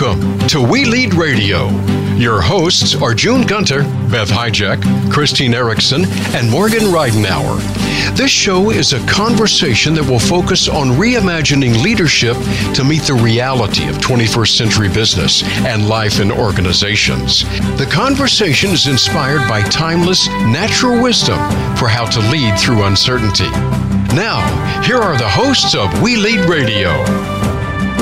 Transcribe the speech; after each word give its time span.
Welcome 0.00 0.38
to 0.48 0.66
We 0.66 0.86
Lead 0.86 1.12
Radio. 1.12 1.68
Your 2.14 2.40
hosts 2.40 2.94
are 3.02 3.12
June 3.12 3.46
Gunter, 3.46 3.82
Beth 4.10 4.30
Hijack, 4.30 4.80
Christine 5.12 5.52
Erickson, 5.52 6.06
and 6.34 6.50
Morgan 6.50 6.84
Reidenauer. 6.84 7.58
This 8.16 8.30
show 8.30 8.70
is 8.70 8.94
a 8.94 9.06
conversation 9.06 9.92
that 9.94 10.04
will 10.08 10.18
focus 10.18 10.70
on 10.70 10.88
reimagining 10.92 11.82
leadership 11.82 12.34
to 12.74 12.82
meet 12.82 13.02
the 13.02 13.12
reality 13.22 13.88
of 13.88 13.96
21st 13.96 14.56
century 14.56 14.88
business 14.88 15.42
and 15.66 15.86
life 15.86 16.18
in 16.18 16.32
organizations. 16.32 17.42
The 17.76 17.88
conversation 17.92 18.70
is 18.70 18.86
inspired 18.86 19.46
by 19.48 19.60
timeless, 19.68 20.28
natural 20.28 21.00
wisdom 21.02 21.38
for 21.76 21.88
how 21.88 22.06
to 22.08 22.20
lead 22.30 22.58
through 22.58 22.84
uncertainty. 22.84 23.50
Now, 24.16 24.40
here 24.82 24.96
are 24.98 25.18
the 25.18 25.28
hosts 25.28 25.74
of 25.74 26.00
We 26.00 26.16
Lead 26.16 26.48
Radio. 26.48 26.90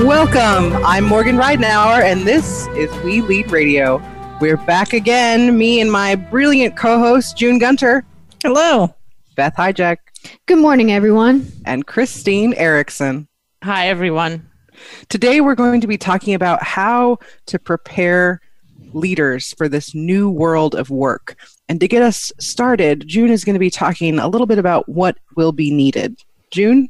Welcome. 0.04 0.76
I'm 0.86 1.02
Morgan 1.04 1.36
Reidenauer, 1.36 2.00
and 2.04 2.20
this 2.22 2.68
is 2.68 2.90
We 3.02 3.20
Lead 3.20 3.50
Radio. 3.50 4.00
We're 4.40 4.56
back 4.56 4.92
again, 4.92 5.58
me 5.58 5.80
and 5.80 5.90
my 5.90 6.14
brilliant 6.14 6.76
co 6.76 7.00
host, 7.00 7.36
June 7.36 7.58
Gunter. 7.58 8.04
Hello. 8.44 8.94
Beth 9.34 9.54
Hijack. 9.56 9.96
Good 10.46 10.58
morning, 10.60 10.92
everyone. 10.92 11.50
And 11.66 11.84
Christine 11.84 12.54
Erickson. 12.54 13.26
Hi, 13.64 13.88
everyone. 13.88 14.48
Today, 15.08 15.40
we're 15.40 15.56
going 15.56 15.80
to 15.80 15.88
be 15.88 15.98
talking 15.98 16.32
about 16.32 16.62
how 16.62 17.18
to 17.46 17.58
prepare 17.58 18.40
leaders 18.94 19.52
for 19.58 19.68
this 19.68 19.96
new 19.96 20.30
world 20.30 20.76
of 20.76 20.90
work. 20.90 21.36
And 21.68 21.80
to 21.80 21.88
get 21.88 22.02
us 22.02 22.32
started, 22.38 23.06
June 23.08 23.30
is 23.32 23.44
going 23.44 23.54
to 23.54 23.60
be 23.60 23.68
talking 23.68 24.20
a 24.20 24.28
little 24.28 24.46
bit 24.46 24.58
about 24.58 24.88
what 24.88 25.18
will 25.34 25.52
be 25.52 25.72
needed. 25.72 26.22
June? 26.52 26.88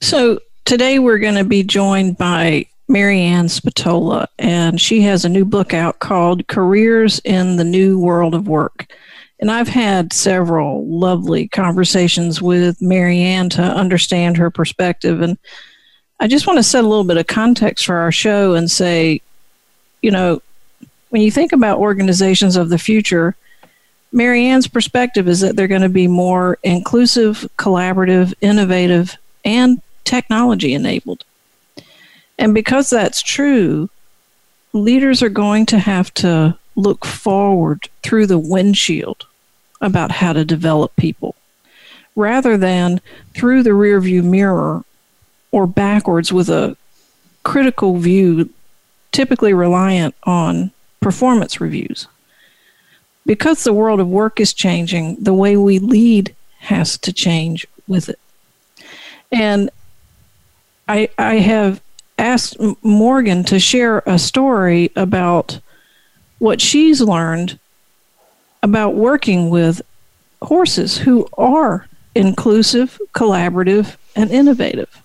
So, 0.00 0.38
Today 0.64 1.00
we're 1.00 1.18
going 1.18 1.34
to 1.34 1.44
be 1.44 1.64
joined 1.64 2.16
by 2.16 2.66
Marianne 2.88 3.48
Spatola, 3.48 4.28
and 4.38 4.80
she 4.80 5.00
has 5.00 5.24
a 5.24 5.28
new 5.28 5.44
book 5.44 5.74
out 5.74 5.98
called 5.98 6.46
Careers 6.46 7.18
in 7.24 7.56
the 7.56 7.64
New 7.64 7.98
World 7.98 8.32
of 8.32 8.46
Work. 8.46 8.86
And 9.40 9.50
I've 9.50 9.66
had 9.68 10.12
several 10.12 10.86
lovely 10.86 11.48
conversations 11.48 12.40
with 12.40 12.80
Marianne 12.80 13.48
to 13.50 13.62
understand 13.62 14.36
her 14.36 14.52
perspective. 14.52 15.20
And 15.20 15.36
I 16.20 16.28
just 16.28 16.46
want 16.46 16.58
to 16.58 16.62
set 16.62 16.84
a 16.84 16.88
little 16.88 17.02
bit 17.04 17.16
of 17.16 17.26
context 17.26 17.84
for 17.84 17.96
our 17.96 18.12
show 18.12 18.54
and 18.54 18.70
say, 18.70 19.20
you 20.00 20.12
know, 20.12 20.40
when 21.10 21.22
you 21.22 21.32
think 21.32 21.52
about 21.52 21.78
organizations 21.78 22.54
of 22.54 22.68
the 22.68 22.78
future, 22.78 23.34
Marianne's 24.12 24.68
perspective 24.68 25.26
is 25.28 25.40
that 25.40 25.56
they're 25.56 25.66
going 25.68 25.82
to 25.82 25.88
be 25.88 26.06
more 26.06 26.58
inclusive, 26.62 27.48
collaborative, 27.58 28.32
innovative, 28.40 29.18
and 29.44 29.82
technology 30.04 30.74
enabled. 30.74 31.24
And 32.38 32.54
because 32.54 32.90
that's 32.90 33.22
true, 33.22 33.88
leaders 34.72 35.22
are 35.22 35.28
going 35.28 35.66
to 35.66 35.78
have 35.78 36.12
to 36.14 36.56
look 36.76 37.04
forward 37.04 37.88
through 38.02 38.26
the 38.26 38.38
windshield 38.38 39.26
about 39.80 40.10
how 40.10 40.32
to 40.32 40.44
develop 40.44 40.94
people 40.96 41.34
rather 42.16 42.56
than 42.56 43.00
through 43.36 43.62
the 43.62 43.70
rearview 43.70 44.22
mirror 44.22 44.82
or 45.50 45.66
backwards 45.66 46.32
with 46.32 46.48
a 46.48 46.76
critical 47.42 47.96
view 47.96 48.48
typically 49.12 49.52
reliant 49.52 50.14
on 50.24 50.70
performance 51.00 51.60
reviews. 51.60 52.06
Because 53.26 53.64
the 53.64 53.72
world 53.72 54.00
of 54.00 54.08
work 54.08 54.40
is 54.40 54.52
changing, 54.52 55.16
the 55.22 55.34
way 55.34 55.56
we 55.56 55.78
lead 55.78 56.34
has 56.60 56.98
to 56.98 57.12
change 57.12 57.66
with 57.86 58.08
it. 58.08 58.18
And 59.30 59.70
I, 60.88 61.08
I 61.18 61.36
have 61.36 61.80
asked 62.18 62.56
Morgan 62.82 63.44
to 63.44 63.58
share 63.58 63.98
a 64.06 64.18
story 64.18 64.90
about 64.96 65.58
what 66.38 66.60
she's 66.60 67.00
learned 67.00 67.58
about 68.64 68.94
working 68.94 69.50
with 69.50 69.82
horses 70.40 70.98
who 70.98 71.28
are 71.38 71.86
inclusive, 72.14 72.98
collaborative, 73.14 73.96
and 74.16 74.30
innovative. 74.30 75.02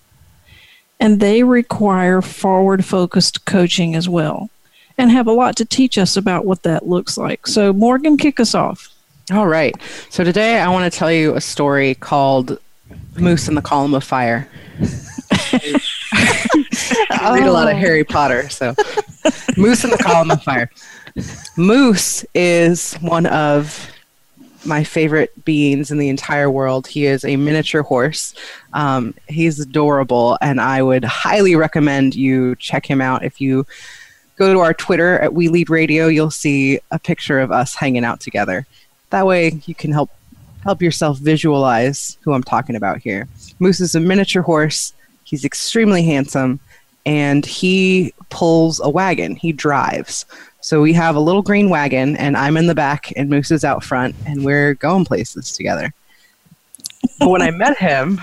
And 1.00 1.20
they 1.20 1.42
require 1.44 2.20
forward 2.22 2.84
focused 2.84 3.44
coaching 3.44 3.94
as 3.94 4.08
well 4.08 4.50
and 4.96 5.12
have 5.12 5.28
a 5.28 5.32
lot 5.32 5.54
to 5.56 5.64
teach 5.64 5.96
us 5.96 6.16
about 6.16 6.44
what 6.44 6.64
that 6.64 6.88
looks 6.88 7.16
like. 7.16 7.46
So, 7.46 7.72
Morgan, 7.72 8.16
kick 8.16 8.40
us 8.40 8.52
off. 8.54 8.88
All 9.32 9.46
right. 9.46 9.76
So, 10.10 10.24
today 10.24 10.58
I 10.58 10.68
want 10.70 10.92
to 10.92 10.98
tell 10.98 11.10
you 11.12 11.34
a 11.36 11.40
story 11.40 11.94
called 11.94 12.58
Moose 13.16 13.46
in 13.46 13.54
the 13.54 13.62
Column 13.62 13.94
of 13.94 14.02
Fire. 14.02 14.48
I 16.12 17.32
read 17.34 17.46
a 17.48 17.52
lot 17.52 17.70
of 17.70 17.76
Harry 17.76 18.04
Potter, 18.04 18.48
so 18.48 18.74
Moose 19.56 19.84
in 19.84 19.90
the 19.90 19.98
Column 19.98 20.30
of 20.30 20.42
Fire. 20.42 20.70
Moose 21.56 22.24
is 22.34 22.94
one 22.94 23.26
of 23.26 23.88
my 24.64 24.84
favorite 24.84 25.44
beings 25.44 25.90
in 25.90 25.98
the 25.98 26.08
entire 26.08 26.50
world. 26.50 26.86
He 26.86 27.06
is 27.06 27.24
a 27.24 27.36
miniature 27.36 27.82
horse. 27.82 28.34
Um, 28.74 29.14
he's 29.28 29.60
adorable, 29.60 30.36
and 30.40 30.60
I 30.60 30.82
would 30.82 31.04
highly 31.04 31.56
recommend 31.56 32.14
you 32.14 32.56
check 32.56 32.84
him 32.88 33.00
out. 33.00 33.24
If 33.24 33.40
you 33.40 33.66
go 34.36 34.52
to 34.52 34.60
our 34.60 34.74
Twitter 34.74 35.18
at 35.20 35.32
We 35.32 35.48
Lead 35.48 35.70
Radio, 35.70 36.08
you'll 36.08 36.30
see 36.30 36.80
a 36.90 36.98
picture 36.98 37.40
of 37.40 37.50
us 37.50 37.74
hanging 37.74 38.04
out 38.04 38.20
together. 38.20 38.66
That 39.10 39.26
way, 39.26 39.60
you 39.66 39.74
can 39.74 39.92
help 39.92 40.10
help 40.64 40.82
yourself 40.82 41.18
visualize 41.18 42.18
who 42.22 42.32
I'm 42.32 42.42
talking 42.42 42.76
about 42.76 42.98
here. 42.98 43.28
Moose 43.60 43.80
is 43.80 43.94
a 43.94 44.00
miniature 44.00 44.42
horse. 44.42 44.92
He's 45.28 45.44
extremely 45.44 46.02
handsome 46.04 46.58
and 47.04 47.44
he 47.44 48.14
pulls 48.30 48.80
a 48.80 48.88
wagon. 48.88 49.36
He 49.36 49.52
drives. 49.52 50.24
So 50.62 50.80
we 50.80 50.94
have 50.94 51.16
a 51.16 51.20
little 51.20 51.42
green 51.42 51.68
wagon, 51.68 52.16
and 52.16 52.36
I'm 52.36 52.56
in 52.56 52.66
the 52.66 52.74
back, 52.74 53.12
and 53.16 53.30
Moose 53.30 53.50
is 53.50 53.64
out 53.64 53.82
front, 53.84 54.14
and 54.26 54.44
we're 54.44 54.74
going 54.74 55.04
places 55.04 55.52
together. 55.54 55.92
when 57.20 57.40
I 57.42 57.50
met 57.50 57.78
him, 57.78 58.18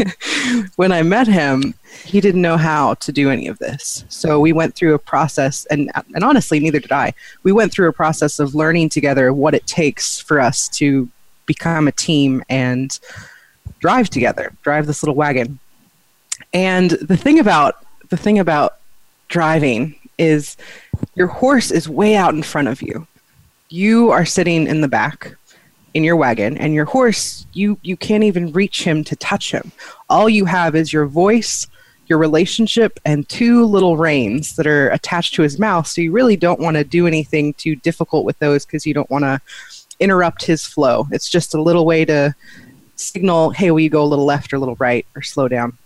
when 0.76 0.92
I 0.92 1.02
met 1.02 1.26
him, 1.26 1.74
he 2.04 2.20
didn't 2.20 2.42
know 2.42 2.56
how 2.58 2.94
to 2.94 3.10
do 3.12 3.30
any 3.30 3.48
of 3.48 3.58
this. 3.58 4.04
So 4.08 4.38
we 4.38 4.52
went 4.52 4.74
through 4.74 4.94
a 4.94 4.98
process, 4.98 5.64
and 5.66 5.90
and 6.14 6.22
honestly, 6.22 6.60
neither 6.60 6.78
did 6.80 6.92
I. 6.92 7.14
We 7.44 7.52
went 7.52 7.72
through 7.72 7.88
a 7.88 7.92
process 7.94 8.38
of 8.38 8.54
learning 8.54 8.90
together 8.90 9.32
what 9.32 9.54
it 9.54 9.66
takes 9.66 10.20
for 10.20 10.38
us 10.40 10.68
to 10.80 11.08
become 11.46 11.88
a 11.88 11.92
team 11.92 12.44
and 12.48 12.96
drive 13.80 14.10
together, 14.10 14.52
drive 14.62 14.86
this 14.86 15.02
little 15.02 15.16
wagon. 15.16 15.58
And 16.52 16.90
the 16.92 17.16
thing 17.16 17.38
about 17.38 17.84
the 18.08 18.16
thing 18.16 18.38
about 18.38 18.76
driving 19.28 19.94
is 20.18 20.56
your 21.14 21.28
horse 21.28 21.70
is 21.70 21.88
way 21.88 22.16
out 22.16 22.34
in 22.34 22.42
front 22.42 22.68
of 22.68 22.82
you. 22.82 23.06
You 23.68 24.10
are 24.10 24.24
sitting 24.26 24.66
in 24.66 24.80
the 24.80 24.88
back 24.88 25.34
in 25.94 26.02
your 26.04 26.16
wagon 26.16 26.56
and 26.56 26.72
your 26.72 26.84
horse 26.84 27.46
you 27.52 27.76
you 27.82 27.96
can't 27.96 28.22
even 28.22 28.52
reach 28.52 28.84
him 28.84 29.02
to 29.04 29.16
touch 29.16 29.52
him. 29.52 29.70
All 30.08 30.28
you 30.28 30.44
have 30.44 30.74
is 30.74 30.92
your 30.92 31.06
voice, 31.06 31.66
your 32.06 32.18
relationship 32.18 32.98
and 33.04 33.28
two 33.28 33.64
little 33.64 33.96
reins 33.96 34.56
that 34.56 34.66
are 34.66 34.88
attached 34.90 35.34
to 35.34 35.42
his 35.42 35.58
mouth. 35.58 35.86
So 35.86 36.00
you 36.00 36.10
really 36.10 36.36
don't 36.36 36.60
want 36.60 36.76
to 36.76 36.84
do 36.84 37.06
anything 37.06 37.54
too 37.54 37.76
difficult 37.76 38.24
with 38.24 38.38
those 38.40 38.64
cuz 38.64 38.86
you 38.86 38.94
don't 38.94 39.10
want 39.10 39.24
to 39.24 39.40
interrupt 40.00 40.44
his 40.46 40.64
flow. 40.64 41.06
It's 41.12 41.28
just 41.28 41.54
a 41.54 41.62
little 41.62 41.86
way 41.86 42.04
to 42.06 42.34
signal, 42.96 43.50
"Hey, 43.50 43.70
will 43.70 43.80
you 43.80 43.88
go 43.90 44.02
a 44.02 44.10
little 44.10 44.24
left 44.24 44.52
or 44.52 44.56
a 44.56 44.58
little 44.58 44.76
right 44.80 45.06
or 45.14 45.22
slow 45.22 45.46
down?" 45.48 45.76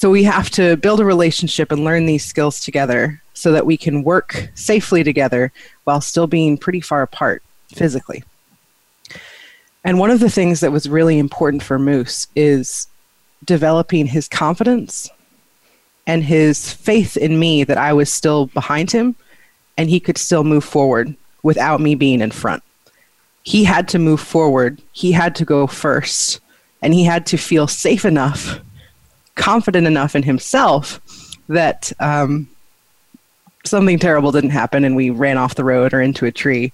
So 0.00 0.10
we 0.10 0.22
have 0.22 0.48
to 0.50 0.76
build 0.76 1.00
a 1.00 1.04
relationship 1.04 1.72
and 1.72 1.82
learn 1.82 2.06
these 2.06 2.24
skills 2.24 2.60
together 2.60 3.20
so 3.34 3.50
that 3.50 3.66
we 3.66 3.76
can 3.76 4.04
work 4.04 4.48
safely 4.54 5.02
together 5.02 5.50
while 5.82 6.00
still 6.00 6.28
being 6.28 6.56
pretty 6.56 6.80
far 6.80 7.02
apart 7.02 7.42
physically. 7.74 8.22
And 9.82 9.98
one 9.98 10.12
of 10.12 10.20
the 10.20 10.30
things 10.30 10.60
that 10.60 10.70
was 10.70 10.88
really 10.88 11.18
important 11.18 11.64
for 11.64 11.80
Moose 11.80 12.28
is 12.36 12.86
developing 13.44 14.06
his 14.06 14.28
confidence 14.28 15.10
and 16.06 16.22
his 16.22 16.72
faith 16.72 17.16
in 17.16 17.36
me 17.40 17.64
that 17.64 17.76
I 17.76 17.92
was 17.92 18.08
still 18.08 18.46
behind 18.46 18.92
him 18.92 19.16
and 19.76 19.90
he 19.90 19.98
could 19.98 20.16
still 20.16 20.44
move 20.44 20.62
forward 20.64 21.12
without 21.42 21.80
me 21.80 21.96
being 21.96 22.20
in 22.20 22.30
front. 22.30 22.62
He 23.42 23.64
had 23.64 23.88
to 23.88 23.98
move 23.98 24.20
forward, 24.20 24.80
he 24.92 25.10
had 25.10 25.34
to 25.34 25.44
go 25.44 25.66
first, 25.66 26.38
and 26.82 26.94
he 26.94 27.02
had 27.02 27.26
to 27.26 27.36
feel 27.36 27.66
safe 27.66 28.04
enough 28.04 28.60
confident 29.38 29.86
enough 29.86 30.14
in 30.14 30.22
himself 30.22 31.00
that 31.48 31.90
um, 32.00 32.48
something 33.64 33.98
terrible 33.98 34.32
didn't 34.32 34.50
happen 34.50 34.84
and 34.84 34.94
we 34.94 35.08
ran 35.08 35.38
off 35.38 35.54
the 35.54 35.64
road 35.64 35.94
or 35.94 36.02
into 36.02 36.26
a 36.26 36.32
tree, 36.32 36.72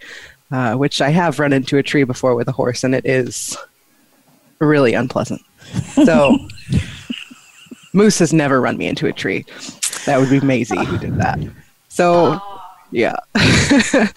uh, 0.50 0.74
which 0.74 1.00
I 1.00 1.10
have 1.10 1.38
run 1.38 1.52
into 1.52 1.78
a 1.78 1.82
tree 1.82 2.02
before 2.02 2.34
with 2.34 2.48
a 2.48 2.52
horse 2.52 2.82
and 2.82 2.92
it 2.94 3.06
is 3.06 3.56
really 4.58 4.94
unpleasant. 4.94 5.42
So, 6.04 6.36
Moose 7.92 8.18
has 8.18 8.32
never 8.32 8.60
run 8.60 8.76
me 8.76 8.88
into 8.88 9.06
a 9.06 9.12
tree. 9.12 9.44
That 10.06 10.18
would 10.18 10.28
be 10.30 10.40
Maisie 10.40 10.84
who 10.84 10.98
did 10.98 11.14
that. 11.16 11.38
So, 11.88 12.40
yeah. 12.90 13.14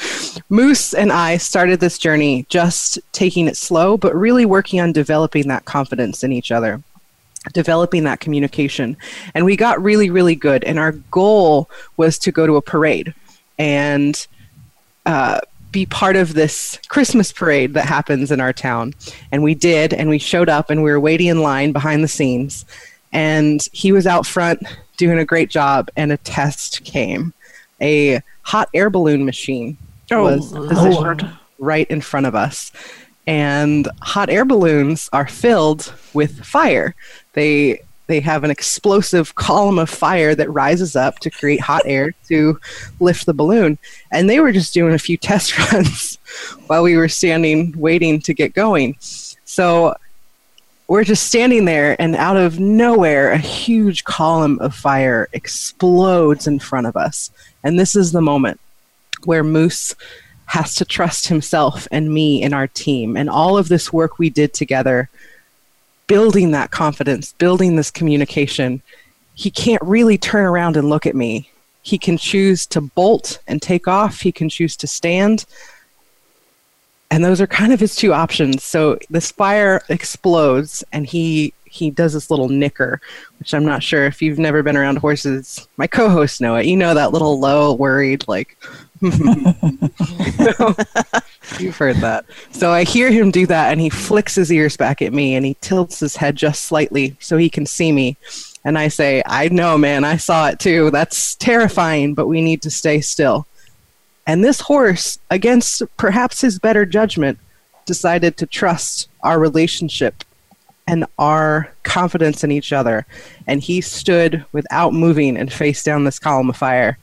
Moose 0.49 0.93
and 0.93 1.11
I 1.11 1.37
started 1.37 1.79
this 1.79 1.97
journey 1.99 2.45
just 2.49 2.97
taking 3.11 3.47
it 3.47 3.55
slow, 3.57 3.95
but 3.97 4.15
really 4.15 4.45
working 4.45 4.79
on 4.81 4.91
developing 4.93 5.47
that 5.49 5.65
confidence 5.65 6.23
in 6.23 6.31
each 6.31 6.51
other 6.51 6.81
developing 7.53 8.03
that 8.03 8.19
communication. 8.19 8.97
And 9.33 9.45
we 9.45 9.55
got 9.55 9.81
really, 9.81 10.09
really 10.09 10.35
good. 10.35 10.63
And 10.63 10.79
our 10.79 10.93
goal 11.11 11.69
was 11.97 12.17
to 12.19 12.31
go 12.31 12.45
to 12.47 12.55
a 12.55 12.61
parade 12.61 13.13
and 13.59 14.25
uh, 15.05 15.39
be 15.71 15.85
part 15.85 16.15
of 16.15 16.33
this 16.33 16.79
Christmas 16.87 17.31
parade 17.31 17.73
that 17.73 17.85
happens 17.85 18.31
in 18.31 18.39
our 18.41 18.53
town. 18.53 18.93
And 19.31 19.43
we 19.43 19.55
did, 19.55 19.93
and 19.93 20.09
we 20.09 20.17
showed 20.19 20.49
up, 20.49 20.69
and 20.69 20.83
we 20.83 20.91
were 20.91 20.99
waiting 20.99 21.27
in 21.27 21.41
line 21.41 21.71
behind 21.71 22.03
the 22.03 22.07
scenes. 22.09 22.65
And 23.13 23.61
he 23.71 23.91
was 23.91 24.05
out 24.05 24.25
front 24.27 24.61
doing 24.97 25.17
a 25.19 25.25
great 25.25 25.49
job, 25.49 25.89
and 25.95 26.11
a 26.11 26.17
test 26.17 26.83
came. 26.83 27.33
A 27.81 28.21
hot 28.41 28.69
air 28.73 28.89
balloon 28.89 29.25
machine 29.25 29.77
oh, 30.11 30.23
was 30.23 30.51
positioned 30.51 30.93
Lord. 31.23 31.29
right 31.59 31.87
in 31.89 32.01
front 32.01 32.25
of 32.25 32.35
us 32.35 32.71
and 33.27 33.89
hot 34.01 34.29
air 34.29 34.45
balloons 34.45 35.09
are 35.13 35.27
filled 35.27 35.93
with 36.13 36.43
fire. 36.43 36.95
They 37.33 37.81
they 38.07 38.21
have 38.21 38.45
an 38.45 38.49
explosive 38.51 39.35
column 39.35 39.77
of 39.77 39.89
fire 39.89 40.33
that 40.33 40.49
rises 40.49 40.95
up 40.95 41.19
to 41.19 41.29
create 41.29 41.59
hot 41.59 41.81
air 41.83 42.13
to 42.29 42.57
lift 43.01 43.25
the 43.25 43.33
balloon. 43.33 43.77
And 44.13 44.29
they 44.29 44.39
were 44.39 44.53
just 44.53 44.73
doing 44.73 44.93
a 44.93 44.97
few 44.97 45.17
test 45.17 45.59
runs 45.73 46.17
while 46.67 46.83
we 46.83 46.95
were 46.95 47.09
standing 47.09 47.77
waiting 47.77 48.21
to 48.21 48.33
get 48.33 48.53
going. 48.53 48.95
So 49.01 49.93
we're 50.87 51.03
just 51.03 51.25
standing 51.27 51.65
there, 51.65 52.01
and 52.01 52.15
out 52.15 52.37
of 52.37 52.61
nowhere, 52.61 53.33
a 53.33 53.37
huge 53.37 54.05
column 54.05 54.57
of 54.59 54.73
fire 54.73 55.27
explodes 55.33 56.47
in 56.47 56.59
front 56.59 56.87
of 56.87 56.95
us. 56.95 57.29
And 57.65 57.77
this 57.77 57.93
is 57.93 58.13
the 58.13 58.21
moment 58.21 58.61
where 59.25 59.43
Moose 59.43 59.93
has 60.47 60.73
to 60.75 60.85
trust 60.85 61.27
himself 61.27 61.87
and 61.91 62.11
me 62.13 62.41
and 62.41 62.53
our 62.53 62.67
team 62.67 63.15
and 63.15 63.29
all 63.29 63.57
of 63.57 63.67
this 63.67 63.91
work 63.93 64.17
we 64.17 64.29
did 64.29 64.53
together 64.53 65.09
building 66.07 66.51
that 66.51 66.71
confidence 66.71 67.33
building 67.33 67.75
this 67.75 67.91
communication 67.91 68.81
he 69.35 69.51
can't 69.51 69.81
really 69.83 70.17
turn 70.17 70.45
around 70.45 70.77
and 70.77 70.89
look 70.89 71.05
at 71.05 71.15
me 71.15 71.49
he 71.83 71.97
can 71.97 72.17
choose 72.17 72.65
to 72.65 72.79
bolt 72.79 73.39
and 73.47 73.61
take 73.61 73.87
off 73.87 74.21
he 74.21 74.31
can 74.31 74.47
choose 74.47 74.77
to 74.77 74.87
stand 74.87 75.43
and 77.11 77.23
those 77.23 77.39
are 77.41 77.47
kind 77.47 77.71
of 77.73 77.79
his 77.81 77.93
two 77.95 78.13
options 78.13 78.63
so 78.63 78.97
the 79.09 79.21
spire 79.21 79.81
explodes 79.89 80.81
and 80.93 81.05
he 81.07 81.53
he 81.65 81.91
does 81.91 82.13
this 82.13 82.31
little 82.31 82.47
nicker 82.47 83.01
which 83.39 83.53
i'm 83.53 83.65
not 83.65 83.83
sure 83.83 84.05
if 84.05 84.21
you've 84.21 84.39
never 84.39 84.63
been 84.63 84.77
around 84.77 84.97
horses 84.97 85.67
my 85.75 85.87
co-hosts 85.87 86.39
know 86.39 86.55
it 86.55 86.65
you 86.65 86.77
know 86.77 86.93
that 86.93 87.11
little 87.11 87.37
low 87.37 87.73
worried 87.73 88.23
like 88.29 88.57
you've 91.59 91.77
heard 91.77 91.97
that. 91.97 92.25
So 92.51 92.71
I 92.71 92.83
hear 92.83 93.11
him 93.11 93.29
do 93.31 93.45
that, 93.47 93.71
and 93.71 93.79
he 93.79 93.89
flicks 93.89 94.35
his 94.35 94.51
ears 94.51 94.75
back 94.77 95.01
at 95.03 95.13
me 95.13 95.35
and 95.35 95.45
he 95.45 95.55
tilts 95.61 95.99
his 95.99 96.15
head 96.15 96.35
just 96.35 96.61
slightly 96.65 97.15
so 97.19 97.37
he 97.37 97.49
can 97.49 97.65
see 97.65 97.91
me. 97.91 98.17
And 98.65 98.77
I 98.77 98.87
say, 98.87 99.21
I 99.25 99.49
know, 99.49 99.77
man, 99.77 100.03
I 100.03 100.17
saw 100.17 100.47
it 100.47 100.59
too. 100.59 100.89
That's 100.91 101.35
terrifying, 101.35 102.13
but 102.15 102.27
we 102.27 102.41
need 102.41 102.61
to 102.63 102.71
stay 102.71 103.01
still. 103.01 103.45
And 104.25 104.43
this 104.43 104.59
horse, 104.61 105.19
against 105.29 105.83
perhaps 105.97 106.41
his 106.41 106.59
better 106.59 106.85
judgment, 106.85 107.37
decided 107.85 108.35
to 108.37 108.45
trust 108.45 109.07
our 109.23 109.39
relationship 109.39 110.23
and 110.89 111.05
our 111.19 111.71
confidence 111.83 112.43
in 112.43 112.51
each 112.51 112.73
other. 112.73 113.05
And 113.45 113.61
he 113.61 113.79
stood 113.79 114.43
without 114.53 114.93
moving 114.93 115.37
and 115.37 115.51
faced 115.53 115.85
down 115.85 116.03
this 116.03 116.19
column 116.19 116.49
of 116.49 116.57
fire. 116.57 116.97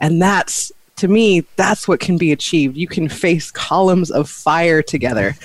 And 0.00 0.20
that's 0.20 0.72
to 0.96 1.08
me, 1.08 1.44
that's 1.56 1.86
what 1.86 2.00
can 2.00 2.18
be 2.18 2.32
achieved. 2.32 2.76
You 2.76 2.88
can 2.88 3.08
face 3.08 3.50
columns 3.50 4.10
of 4.10 4.28
fire 4.28 4.82
together 4.82 5.36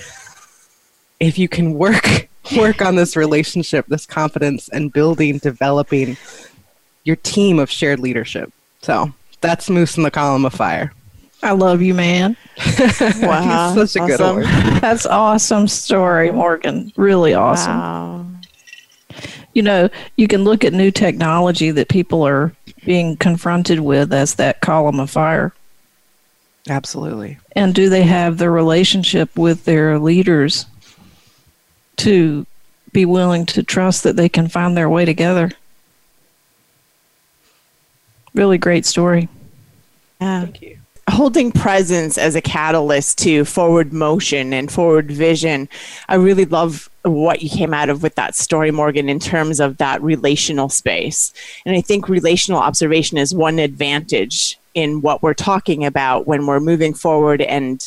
if 1.20 1.38
you 1.38 1.48
can 1.48 1.74
work 1.74 2.28
work 2.56 2.82
on 2.82 2.96
this 2.96 3.14
relationship, 3.16 3.86
this 3.86 4.06
confidence, 4.06 4.68
and 4.70 4.92
building, 4.92 5.38
developing 5.38 6.16
your 7.04 7.16
team 7.16 7.58
of 7.58 7.70
shared 7.70 8.00
leadership. 8.00 8.52
So 8.80 9.12
that's 9.40 9.70
Moose 9.70 9.96
in 9.96 10.02
the 10.02 10.10
Column 10.10 10.44
of 10.44 10.52
Fire. 10.52 10.92
I 11.44 11.52
love 11.52 11.82
you, 11.82 11.94
man. 11.94 12.36
wow. 13.20 13.72
such 13.84 13.96
a 13.96 14.00
awesome. 14.00 14.06
good 14.06 14.20
award. 14.20 14.46
That's 14.80 15.06
awesome 15.06 15.68
story, 15.68 16.32
Morgan. 16.32 16.92
Really 16.96 17.34
awesome. 17.34 17.78
Wow. 17.78 18.26
You 19.54 19.62
know, 19.62 19.88
you 20.16 20.28
can 20.28 20.44
look 20.44 20.64
at 20.64 20.72
new 20.72 20.90
technology 20.90 21.70
that 21.72 21.88
people 21.88 22.26
are 22.26 22.54
being 22.84 23.16
confronted 23.16 23.80
with 23.80 24.12
as 24.12 24.34
that 24.34 24.60
column 24.60 25.00
of 25.00 25.10
fire. 25.10 25.52
Absolutely. 26.68 27.38
And 27.56 27.74
do 27.74 27.88
they 27.88 28.02
have 28.02 28.38
the 28.38 28.50
relationship 28.50 29.36
with 29.38 29.64
their 29.64 29.98
leaders 29.98 30.66
to 31.98 32.46
be 32.92 33.04
willing 33.04 33.46
to 33.46 33.62
trust 33.62 34.02
that 34.02 34.16
they 34.16 34.28
can 34.28 34.48
find 34.48 34.76
their 34.76 34.88
way 34.88 35.04
together? 35.04 35.50
Really 38.34 38.58
great 38.58 38.86
story. 38.86 39.28
Yeah. 40.20 40.42
Thank 40.42 40.62
you 40.62 40.78
holding 41.10 41.50
presence 41.52 42.16
as 42.16 42.34
a 42.34 42.40
catalyst 42.40 43.18
to 43.18 43.44
forward 43.44 43.92
motion 43.92 44.52
and 44.52 44.70
forward 44.70 45.10
vision. 45.10 45.68
I 46.08 46.14
really 46.14 46.44
love 46.44 46.88
what 47.04 47.42
you 47.42 47.50
came 47.50 47.74
out 47.74 47.88
of 47.88 48.02
with 48.02 48.14
that 48.14 48.36
story, 48.36 48.70
Morgan, 48.70 49.08
in 49.08 49.18
terms 49.18 49.58
of 49.58 49.78
that 49.78 50.00
relational 50.02 50.68
space. 50.68 51.34
And 51.66 51.74
I 51.76 51.80
think 51.80 52.08
relational 52.08 52.60
observation 52.60 53.18
is 53.18 53.34
one 53.34 53.58
advantage 53.58 54.58
in 54.74 55.00
what 55.02 55.22
we're 55.22 55.34
talking 55.34 55.84
about 55.84 56.26
when 56.26 56.46
we're 56.46 56.60
moving 56.60 56.94
forward 56.94 57.40
and 57.42 57.84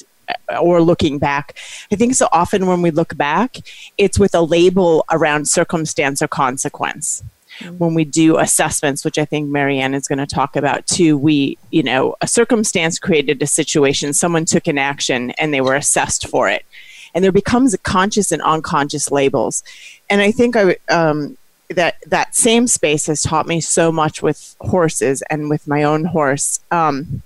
uh, 0.49 0.57
or 0.57 0.81
looking 0.81 1.17
back. 1.17 1.55
I 1.91 1.95
think 1.95 2.15
so 2.15 2.27
often 2.33 2.67
when 2.67 2.81
we 2.81 2.91
look 2.91 3.15
back, 3.15 3.57
it's 3.97 4.19
with 4.19 4.35
a 4.35 4.41
label 4.41 5.05
around 5.11 5.47
circumstance 5.47 6.21
or 6.21 6.27
consequence. 6.27 7.23
Mm-hmm. 7.59 7.77
when 7.77 7.93
we 7.93 8.03
do 8.03 8.37
assessments, 8.37 9.05
which 9.05 9.17
I 9.17 9.23
think 9.23 9.47
Marianne 9.47 9.93
is 9.93 10.09
going 10.09 10.17
to 10.19 10.25
talk 10.25 10.57
about 10.57 10.85
too, 10.87 11.17
we, 11.17 11.57
you 11.71 11.83
know, 11.83 12.13
a 12.19 12.27
circumstance 12.27 12.99
created 12.99 13.41
a 13.41 13.47
situation, 13.47 14.11
someone 14.11 14.43
took 14.43 14.67
an 14.67 14.77
action 14.77 15.31
and 15.31 15.53
they 15.53 15.61
were 15.61 15.75
assessed 15.75 16.27
for 16.27 16.49
it. 16.49 16.65
And 17.13 17.23
there 17.23 17.31
becomes 17.31 17.73
a 17.73 17.77
conscious 17.77 18.33
and 18.33 18.41
unconscious 18.41 19.09
labels. 19.09 19.63
And 20.09 20.19
I 20.19 20.31
think 20.33 20.57
I, 20.57 20.75
um, 20.89 21.37
that 21.69 21.95
that 22.07 22.35
same 22.35 22.67
space 22.67 23.07
has 23.07 23.21
taught 23.21 23.47
me 23.47 23.61
so 23.61 23.89
much 23.89 24.21
with 24.21 24.53
horses 24.59 25.23
and 25.29 25.49
with 25.49 25.65
my 25.65 25.83
own 25.83 26.03
horse. 26.03 26.59
Um, 26.71 27.21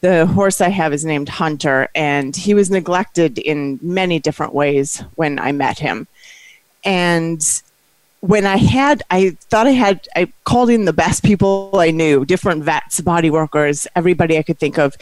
the 0.00 0.26
horse 0.26 0.60
I 0.60 0.70
have 0.70 0.92
is 0.92 1.04
named 1.04 1.28
Hunter, 1.28 1.88
and 1.94 2.34
he 2.34 2.54
was 2.54 2.72
neglected 2.72 3.38
in 3.38 3.78
many 3.82 4.18
different 4.18 4.52
ways 4.52 5.00
when 5.14 5.38
I 5.38 5.52
met 5.52 5.78
him. 5.78 6.08
And 6.84 7.40
when 8.22 8.46
I 8.46 8.56
had, 8.56 9.02
I 9.10 9.30
thought 9.50 9.66
I 9.66 9.72
had, 9.72 10.08
I 10.14 10.32
called 10.44 10.70
in 10.70 10.84
the 10.84 10.92
best 10.92 11.24
people 11.24 11.70
I 11.74 11.90
knew, 11.90 12.24
different 12.24 12.62
vets, 12.62 13.00
body 13.00 13.30
workers, 13.30 13.86
everybody 13.96 14.38
I 14.38 14.42
could 14.44 14.60
think 14.60 14.78
of, 14.78 14.96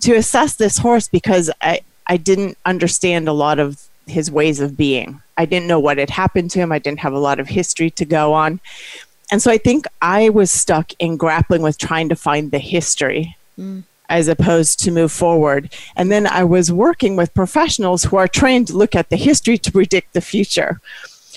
to 0.00 0.14
assess 0.14 0.56
this 0.56 0.78
horse 0.78 1.06
because 1.06 1.50
I, 1.60 1.80
I 2.06 2.16
didn't 2.16 2.56
understand 2.64 3.28
a 3.28 3.34
lot 3.34 3.58
of 3.58 3.82
his 4.06 4.30
ways 4.30 4.58
of 4.58 4.74
being. 4.74 5.20
I 5.36 5.44
didn't 5.44 5.66
know 5.68 5.78
what 5.78 5.98
had 5.98 6.08
happened 6.08 6.50
to 6.52 6.60
him. 6.60 6.72
I 6.72 6.78
didn't 6.78 7.00
have 7.00 7.12
a 7.12 7.18
lot 7.18 7.38
of 7.38 7.48
history 7.48 7.90
to 7.90 8.06
go 8.06 8.32
on. 8.32 8.58
And 9.30 9.42
so 9.42 9.50
I 9.50 9.58
think 9.58 9.84
I 10.00 10.30
was 10.30 10.50
stuck 10.50 10.92
in 10.98 11.18
grappling 11.18 11.60
with 11.60 11.76
trying 11.76 12.08
to 12.08 12.16
find 12.16 12.50
the 12.50 12.58
history 12.58 13.36
mm. 13.58 13.82
as 14.08 14.28
opposed 14.28 14.78
to 14.80 14.90
move 14.90 15.12
forward. 15.12 15.70
And 15.94 16.10
then 16.10 16.26
I 16.26 16.44
was 16.44 16.72
working 16.72 17.16
with 17.16 17.34
professionals 17.34 18.04
who 18.04 18.16
are 18.16 18.28
trained 18.28 18.68
to 18.68 18.76
look 18.78 18.94
at 18.94 19.10
the 19.10 19.16
history 19.16 19.58
to 19.58 19.70
predict 19.72 20.14
the 20.14 20.20
future. 20.22 20.80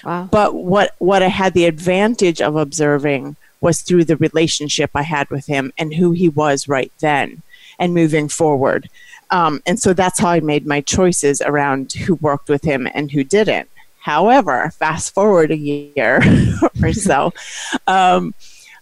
Wow. 0.05 0.29
But 0.31 0.53
what, 0.55 0.93
what 0.99 1.23
I 1.23 1.27
had 1.27 1.53
the 1.53 1.65
advantage 1.65 2.39
of 2.41 2.55
observing 2.55 3.35
was 3.59 3.81
through 3.81 4.05
the 4.05 4.17
relationship 4.17 4.91
I 4.93 5.01
had 5.01 5.29
with 5.31 5.47
him 5.47 5.73
and 5.77 5.95
who 5.95 6.11
he 6.11 6.29
was 6.29 6.67
right 6.67 6.91
then 6.99 7.41
and 7.79 7.93
moving 7.93 8.29
forward. 8.29 8.87
Um, 9.31 9.63
and 9.65 9.79
so 9.79 9.93
that's 9.93 10.19
how 10.19 10.29
I 10.29 10.39
made 10.39 10.67
my 10.67 10.81
choices 10.81 11.41
around 11.41 11.93
who 11.93 12.15
worked 12.15 12.47
with 12.47 12.63
him 12.63 12.87
and 12.93 13.11
who 13.11 13.23
didn't. 13.23 13.67
However, 14.01 14.69
fast 14.77 15.13
forward 15.15 15.49
a 15.49 15.57
year 15.57 16.21
or 16.83 16.93
so, 16.93 17.33
um, 17.87 18.35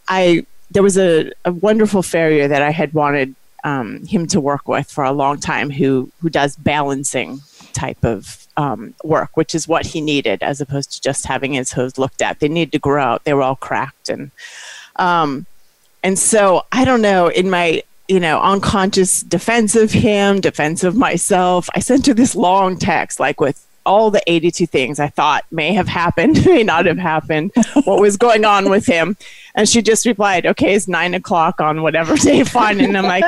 I 0.10 0.46
there 0.72 0.84
was 0.84 0.98
a, 0.98 1.32
a, 1.46 1.54
wonderful 1.54 2.02
farrier 2.04 2.48
that 2.50 2.62
I 2.64 2.72
had 2.72 2.94
wanted 2.96 3.36
um, 3.64 4.04
him 4.06 4.26
to 4.30 4.42
work 4.42 4.68
with 4.68 4.90
for 4.92 5.04
a 5.06 5.14
long 5.14 5.40
time, 5.40 5.70
who 5.70 6.12
who 6.20 6.30
does 6.30 6.58
balancing 6.58 7.40
type 7.74 8.04
of 8.04 8.43
um, 8.58 8.94
work, 9.04 9.36
which 9.36 9.56
is 9.56 9.68
what 9.68 9.86
he 9.88 10.02
needed, 10.02 10.44
as 10.44 10.62
opposed 10.62 10.92
to 10.94 11.02
just 11.02 11.26
having 11.26 11.54
his 11.54 11.74
hooves 11.74 11.98
looked 11.98 12.22
at. 12.22 12.40
They 12.40 12.48
needed 12.48 12.72
to 12.74 12.80
grow 12.80 13.04
out. 13.04 13.24
They 13.24 13.34
were 13.34 13.42
all 13.42 13.56
cracked, 13.56 14.10
and 14.10 14.32
um, 14.98 15.46
and 16.04 16.18
so 16.20 16.66
I 16.72 16.86
don't 16.86 17.02
know. 17.02 17.28
In 17.28 17.50
my 17.50 17.84
you 18.08 18.20
know 18.20 18.40
unconscious 18.42 19.22
defense 19.22 19.76
of 19.76 19.92
him, 19.92 20.40
defense 20.42 20.84
of 20.84 20.96
myself, 20.96 21.70
I 21.74 21.80
sent 21.80 22.06
her 22.08 22.14
this 22.14 22.36
long 22.36 22.78
text, 22.78 23.20
like 23.20 23.42
with 23.42 23.66
all 23.86 24.10
the 24.10 24.22
82 24.28 24.66
things 24.66 24.98
I 24.98 25.10
thought 25.10 25.44
may 25.52 25.74
have 25.74 25.90
happened, 25.90 26.46
may 26.46 26.64
not 26.64 26.86
have 26.86 26.98
happened, 26.98 27.52
what 27.84 28.00
was 28.00 28.16
going 28.16 28.46
on 28.46 28.70
with 28.70 28.86
him. 28.86 29.18
And 29.56 29.68
she 29.68 29.82
just 29.82 30.06
replied, 30.06 30.46
okay, 30.46 30.74
it's 30.74 30.88
nine 30.88 31.14
o'clock 31.14 31.60
on 31.60 31.82
whatever 31.82 32.16
day, 32.16 32.44
fine. 32.46 32.80
And 32.80 32.98
I'm 32.98 33.04
like, 33.04 33.26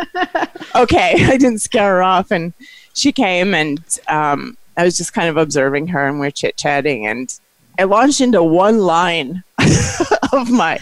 okay, 0.74 1.26
I 1.26 1.36
didn't 1.36 1.60
scare 1.60 1.96
her 1.96 2.04
off. 2.04 2.32
And 2.32 2.54
she 2.94 3.12
came 3.12 3.54
and, 3.54 3.80
um, 4.08 4.56
I 4.78 4.84
was 4.84 4.98
just 4.98 5.14
kind 5.14 5.30
of 5.30 5.38
observing 5.38 5.88
her 5.88 6.06
and 6.08 6.20
we 6.20 6.28
are 6.28 6.32
chit 6.32 6.58
chatting 6.58 7.08
and 7.08 7.34
I 7.80 7.84
launched 7.84 8.22
into 8.22 8.44
one 8.44 8.80
line 8.80 9.44
of 10.34 10.50
my 10.50 10.80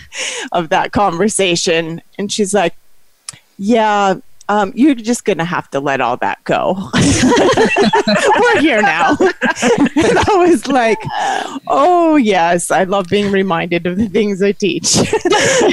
of 0.51 0.69
that 0.69 0.91
conversation 0.91 2.01
and 2.17 2.31
she's 2.31 2.53
like, 2.53 2.75
Yeah, 3.57 4.15
um, 4.49 4.71
you're 4.75 4.95
just 4.95 5.25
gonna 5.25 5.45
have 5.45 5.69
to 5.71 5.79
let 5.79 6.01
all 6.01 6.17
that 6.17 6.43
go. 6.43 6.89
We're 8.41 8.61
here 8.61 8.81
now. 8.81 9.11
and 9.19 10.17
I 10.19 10.45
was 10.47 10.67
like, 10.67 10.99
Oh 11.67 12.15
yes, 12.15 12.71
I 12.71 12.83
love 12.85 13.07
being 13.09 13.31
reminded 13.31 13.85
of 13.85 13.97
the 13.97 14.09
things 14.09 14.41
I 14.41 14.53
teach. 14.53 14.97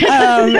Um, 0.04 0.56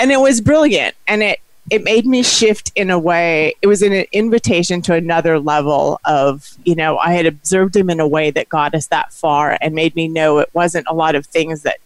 and 0.00 0.10
it 0.12 0.20
was 0.20 0.40
brilliant 0.40 0.94
and 1.06 1.22
it 1.22 1.40
it 1.70 1.84
made 1.84 2.06
me 2.06 2.22
shift 2.22 2.70
in 2.76 2.90
a 2.90 2.98
way 2.98 3.54
it 3.62 3.66
was 3.66 3.82
an 3.82 3.92
invitation 4.12 4.80
to 4.82 4.94
another 4.94 5.38
level 5.38 6.00
of 6.04 6.48
you 6.64 6.74
know 6.74 6.98
i 6.98 7.12
had 7.12 7.26
observed 7.26 7.74
him 7.74 7.88
in 7.90 7.98
a 8.00 8.06
way 8.06 8.30
that 8.30 8.48
got 8.48 8.74
us 8.74 8.86
that 8.88 9.12
far 9.12 9.56
and 9.60 9.74
made 9.74 9.94
me 9.96 10.06
know 10.08 10.38
it 10.38 10.48
wasn't 10.52 10.86
a 10.88 10.94
lot 10.94 11.14
of 11.14 11.26
things 11.26 11.62
that 11.62 11.78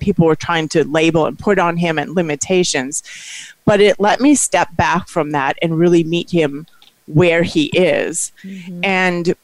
people 0.00 0.26
were 0.26 0.34
trying 0.36 0.68
to 0.68 0.84
label 0.88 1.26
and 1.26 1.38
put 1.38 1.58
on 1.58 1.76
him 1.76 1.98
and 1.98 2.16
limitations 2.16 3.02
but 3.64 3.80
it 3.80 3.98
let 4.00 4.20
me 4.20 4.34
step 4.34 4.74
back 4.76 5.06
from 5.08 5.30
that 5.30 5.56
and 5.62 5.78
really 5.78 6.02
meet 6.02 6.30
him 6.30 6.66
where 7.06 7.42
he 7.42 7.66
is 7.66 8.32
mm-hmm. 8.42 8.80
and 8.84 9.34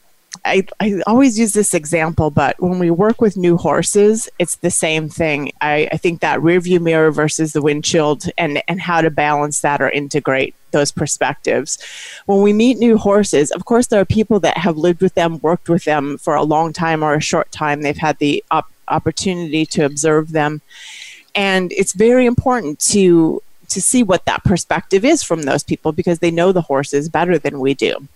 I, 0.45 0.66
I 0.80 1.00
always 1.07 1.38
use 1.38 1.52
this 1.52 1.75
example, 1.75 2.30
but 2.30 2.61
when 2.61 2.78
we 2.78 2.90
work 2.90 3.21
with 3.21 3.37
new 3.37 3.57
horses, 3.57 4.28
it's 4.38 4.57
the 4.57 4.71
same 4.71 5.09
thing. 5.09 5.52
I, 5.61 5.88
I 5.92 5.97
think 5.97 6.21
that 6.21 6.42
rear 6.42 6.61
view 6.61 6.80
mirror 6.80 7.11
versus 7.11 7.52
the 7.52 7.62
windshield 7.62 8.25
and, 8.37 8.62
and 8.68 8.80
how 8.80 9.00
to 9.00 9.11
balance 9.11 9.61
that 9.61 9.80
or 9.80 9.88
integrate 9.90 10.54
those 10.71 10.92
perspectives. 10.92 11.78
When 12.26 12.42
we 12.42 12.52
meet 12.52 12.78
new 12.78 12.99
horses, 12.99 13.50
of 13.50 13.64
course, 13.64 13.87
there 13.88 14.00
are 14.00 14.04
people 14.07 14.40
that 14.40 14.59
have 14.59 14.76
lived 14.76 15.00
with 15.02 15.14
them, 15.14 15.38
worked 15.40 15.68
with 15.68 15.85
them 15.85 16.18
for 16.18 16.35
a 16.35 16.42
long 16.42 16.73
time 16.73 17.02
or 17.02 17.14
a 17.14 17.21
short 17.21 17.50
time. 17.50 17.83
They've 17.83 17.97
had 17.97 18.18
the 18.18 18.42
op- 18.50 18.71
opportunity 18.88 19.64
to 19.66 19.85
observe 19.85 20.33
them. 20.33 20.61
And 21.35 21.73
it's 21.73 21.92
very 21.92 22.26
important 22.26 22.78
to 22.80 23.42
to 23.68 23.83
see 23.83 24.02
what 24.02 24.25
that 24.25 24.42
perspective 24.45 25.04
is 25.04 25.23
from 25.23 25.42
those 25.42 25.62
people 25.62 25.92
because 25.92 26.21
they 26.21 26.30
know 26.30 26.52
the 26.52 26.62
horses 26.62 27.11
better 27.11 27.37
than 27.37 27.61
we 27.61 27.75
do. 27.75 28.09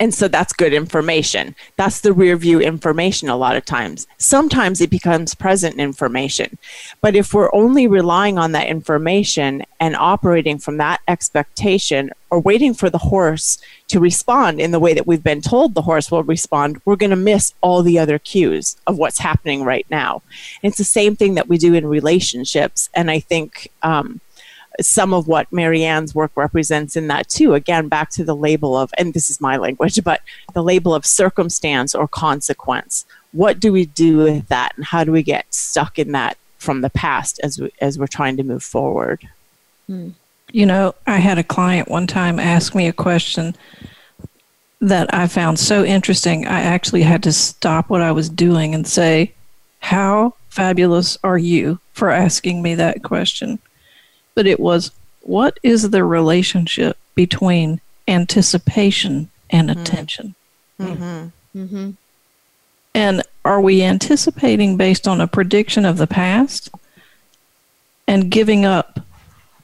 And 0.00 0.14
so 0.14 0.28
that's 0.28 0.52
good 0.52 0.72
information. 0.72 1.56
That's 1.76 2.00
the 2.00 2.12
rear 2.12 2.36
view 2.36 2.60
information 2.60 3.28
a 3.28 3.36
lot 3.36 3.56
of 3.56 3.64
times. 3.64 4.06
Sometimes 4.16 4.80
it 4.80 4.90
becomes 4.90 5.34
present 5.34 5.80
information. 5.80 6.56
But 7.00 7.16
if 7.16 7.34
we're 7.34 7.52
only 7.52 7.88
relying 7.88 8.38
on 8.38 8.52
that 8.52 8.68
information 8.68 9.64
and 9.80 9.96
operating 9.96 10.58
from 10.58 10.76
that 10.76 11.00
expectation 11.08 12.10
or 12.30 12.38
waiting 12.40 12.74
for 12.74 12.90
the 12.90 12.98
horse 12.98 13.58
to 13.88 13.98
respond 13.98 14.60
in 14.60 14.70
the 14.70 14.78
way 14.78 14.94
that 14.94 15.06
we've 15.06 15.22
been 15.22 15.40
told 15.40 15.74
the 15.74 15.82
horse 15.82 16.10
will 16.12 16.22
respond, 16.22 16.80
we're 16.84 16.94
going 16.96 17.10
to 17.10 17.16
miss 17.16 17.54
all 17.60 17.82
the 17.82 17.98
other 17.98 18.18
cues 18.20 18.76
of 18.86 18.98
what's 18.98 19.18
happening 19.18 19.64
right 19.64 19.86
now. 19.90 20.22
And 20.62 20.70
it's 20.70 20.78
the 20.78 20.84
same 20.84 21.16
thing 21.16 21.34
that 21.34 21.48
we 21.48 21.58
do 21.58 21.74
in 21.74 21.84
relationships. 21.86 22.88
And 22.94 23.10
I 23.10 23.18
think 23.18 23.70
um, 23.82 24.20
some 24.80 25.12
of 25.12 25.26
what 25.26 25.52
Marianne's 25.52 26.14
work 26.14 26.30
represents 26.34 26.96
in 26.96 27.08
that 27.08 27.28
too. 27.28 27.54
Again, 27.54 27.88
back 27.88 28.10
to 28.10 28.24
the 28.24 28.36
label 28.36 28.76
of, 28.76 28.92
and 28.98 29.12
this 29.12 29.28
is 29.28 29.40
my 29.40 29.56
language, 29.56 29.98
but 30.04 30.20
the 30.54 30.62
label 30.62 30.94
of 30.94 31.04
circumstance 31.04 31.94
or 31.94 32.06
consequence. 32.06 33.04
What 33.32 33.60
do 33.60 33.72
we 33.72 33.86
do 33.86 34.18
with 34.18 34.48
that, 34.48 34.72
and 34.76 34.84
how 34.86 35.04
do 35.04 35.12
we 35.12 35.22
get 35.22 35.52
stuck 35.52 35.98
in 35.98 36.12
that 36.12 36.38
from 36.58 36.80
the 36.80 36.90
past 36.90 37.38
as 37.42 37.58
we, 37.60 37.70
as 37.80 37.98
we're 37.98 38.06
trying 38.06 38.36
to 38.38 38.42
move 38.42 38.62
forward? 38.62 39.28
Hmm. 39.86 40.10
You 40.50 40.64
know, 40.64 40.94
I 41.06 41.18
had 41.18 41.36
a 41.38 41.42
client 41.44 41.88
one 41.90 42.06
time 42.06 42.38
ask 42.38 42.74
me 42.74 42.86
a 42.88 42.92
question 42.92 43.54
that 44.80 45.12
I 45.12 45.26
found 45.26 45.58
so 45.58 45.84
interesting. 45.84 46.46
I 46.46 46.60
actually 46.62 47.02
had 47.02 47.22
to 47.24 47.32
stop 47.32 47.90
what 47.90 48.00
I 48.00 48.12
was 48.12 48.30
doing 48.30 48.74
and 48.74 48.86
say, 48.86 49.34
"How 49.80 50.32
fabulous 50.48 51.18
are 51.22 51.36
you 51.36 51.80
for 51.92 52.10
asking 52.10 52.62
me 52.62 52.74
that 52.76 53.02
question?" 53.02 53.58
but 54.38 54.46
it 54.46 54.60
was 54.60 54.92
what 55.22 55.58
is 55.64 55.90
the 55.90 56.04
relationship 56.04 56.96
between 57.16 57.80
anticipation 58.06 59.28
and 59.50 59.68
mm-hmm. 59.68 59.80
attention? 59.82 60.36
Mm-hmm. 60.80 61.58
Mm-hmm. 61.60 61.90
And 62.94 63.22
are 63.44 63.60
we 63.60 63.82
anticipating 63.82 64.76
based 64.76 65.08
on 65.08 65.20
a 65.20 65.26
prediction 65.26 65.84
of 65.84 65.98
the 65.98 66.06
past 66.06 66.70
and 68.06 68.30
giving 68.30 68.64
up 68.64 69.00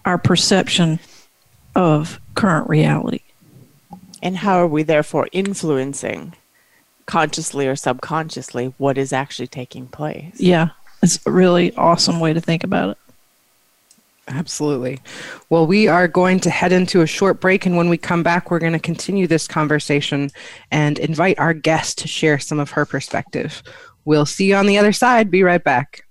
our 0.04 0.19
perception 0.19 0.99
of 1.76 2.19
current 2.35 2.69
reality? 2.69 3.21
And 4.21 4.38
how 4.38 4.57
are 4.57 4.66
we 4.66 4.83
therefore 4.83 5.28
influencing 5.31 6.35
consciously 7.07 7.69
or 7.69 7.76
subconsciously 7.76 8.75
what 8.78 8.99
is 8.99 9.12
actually 9.12 9.47
taking 9.47 9.87
place? 9.87 10.35
Yeah, 10.37 10.71
it's 11.00 11.25
a 11.25 11.31
really 11.31 11.73
awesome 11.76 12.19
way 12.19 12.33
to 12.33 12.40
think 12.40 12.64
about 12.64 12.90
it. 12.90 12.99
Absolutely. 14.28 15.00
Well, 15.50 15.66
we 15.66 15.87
are 15.88 16.09
going 16.09 16.40
to 16.40 16.50
head 16.50 16.73
into 16.73 17.02
a 17.02 17.07
short 17.07 17.40
break, 17.40 17.66
and 17.66 17.76
when 17.76 17.88
we 17.88 17.99
come 17.99 18.23
back, 18.23 18.50
we're 18.50 18.59
going 18.59 18.73
to 18.73 18.78
continue 18.78 19.26
this 19.26 19.47
conversation 19.47 20.31
and 20.71 20.99
invite 20.99 21.38
our 21.38 21.52
guest 21.54 21.99
to 21.99 22.09
share 22.09 22.38
some 22.38 22.59
of 22.59 22.71
her 22.73 22.87
perspective. 22.87 23.62
We'll 24.04 24.26
see 24.26 24.47
you 24.49 24.57
on 24.57 24.66
the 24.66 24.78
other 24.78 24.93
side. 24.93 25.31
Be 25.31 25.43
right 25.43 25.62
back. 25.62 26.02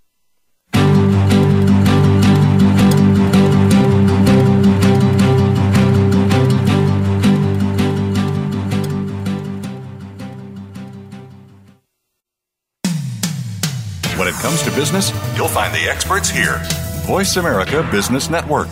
When 14.15 14.27
it 14.27 14.36
comes 14.39 14.62
to 14.63 14.72
business, 14.72 15.12
you'll 15.36 15.48
find 15.50 15.74
the 15.74 15.89
experts 15.89 16.29
here. 16.29 16.63
Voice 17.03 17.36
America 17.36 17.86
Business 17.91 18.29
Network. 18.29 18.69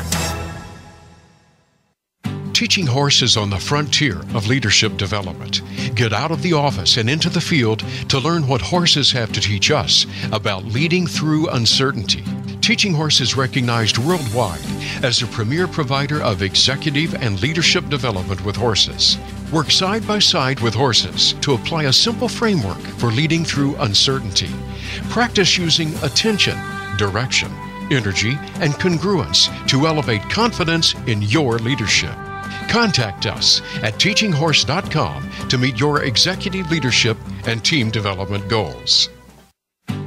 Teaching 2.53 2.87
horses 2.87 3.35
on 3.35 3.49
the 3.49 3.57
frontier 3.59 4.19
of 4.33 4.47
leadership 4.47 4.95
development. 4.95 5.59
Get 5.95 6.13
out 6.13 6.31
of 6.31 6.41
the 6.41 6.53
office 6.53 6.95
and 6.95 7.09
into 7.09 7.29
the 7.29 7.41
field 7.41 7.83
to 8.07 8.19
learn 8.19 8.47
what 8.47 8.61
horses 8.61 9.11
have 9.11 9.33
to 9.33 9.41
teach 9.41 9.69
us 9.69 10.05
about 10.31 10.63
leading 10.63 11.05
through 11.07 11.49
uncertainty. 11.49 12.23
Teaching 12.61 12.93
Horse 12.93 13.19
is 13.19 13.35
recognized 13.35 13.97
worldwide 13.97 14.63
as 15.03 15.21
a 15.21 15.27
premier 15.27 15.67
provider 15.67 16.21
of 16.23 16.41
executive 16.41 17.13
and 17.15 17.41
leadership 17.41 17.89
development 17.89 18.45
with 18.45 18.55
horses. 18.55 19.17
Work 19.51 19.71
side 19.71 20.07
by 20.07 20.19
side 20.19 20.61
with 20.61 20.73
horses 20.73 21.33
to 21.41 21.53
apply 21.53 21.83
a 21.83 21.93
simple 21.93 22.29
framework 22.29 22.79
for 22.97 23.07
leading 23.07 23.43
through 23.43 23.75
uncertainty. 23.75 24.49
Practice 25.09 25.57
using 25.57 25.93
attention, 26.01 26.57
direction, 26.97 27.51
energy, 27.91 28.37
and 28.55 28.73
congruence 28.73 29.47
to 29.67 29.85
elevate 29.87 30.21
confidence 30.29 30.95
in 31.07 31.21
your 31.23 31.59
leadership. 31.59 32.11
Contact 32.69 33.25
us 33.25 33.61
at 33.83 33.95
teachinghorse.com 33.95 35.29
to 35.49 35.57
meet 35.57 35.79
your 35.79 36.03
executive 36.03 36.69
leadership 36.71 37.17
and 37.45 37.63
team 37.63 37.89
development 37.89 38.47
goals. 38.47 39.09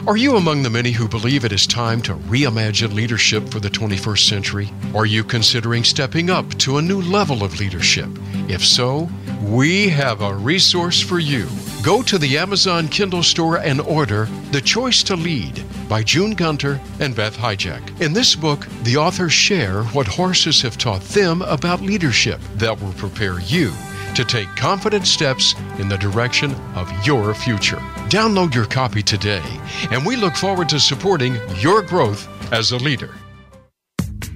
Are 0.07 0.19
you 0.19 0.37
among 0.37 0.62
the 0.62 0.71
many 0.71 0.91
who 0.91 1.09
believe 1.09 1.47
it 1.47 1.53
is 1.53 1.67
time 1.67 2.03
to 2.03 2.14
reimagine 2.14 2.93
leadership 2.93 3.49
for 3.49 3.59
the 3.59 3.71
21st 3.71 4.29
century? 4.29 4.71
Are 4.95 5.07
you 5.07 5.25
considering 5.25 5.83
stepping 5.83 6.29
up 6.29 6.49
to 6.59 6.76
a 6.76 6.83
new 6.83 7.00
level 7.00 7.43
of 7.43 7.59
leadership? 7.59 8.09
If 8.49 8.62
so, 8.62 9.09
we 9.43 9.88
have 9.88 10.23
a 10.23 10.35
resource 10.35 11.00
for 11.03 11.19
you. 11.19 11.47
Go 11.83 12.03
to 12.03 12.17
the 12.19 12.38
Amazon 12.38 12.88
Kindle 12.88 13.23
store 13.23 13.59
and 13.59 13.81
order 13.81 14.26
The 14.53 14.61
Choice 14.61 15.03
to 15.05 15.17
Lead 15.17 15.62
by 15.88 16.03
June 16.03 16.31
Gunter 16.33 16.81
and 17.00 17.14
Beth 17.14 17.37
Hijack. 17.37 18.00
In 18.00 18.12
this 18.14 18.35
book, 18.35 18.67
the 18.85 18.97
authors 18.97 19.33
share 19.35 19.83
what 19.87 20.07
horses 20.07 20.62
have 20.62 20.79
taught 20.79 21.03
them 21.03 21.43
about 21.43 21.83
leadership 21.83 22.41
that 22.55 22.81
will 22.81 22.93
prepare 22.95 23.38
you 23.41 23.73
to 24.14 24.25
take 24.25 24.49
confident 24.57 25.07
steps 25.07 25.55
in 25.79 25.88
the 25.88 25.99
direction 25.99 26.55
of 26.75 26.91
your 27.07 27.35
future. 27.35 27.81
Download 28.09 28.55
your 28.55 28.67
copy 28.67 29.03
today, 29.03 29.43
and 29.91 30.07
we 30.07 30.17
look 30.17 30.37
forward 30.37 30.69
to 30.71 30.81
supporting 30.81 31.37
your 31.59 31.83
growth 31.83 32.29
as 32.53 32.71
a 32.73 32.76
leader. 32.79 33.11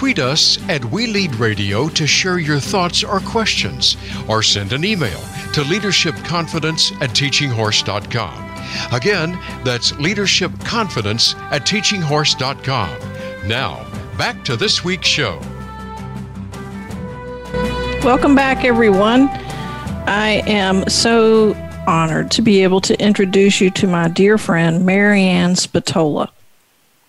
Tweet 0.00 0.18
us 0.18 0.56
at 0.70 0.82
We 0.86 1.06
Lead 1.06 1.34
Radio 1.34 1.86
to 1.90 2.06
share 2.06 2.38
your 2.38 2.58
thoughts 2.58 3.04
or 3.04 3.20
questions, 3.20 3.98
or 4.30 4.42
send 4.42 4.72
an 4.72 4.82
email 4.82 5.18
to 5.52 5.60
leadershipconfidence 5.60 6.90
at 7.02 7.10
teachinghorse.com. 7.10 8.94
Again, 8.96 9.38
that's 9.62 9.92
leadershipconfidence 9.92 11.36
at 11.52 11.66
teachinghorse.com. 11.66 13.46
Now, 13.46 13.86
back 14.16 14.42
to 14.46 14.56
this 14.56 14.82
week's 14.82 15.06
show. 15.06 15.38
Welcome 18.02 18.34
back, 18.34 18.64
everyone. 18.64 19.28
I 20.08 20.42
am 20.46 20.88
so 20.88 21.52
honored 21.86 22.30
to 22.30 22.40
be 22.40 22.62
able 22.62 22.80
to 22.80 22.98
introduce 22.98 23.60
you 23.60 23.68
to 23.72 23.86
my 23.86 24.08
dear 24.08 24.38
friend, 24.38 24.86
Marianne 24.86 25.56
Spatola. 25.56 26.30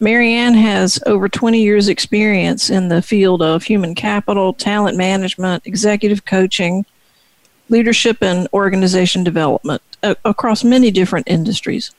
Marianne 0.02 0.56
has 0.56 1.00
over 1.06 1.30
20 1.30 1.62
years' 1.62 1.88
experience 1.88 2.72
in 2.72 2.88
the 2.90 3.04
field 3.04 3.44
of 3.44 3.62
human 3.64 3.94
capital, 3.94 4.52
talent 4.54 4.98
management, 4.98 5.62
executive 5.68 6.26
coaching, 6.26 6.86
leadership, 7.70 8.18
and 8.22 8.48
organization 8.52 9.24
development 9.24 9.80
a- 10.02 10.10
uh, 10.10 10.16
across 10.26 10.64
many 10.64 10.90
different 10.90 11.28
industries. 11.30 11.92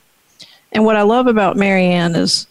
And 0.72 0.84
what 0.84 0.96
I 0.96 1.02
love 1.02 1.28
about 1.28 1.56
Marianne 1.56 2.16
is 2.16 2.48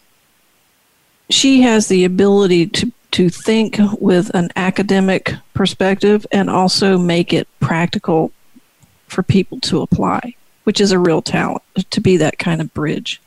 she 1.28 1.60
has 1.60 1.86
the 1.88 2.04
ability 2.06 2.66
to, 2.68 2.90
to 3.10 3.28
think 3.28 3.76
with 4.00 4.30
an 4.30 4.48
academic 4.56 5.34
perspective 5.52 6.26
and 6.32 6.48
also 6.48 6.96
make 6.96 7.34
it 7.34 7.46
practical 7.60 8.32
for 9.06 9.22
people 9.22 9.60
to 9.60 9.82
apply, 9.82 10.34
which 10.64 10.80
is 10.80 10.92
a 10.92 10.98
real 10.98 11.20
talent 11.20 11.62
to 11.90 12.00
be 12.00 12.16
that 12.16 12.38
kind 12.38 12.62
of 12.62 12.72
bridge. 12.72 13.20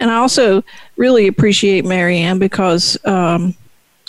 And 0.00 0.10
I 0.10 0.16
also 0.16 0.62
really 0.96 1.26
appreciate 1.26 1.84
Marianne 1.84 2.38
because 2.38 2.98
um, 3.04 3.54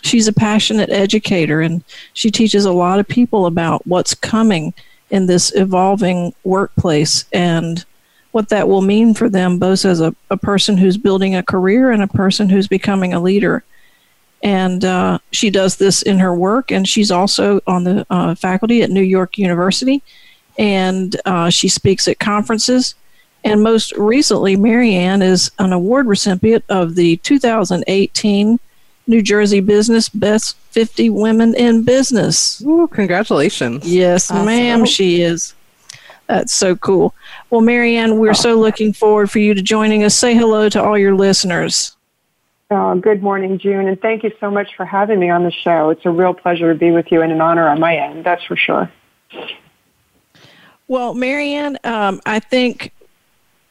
she's 0.04 0.28
a 0.28 0.34
passionate 0.34 0.90
educator 0.90 1.62
and 1.62 1.84
she 2.14 2.30
teaches 2.30 2.66
a 2.66 2.72
lot 2.74 3.00
of 3.00 3.08
people 3.08 3.46
about 3.46 3.86
what's 3.88 4.14
coming 4.14 4.74
in 5.10 5.26
this 5.26 5.56
evolving 5.56 6.34
workplace 6.44 7.26
and 7.32 7.86
what 8.32 8.50
that 8.50 8.68
will 8.68 8.82
mean 8.82 9.14
for 9.14 9.30
them, 9.30 9.58
both 9.58 9.86
as 9.86 10.02
a, 10.02 10.14
a 10.30 10.36
person 10.38 10.78
who's 10.78 10.98
building 10.98 11.36
a 11.36 11.44
career 11.44 11.92
and 11.92 12.04
a 12.04 12.08
person 12.08 12.50
who's 12.50 12.68
becoming 12.68 13.14
a 13.14 13.20
leader. 13.20 13.64
And 14.44 14.84
uh, 14.84 15.20
she 15.32 15.50
does 15.50 15.78
this 15.78 16.04
in 16.04 16.20
her 16.20 16.36
work, 16.36 16.70
and 16.70 16.88
she's 16.88 17.10
also 17.10 17.60
on 17.66 17.86
the 17.86 18.06
uh, 18.10 18.36
faculty 18.36 18.84
at 18.84 18.92
New 18.92 19.02
York 19.02 19.38
University, 19.40 20.04
and 20.60 21.16
uh, 21.26 21.50
she 21.50 21.68
speaks 21.68 22.08
at 22.08 22.20
conferences 22.20 22.94
and 23.52 23.64
most 23.64 23.94
recently, 23.96 24.58
Marianne 24.58 25.22
is 25.22 25.50
an 25.58 25.72
award 25.72 26.06
recipient 26.06 26.66
of 26.68 26.96
the 26.96 27.16
2018 27.18 28.60
New 29.10 29.22
Jersey 29.22 29.62
Business 29.62 30.10
Best 30.10 30.58
50 30.72 31.10
Women 31.12 31.56
in 31.56 31.84
Business. 31.84 32.62
Ooh, 32.66 32.90
congratulations. 32.92 33.88
Yes, 33.88 34.30
awesome. 34.30 34.46
ma'am, 34.48 34.86
she 34.86 35.22
is. 35.22 35.54
That's 36.28 36.52
so 36.52 36.76
cool. 36.76 37.16
Well, 37.50 37.62
Marianne, 37.62 38.18
we're 38.20 38.32
oh. 38.32 38.34
so 38.34 38.60
looking 38.60 38.92
forward 38.92 39.32
for 39.32 39.40
you 39.40 39.54
to 39.54 39.62
joining 39.62 40.04
us. 40.04 40.14
Say 40.14 40.36
hello 40.36 40.68
to 40.68 40.84
all 40.84 40.98
your 40.98 41.16
listeners. 41.16 41.96
Oh, 42.70 42.96
good 43.00 43.24
morning, 43.24 43.58
June, 43.60 43.88
and 43.88 43.98
thank 44.02 44.24
you 44.24 44.34
so 44.42 44.52
much 44.52 44.76
for 44.76 44.84
having 44.86 45.22
me 45.22 45.30
on 45.30 45.46
the 45.46 45.52
show. 45.52 45.90
It's 45.92 46.06
a 46.06 46.10
real 46.10 46.34
pleasure 46.34 46.74
to 46.74 46.78
be 46.78 46.92
with 46.92 47.14
you 47.14 47.22
and 47.22 47.32
an 47.32 47.40
honor 47.40 47.70
on 47.70 47.80
my 47.80 47.96
end, 47.96 48.26
that's 48.26 48.44
for 48.44 48.58
sure. 48.58 48.92
Well, 50.90 51.14
Marianne, 51.14 51.78
um, 51.86 52.20
I 52.26 52.42
think 52.42 52.92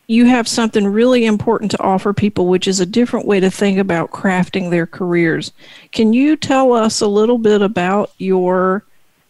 you 0.09 0.25
have 0.27 0.47
something 0.47 0.87
really 0.87 1.25
important 1.27 1.71
to 1.73 1.83
offer 1.83 2.13
people, 2.13 2.47
which 2.47 2.69
is 2.69 2.79
a 2.81 2.87
different 2.87 3.27
way 3.27 3.41
to 3.41 3.51
think 3.51 3.79
about 3.79 4.13
crafting 4.13 4.71
their 4.71 4.87
careers. 4.87 5.53
Can 5.93 6.13
you 6.13 6.37
tell 6.37 6.73
us 6.73 7.01
a 7.01 7.09
little 7.09 7.39
bit 7.39 7.61
about 7.61 8.13
your 8.19 8.85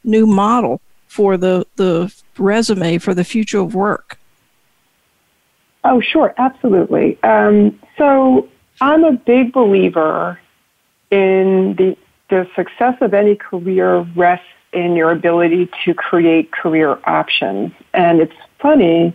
new 0.05 0.27
model 0.27 0.81
for 1.09 1.37
the, 1.39 1.67
the 1.77 2.12
resume 2.37 2.99
for 2.99 3.15
the 3.15 3.25
future 3.25 3.59
of 3.61 3.75
work? 3.75 4.19
Oh, 5.85 6.01
sure, 6.01 6.35
absolutely. 6.37 7.19
Um, 7.23 7.79
so 7.97 8.49
I'm 8.81 9.05
a 9.05 9.12
big 9.12 9.53
believer 9.53 10.39
in 11.11 11.75
the, 11.77 11.97
the 12.29 12.49
success 12.55 12.97
of 13.01 13.15
any 13.15 13.37
career 13.37 14.01
rests 14.15 14.45
in 14.75 14.95
your 14.95 15.11
ability 15.11 15.71
to 15.85 15.95
create 15.95 16.51
career 16.51 16.99
options. 17.07 17.73
And 17.95 18.21
it's 18.21 18.35
funny 18.59 19.15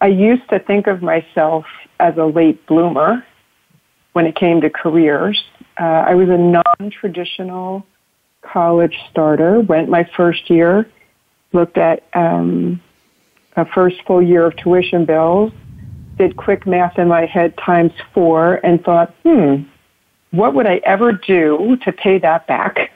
I 0.00 0.06
used 0.06 0.48
to 0.50 0.58
think 0.60 0.86
of 0.86 1.02
myself 1.02 1.66
as 1.98 2.16
a 2.16 2.24
late 2.24 2.66
bloomer 2.66 3.24
when 4.12 4.26
it 4.26 4.36
came 4.36 4.60
to 4.60 4.70
careers. 4.70 5.42
Uh, 5.80 5.84
I 5.84 6.14
was 6.14 6.28
a 6.28 6.36
non 6.38 6.90
traditional 6.90 7.84
college 8.42 8.96
starter, 9.10 9.60
went 9.60 9.88
my 9.88 10.04
first 10.16 10.50
year, 10.50 10.88
looked 11.52 11.78
at 11.78 12.04
um, 12.14 12.80
a 13.56 13.64
first 13.64 14.00
full 14.06 14.22
year 14.22 14.46
of 14.46 14.56
tuition 14.56 15.04
bills, 15.04 15.52
did 16.16 16.36
quick 16.36 16.66
math 16.66 16.98
in 16.98 17.08
my 17.08 17.26
head 17.26 17.56
times 17.58 17.92
four, 18.14 18.54
and 18.62 18.82
thought, 18.84 19.12
hmm, 19.24 19.62
what 20.30 20.54
would 20.54 20.66
I 20.66 20.76
ever 20.84 21.12
do 21.12 21.76
to 21.82 21.92
pay 21.92 22.18
that 22.18 22.46
back? 22.46 22.92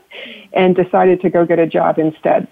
and 0.54 0.74
decided 0.74 1.20
to 1.20 1.28
go 1.30 1.44
get 1.44 1.58
a 1.58 1.66
job 1.66 1.98
instead. 1.98 2.48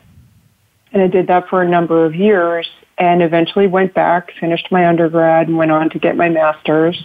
And 0.92 1.02
I 1.02 1.06
did 1.06 1.28
that 1.28 1.48
for 1.48 1.62
a 1.62 1.68
number 1.68 2.04
of 2.04 2.14
years 2.14 2.68
and 2.98 3.22
eventually 3.22 3.66
went 3.66 3.94
back, 3.94 4.32
finished 4.40 4.68
my 4.70 4.88
undergrad, 4.88 5.48
and 5.48 5.56
went 5.56 5.70
on 5.70 5.90
to 5.90 5.98
get 5.98 6.16
my 6.16 6.28
master's. 6.28 7.02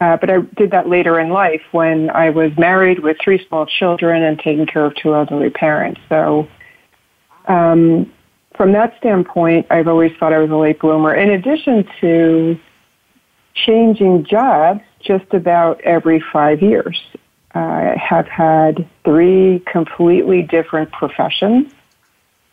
Uh, 0.00 0.16
but 0.16 0.30
I 0.30 0.40
did 0.56 0.70
that 0.70 0.88
later 0.88 1.18
in 1.20 1.28
life 1.28 1.60
when 1.72 2.08
I 2.10 2.30
was 2.30 2.56
married 2.56 3.00
with 3.00 3.18
three 3.22 3.44
small 3.48 3.66
children 3.66 4.22
and 4.22 4.38
taking 4.38 4.64
care 4.66 4.86
of 4.86 4.94
two 4.94 5.14
elderly 5.14 5.50
parents. 5.50 6.00
So, 6.08 6.48
um, 7.46 8.10
from 8.54 8.72
that 8.72 8.96
standpoint, 8.98 9.66
I've 9.70 9.88
always 9.88 10.12
thought 10.18 10.32
I 10.32 10.38
was 10.38 10.50
a 10.50 10.56
late 10.56 10.78
bloomer. 10.80 11.14
In 11.14 11.30
addition 11.30 11.86
to 12.00 12.58
changing 13.54 14.24
jobs 14.24 14.80
just 15.00 15.34
about 15.34 15.80
every 15.82 16.20
five 16.32 16.62
years, 16.62 16.98
I 17.52 17.94
have 18.00 18.26
had 18.26 18.88
three 19.04 19.60
completely 19.70 20.42
different 20.42 20.92
professions 20.92 21.72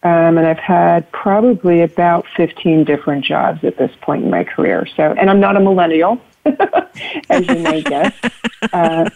um, 0.03 0.37
and 0.37 0.45
I've 0.47 0.59
had 0.59 1.11
probably 1.11 1.81
about 1.81 2.25
15 2.37 2.83
different 2.83 3.25
jobs 3.25 3.63
at 3.63 3.77
this 3.77 3.91
point 4.01 4.23
in 4.23 4.29
my 4.29 4.43
career. 4.43 4.85
So, 4.95 5.03
and 5.13 5.29
I'm 5.29 5.39
not 5.39 5.57
a 5.57 5.59
millennial, 5.59 6.21
as 7.29 7.47
you 7.47 7.55
may 7.55 7.81
guess. 7.81 8.13
Uh, 8.73 9.07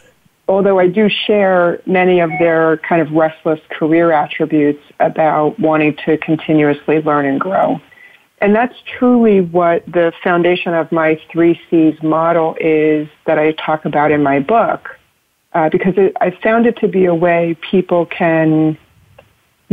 although 0.48 0.78
I 0.80 0.88
do 0.88 1.10
share 1.10 1.82
many 1.88 2.20
of 2.20 2.30
their 2.38 2.78
kind 2.78 3.02
of 3.02 3.12
restless 3.12 3.60
career 3.70 4.12
attributes 4.12 4.82
about 5.00 5.60
wanting 5.60 5.96
to 6.06 6.16
continuously 6.20 7.02
learn 7.02 7.26
and 7.26 7.40
grow. 7.42 7.82
And 8.40 8.56
that's 8.56 8.76
truly 9.00 9.42
what 9.42 9.84
the 9.88 10.14
foundation 10.24 10.76
of 10.76 10.92
my 10.92 11.20
three 11.32 11.60
C's 11.72 12.02
model 12.04 12.56
is 12.62 13.08
that 13.26 13.40
I 13.40 13.54
talk 13.54 13.84
about 13.86 14.12
in 14.12 14.22
my 14.22 14.40
book, 14.40 14.98
uh, 15.54 15.70
because 15.70 15.96
it, 15.98 16.16
I 16.22 16.30
found 16.32 16.68
it 16.68 16.78
to 16.82 16.88
be 16.88 17.06
a 17.06 17.16
way 17.16 17.58
people 17.72 18.06
can 18.06 18.78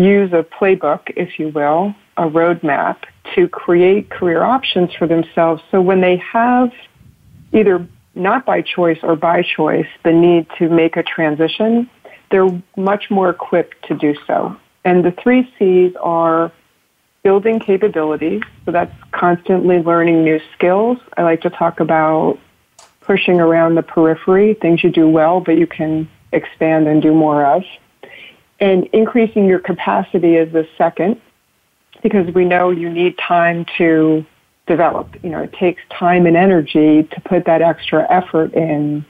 use 0.05 0.33
a 0.33 0.45
playbook, 0.45 1.13
if 1.17 1.39
you 1.39 1.49
will, 1.49 1.93
a 2.17 2.23
roadmap 2.29 2.99
to 3.35 3.49
create 3.49 4.09
career 4.11 4.43
options 4.43 4.93
for 4.95 5.07
themselves. 5.09 5.61
So 5.71 5.83
when 5.83 6.01
they 6.01 6.17
have 6.19 6.73
either 7.53 7.87
not 8.15 8.47
by 8.47 8.63
choice 8.63 8.99
or 9.03 9.17
by 9.17 9.43
choice 9.43 9.87
the 10.05 10.13
need 10.13 10.47
to 10.59 10.69
make 10.69 10.97
a 10.97 11.03
transition, 11.03 11.91
they're 12.31 12.49
much 12.77 13.11
more 13.11 13.29
equipped 13.31 13.87
to 13.89 13.95
do 13.95 14.15
so. 14.27 14.57
And 14.85 15.05
the 15.05 15.11
three 15.11 15.53
C's 15.59 15.93
are 16.01 16.53
building 17.25 17.59
capabilities. 17.59 18.43
So 18.65 18.71
that's 18.71 18.95
constantly 19.11 19.81
learning 19.81 20.23
new 20.25 20.41
skills. 20.55 20.99
I 21.17 21.23
like 21.25 21.41
to 21.43 21.51
talk 21.51 21.81
about 21.81 22.39
pushing 23.01 23.41
around 23.41 23.75
the 23.75 23.83
periphery, 23.83 24.55
things 24.55 24.85
you 24.85 24.91
do 24.91 25.09
well, 25.09 25.41
but 25.41 25.59
you 25.59 25.67
can 25.67 26.09
expand 26.33 26.87
and 26.87 27.03
do 27.03 27.13
more 27.13 27.45
of. 27.45 27.65
And 28.61 28.87
increasing 28.93 29.47
your 29.47 29.61
capacity 29.61 30.37
is 30.37 30.53
the 30.53 30.67
second, 30.77 31.21
because 32.03 32.33
we 32.35 32.45
know 32.45 32.71
you 32.71 32.91
need 32.91 33.17
time 33.19 33.67
to 33.79 34.25
develop. 34.67 35.09
You 35.23 35.31
know, 35.31 35.43
it 35.43 35.53
takes 35.53 35.83
time 35.91 36.27
and 36.27 36.37
energy 36.37 37.05
to 37.05 37.21
put 37.25 37.45
that 37.45 37.63
extra 37.63 38.07
effort 38.11 38.55
in 38.55 39.05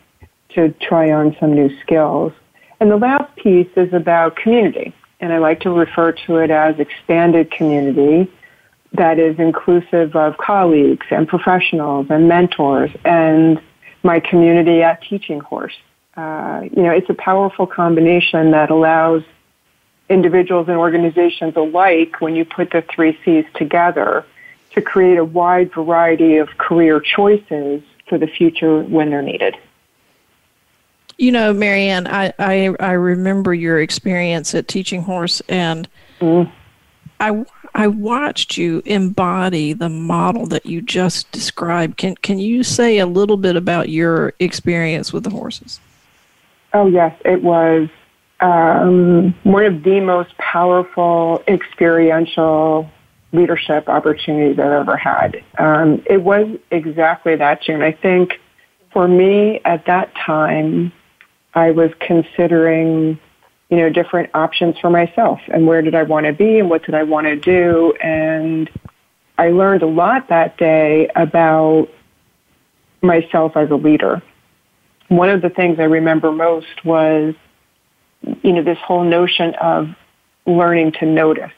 to 0.51 0.71
try 0.81 1.11
on 1.13 1.37
some 1.41 1.55
new 1.55 1.75
skills. 1.81 2.33
And 2.81 2.91
the 2.91 2.97
last 2.97 3.35
piece 3.37 3.69
is 3.77 3.93
about 3.93 4.37
community. 4.37 4.93
And 5.21 5.33
I 5.33 5.39
like 5.39 5.61
to 5.61 5.71
refer 5.71 6.13
to 6.27 6.37
it 6.37 6.51
as 6.51 6.79
expanded 6.79 7.51
community 7.51 8.31
that 8.93 9.19
is 9.19 9.39
inclusive 9.39 10.15
of 10.15 10.39
colleagues 10.39 11.07
and 11.11 11.27
professionals 11.27 12.07
and 12.09 12.29
mentors 12.29 12.91
and 13.05 13.61
my 14.03 14.21
community 14.21 14.83
at 14.83 15.03
Teaching 15.03 15.41
Horse. 15.41 15.75
Uh, 16.17 16.63
you 16.75 16.83
know, 16.83 16.91
it's 16.93 17.11
a 17.11 17.15
powerful 17.15 17.67
combination 17.67 18.53
that 18.53 18.71
allows 18.71 19.23
individuals 20.09 20.69
and 20.69 20.77
organizations 20.77 21.57
alike 21.57 22.21
when 22.21 22.35
you 22.35 22.45
put 22.45 22.71
the 22.71 22.83
three 22.95 23.19
C's 23.25 23.45
together 23.55 24.25
to 24.73 24.83
create 24.83 25.19
a 25.19 25.25
wide 25.25 25.73
variety 25.73 26.37
of 26.37 26.59
career 26.59 27.01
choices 27.01 27.83
for 28.07 28.19
the 28.19 28.27
future 28.27 28.81
when 28.83 29.11
they're 29.11 29.23
needed. 29.23 29.57
You 31.19 31.33
know, 31.33 31.53
Marianne, 31.53 32.07
I, 32.07 32.33
I, 32.39 32.75
I 32.81 32.93
remember 32.93 33.53
your 33.53 33.81
experience 33.81 34.55
at 34.55 34.69
Teaching 34.69 35.03
Horse, 35.03 35.41
and 35.49 35.89
mm. 36.21 36.51
I, 37.19 37.45
I 37.75 37.89
watched 37.89 38.57
you 38.57 38.83
embody 38.85 39.73
the 39.73 39.89
model 39.89 40.47
that 40.47 40.65
you 40.65 40.81
just 40.81 41.31
described. 41.33 41.97
Can, 41.97 42.15
can 42.17 42.39
you 42.39 42.63
say 42.63 42.99
a 42.99 43.07
little 43.07 43.37
bit 43.37 43.57
about 43.57 43.89
your 43.89 44.33
experience 44.39 45.13
with 45.13 45.25
the 45.25 45.31
horses? 45.31 45.81
Oh, 46.73 46.87
yes. 46.87 47.21
It 47.25 47.43
was 47.43 47.89
um, 48.41 49.35
one 49.43 49.65
of 49.65 49.83
the 49.83 50.01
most 50.01 50.37
powerful 50.39 51.43
experiential 51.49 52.91
leadership 53.33 53.89
opportunities 53.89 54.59
I've 54.59 54.73
ever 54.73 54.97
had. 54.97 55.43
Um, 55.59 56.03
it 56.07 56.23
was 56.23 56.57
exactly 56.71 57.37
that 57.37 57.63
June. 57.63 57.83
I 57.83 57.93
think 57.93 58.41
for 58.93 59.07
me 59.07 59.61
at 59.65 59.87
that 59.87 60.15
time, 60.15 60.93
I 61.55 61.73
was 61.73 61.91
considering, 62.01 63.19
you 63.69 63.77
know, 63.77 63.91
different 63.91 64.31
options 64.35 64.79
for 64.79 64.89
myself 64.89 65.41
and 65.49 65.67
where 65.67 65.83
did 65.83 65.95
I 65.95 66.05
want 66.05 66.27
to 66.27 66.33
be 66.33 66.59
and 66.61 66.71
what 66.71 66.85
did 66.85 66.95
I 66.95 67.03
want 67.03 67.27
to 67.27 67.37
do. 67.37 67.93
And 68.01 68.71
I 69.37 69.51
learned 69.51 69.83
a 69.83 69.87
lot 69.87 70.29
that 70.29 70.57
day 70.57 71.11
about 71.15 71.89
myself 73.03 73.57
as 73.57 73.71
a 73.71 73.77
leader. 73.77 74.23
One 75.09 75.29
of 75.29 75.43
the 75.43 75.51
things 75.51 75.81
I 75.81 75.85
remember 75.85 76.33
most 76.33 76.85
was 76.85 77.35
you 78.43 78.53
know, 78.53 78.63
this 78.63 78.79
whole 78.79 79.05
notion 79.05 79.55
of 79.55 79.91
learning 80.47 80.93
to 80.93 81.07
notice 81.07 81.53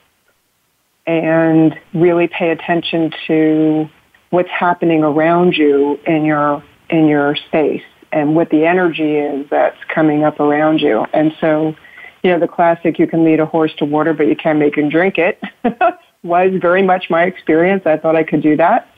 and 1.07 1.79
really 1.95 2.29
pay 2.29 2.51
attention 2.51 3.13
to 3.27 3.89
what's 4.31 4.51
happening 4.51 5.03
around 5.03 5.57
you 5.57 5.99
in 6.07 6.25
your 6.25 6.63
in 6.89 7.07
your 7.07 7.37
space 7.37 7.83
and 8.13 8.35
what 8.35 8.51
the 8.51 8.67
energy 8.67 9.17
is 9.17 9.49
that's 9.49 9.77
coming 9.85 10.25
up 10.25 10.41
around 10.41 10.81
you. 10.81 11.07
And 11.13 11.33
so, 11.41 11.77
you 12.23 12.31
know, 12.33 12.39
the 12.39 12.49
classic 12.49 12.99
you 12.99 13.07
can 13.07 13.25
lead 13.25 13.39
a 13.41 13.47
horse 13.47 13.73
to 13.79 13.85
water 13.85 14.13
but 14.13 14.27
you 14.27 14.37
can't 14.37 14.59
make 14.59 14.77
him 14.77 14.89
drink 14.89 15.19
it 15.19 15.41
was 16.23 16.53
very 16.61 16.83
much 16.83 17.09
my 17.09 17.25
experience. 17.25 17.87
I 17.87 17.97
thought 17.97 18.17
I 18.17 18.25
could 18.25 18.43
do 18.43 18.57
that. 18.57 18.89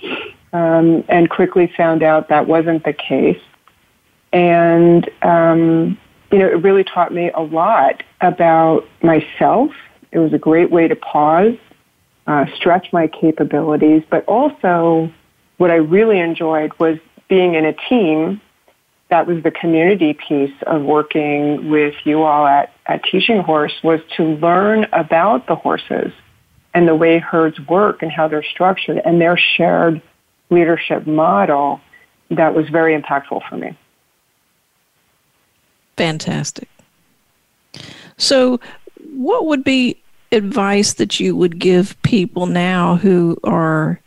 Um, 0.54 1.04
and 1.08 1.30
quickly 1.30 1.72
found 1.76 2.02
out 2.02 2.28
that 2.28 2.46
wasn't 2.46 2.84
the 2.84 2.92
case. 2.92 3.40
And 4.32 5.08
um, 5.22 5.96
you 6.32 6.38
know, 6.38 6.46
it 6.46 6.62
really 6.62 6.82
taught 6.82 7.12
me 7.12 7.30
a 7.30 7.42
lot 7.42 8.02
about 8.20 8.86
myself. 9.02 9.72
It 10.10 10.18
was 10.18 10.32
a 10.32 10.38
great 10.38 10.70
way 10.70 10.88
to 10.88 10.96
pause, 10.96 11.54
uh, 12.26 12.46
stretch 12.56 12.90
my 12.92 13.06
capabilities, 13.06 14.02
but 14.08 14.24
also 14.24 15.12
what 15.58 15.70
I 15.70 15.74
really 15.76 16.18
enjoyed 16.18 16.72
was 16.78 16.98
being 17.28 17.54
in 17.54 17.66
a 17.66 17.74
team. 17.74 18.40
That 19.10 19.26
was 19.26 19.42
the 19.42 19.50
community 19.50 20.14
piece 20.14 20.54
of 20.66 20.82
working 20.82 21.68
with 21.70 21.94
you 22.04 22.22
all 22.22 22.46
at, 22.46 22.72
at 22.86 23.04
Teaching 23.04 23.40
Horse 23.42 23.72
was 23.84 24.00
to 24.16 24.24
learn 24.24 24.86
about 24.90 25.46
the 25.46 25.54
horses 25.54 26.12
and 26.72 26.88
the 26.88 26.94
way 26.94 27.18
herds 27.18 27.60
work 27.60 28.00
and 28.02 28.10
how 28.10 28.28
they're 28.28 28.42
structured 28.42 28.96
and 29.04 29.20
their 29.20 29.36
shared 29.36 30.00
leadership 30.48 31.06
model 31.06 31.82
that 32.30 32.54
was 32.54 32.70
very 32.70 32.98
impactful 32.98 33.46
for 33.46 33.56
me. 33.58 33.76
Fantastic. 36.02 36.68
So, 38.16 38.58
what 39.14 39.46
would 39.46 39.62
be 39.62 40.02
advice 40.32 40.94
that 40.94 41.20
you 41.20 41.36
would 41.36 41.60
give 41.60 41.94
people 42.02 42.46
now 42.46 42.96
who 42.96 43.36
are 43.44 44.00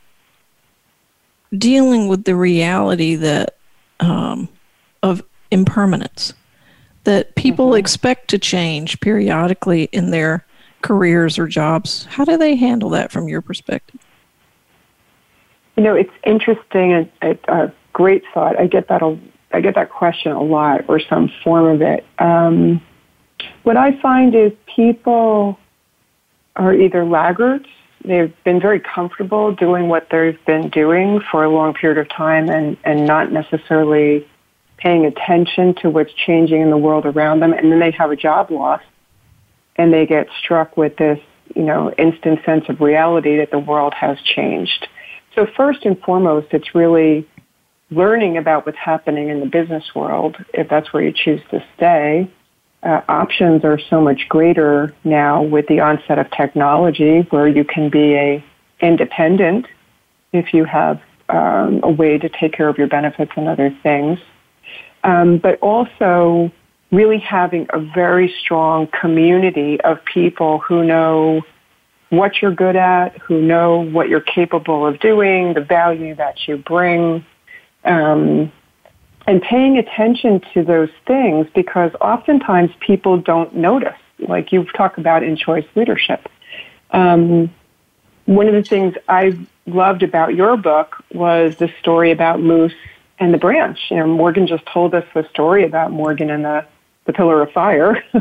dealing 1.58 2.10
with 2.10 2.26
the 2.26 2.36
reality 2.36 3.16
that 3.16 3.56
um, 4.02 4.50
of 5.04 5.24
impermanence 5.52 6.34
that 7.06 7.34
people 7.36 7.68
mm-hmm. 7.70 7.78
expect 7.80 8.28
to 8.32 8.38
change 8.38 9.00
periodically 9.00 9.86
in 9.94 10.12
their 10.12 10.46
careers 10.82 11.40
or 11.40 11.48
jobs 11.48 12.04
how 12.12 12.26
do 12.26 12.36
they 12.36 12.56
handle 12.56 12.90
that 12.90 13.10
from 13.10 13.28
your 13.30 13.42
perspective 13.42 14.02
you 15.78 15.84
know 15.84 15.96
it's 15.96 16.12
interesting 16.26 16.92
and 16.92 17.12
a, 17.22 17.38
a, 17.48 17.72
great 17.94 18.24
thought 18.34 18.60
i 18.60 18.68
get 18.68 18.88
that 18.90 19.02
a 19.02 19.18
I 19.56 19.62
get 19.62 19.76
that 19.76 19.90
question 19.90 20.34
a 20.34 20.44
lot 20.44 20.84
or 20.90 21.00
some 21.00 21.32
form 21.44 21.66
of 21.66 21.82
it. 21.82 22.06
Um, 22.20 22.82
what 23.64 23.78
I 23.78 23.94
find 24.02 24.36
is 24.36 24.52
people 24.76 25.58
are 26.58 26.74
either 26.74 27.06
laggards, 27.06 27.68
they've 28.04 28.34
been 28.44 28.60
very 28.60 28.82
comfortable 28.82 29.54
doing 29.54 29.88
what 29.88 30.10
they've 30.10 30.38
been 30.46 30.68
doing 30.70 31.22
for 31.32 31.46
a 31.46 31.50
long 31.50 31.74
period 31.74 32.00
of 32.00 32.10
time 32.10 32.50
and, 32.50 32.76
and 32.84 33.06
not 33.08 33.32
necessarily 33.32 34.28
paying 34.78 35.06
attention 35.06 35.74
to 35.76 35.90
what's 35.90 36.12
changing 36.14 36.60
in 36.62 36.70
the 36.70 36.78
world 36.78 37.06
around 37.06 37.40
them, 37.40 37.54
and 37.54 37.72
then 37.72 37.80
they 37.80 37.92
have 37.92 38.12
a 38.12 38.16
job 38.18 38.52
loss 38.52 38.82
and 39.78 39.94
they 39.94 40.06
get 40.06 40.28
struck 40.38 40.76
with 40.76 40.98
this, 40.98 41.20
you 41.56 41.64
know, 41.64 41.94
instant 41.94 42.44
sense 42.46 42.66
of 42.68 42.82
reality 42.82 43.38
that 43.38 43.52
the 43.52 43.60
world 43.60 43.94
has 43.94 44.20
changed. 44.20 44.86
So 45.34 45.46
first 45.46 45.86
and 45.86 45.98
foremost, 46.02 46.48
it's 46.52 46.76
really 46.76 47.26
learning 47.96 48.38
about 48.38 48.66
what's 48.66 48.78
happening 48.78 49.30
in 49.30 49.40
the 49.40 49.46
business 49.46 49.96
world, 49.96 50.38
if 50.54 50.68
that's 50.68 50.92
where 50.94 51.04
you 51.04 51.12
choose 51.14 51.42
to 51.52 51.64
stay, 51.78 52.30
uh, 52.84 53.02
options 53.08 53.64
are 53.64 53.80
so 53.80 54.00
much 54.02 54.28
greater 54.30 54.94
now 55.04 55.42
with 55.42 55.66
the 55.68 55.80
onset 55.80 56.20
of 56.20 56.30
technology 56.32 57.22
where 57.32 57.48
you 57.48 57.64
can 57.64 57.90
be 57.90 58.16
a 58.16 58.44
independent 58.80 59.66
if 60.34 60.54
you 60.54 60.66
have 60.66 61.02
um, 61.30 61.80
a 61.82 61.90
way 61.90 62.18
to 62.20 62.30
take 62.30 62.54
care 62.54 62.68
of 62.68 62.78
your 62.78 62.86
benefits 62.88 63.32
and 63.38 63.48
other 63.48 63.76
things 63.82 64.20
um, 65.04 65.38
but 65.40 65.58
also 65.62 66.52
really 66.92 67.18
having 67.18 67.66
a 67.72 67.80
very 67.80 68.32
strong 68.40 68.86
community 68.88 69.80
of 69.82 70.04
people 70.04 70.60
who 70.60 70.84
know 70.84 71.42
what 72.10 72.40
you're 72.42 72.54
good 72.54 72.76
at 72.76 73.18
who 73.20 73.42
know 73.42 73.80
what 73.80 74.10
you're 74.10 74.20
capable 74.20 74.86
of 74.86 75.00
doing 75.00 75.54
the 75.54 75.62
value 75.62 76.14
that 76.14 76.38
you 76.48 76.58
bring 76.58 77.26
um, 77.86 78.52
and 79.28 79.42
paying 79.42 79.78
attention 79.78 80.42
to 80.54 80.64
those 80.64 80.90
things 81.06 81.48
because 81.56 81.92
oftentimes 82.02 82.72
people 82.80 83.18
don't 83.18 83.56
notice. 83.56 83.94
Like 84.20 84.52
you've 84.52 84.74
talked 84.74 84.98
about 84.98 85.24
in 85.24 85.36
choice 85.36 85.66
leadership. 85.76 86.28
Um, 86.92 87.52
one 88.26 88.48
of 88.48 88.54
the 88.54 88.64
things 88.64 88.96
I 89.08 89.38
loved 89.68 90.04
about 90.04 90.36
your 90.36 90.58
book 90.58 91.04
was 91.14 91.58
the 91.58 91.70
story 91.80 92.12
about 92.12 92.40
Moose 92.40 92.74
and 93.20 93.34
the 93.34 93.38
branch. 93.38 93.80
You 93.92 93.98
know, 93.98 94.08
Morgan 94.08 94.48
just 94.48 94.66
told 94.66 94.96
us 94.96 95.06
the 95.14 95.28
story 95.30 95.66
about 95.66 95.92
Morgan 95.92 96.30
and 96.30 96.46
the, 96.46 96.66
the 97.06 97.14
pillar 97.14 97.42
of 97.42 97.52
fire. 97.52 98.04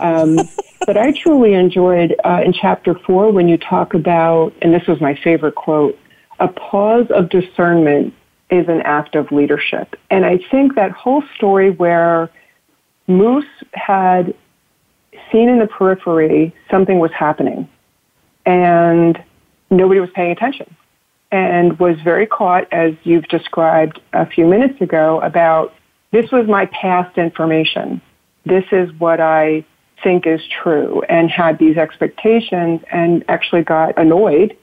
um, 0.00 0.38
but 0.86 0.96
I 0.96 1.12
truly 1.12 1.54
enjoyed 1.54 2.16
uh, 2.24 2.40
in 2.44 2.52
chapter 2.52 2.94
four 2.94 3.30
when 3.32 3.48
you 3.48 3.58
talk 3.58 3.94
about, 3.94 4.52
and 4.62 4.72
this 4.72 4.86
was 4.86 5.00
my 5.00 5.14
favorite 5.14 5.54
quote, 5.56 5.98
a 6.40 6.48
pause 6.48 7.06
of 7.10 7.28
discernment 7.28 8.14
is 8.50 8.68
an 8.68 8.80
act 8.82 9.14
of 9.14 9.30
leadership. 9.32 9.94
And 10.10 10.24
I 10.24 10.38
think 10.50 10.74
that 10.76 10.90
whole 10.92 11.22
story 11.36 11.70
where 11.70 12.30
Moose 13.06 13.44
had 13.74 14.34
seen 15.32 15.48
in 15.48 15.58
the 15.58 15.66
periphery 15.66 16.54
something 16.70 16.98
was 16.98 17.12
happening 17.12 17.68
and 18.46 19.22
nobody 19.70 20.00
was 20.00 20.10
paying 20.14 20.30
attention 20.30 20.74
and 21.30 21.78
was 21.78 22.00
very 22.00 22.26
caught, 22.26 22.68
as 22.72 22.94
you've 23.04 23.28
described 23.28 24.00
a 24.14 24.24
few 24.24 24.46
minutes 24.46 24.80
ago, 24.80 25.20
about 25.20 25.74
this 26.10 26.30
was 26.32 26.46
my 26.48 26.64
past 26.66 27.18
information. 27.18 28.00
This 28.46 28.64
is 28.72 28.90
what 28.94 29.20
I 29.20 29.64
think 30.02 30.26
is 30.26 30.40
true 30.62 31.02
and 31.08 31.28
had 31.30 31.58
these 31.58 31.76
expectations 31.76 32.80
and 32.90 33.24
actually 33.28 33.62
got 33.62 33.98
annoyed 33.98 34.56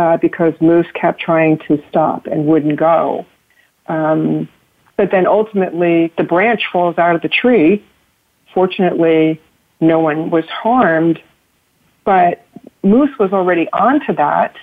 uh, 0.00 0.16
because 0.16 0.54
moose 0.62 0.86
kept 0.94 1.20
trying 1.20 1.58
to 1.58 1.78
stop 1.90 2.26
and 2.26 2.46
wouldn't 2.46 2.76
go. 2.76 3.26
Um, 3.86 4.48
but 4.96 5.10
then 5.10 5.26
ultimately, 5.26 6.10
the 6.16 6.24
branch 6.24 6.62
falls 6.72 6.96
out 6.96 7.14
of 7.14 7.20
the 7.20 7.28
tree. 7.28 7.84
Fortunately, 8.54 9.38
no 9.78 9.98
one 9.98 10.30
was 10.30 10.48
harmed, 10.48 11.20
but 12.04 12.46
moose 12.82 13.10
was 13.18 13.34
already 13.34 13.68
onto 13.74 14.14
that, 14.14 14.56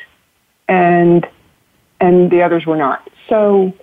and 0.68 1.28
and 2.02 2.32
the 2.32 2.42
others 2.42 2.66
were 2.66 2.76
not. 2.78 3.08
So 3.30 3.74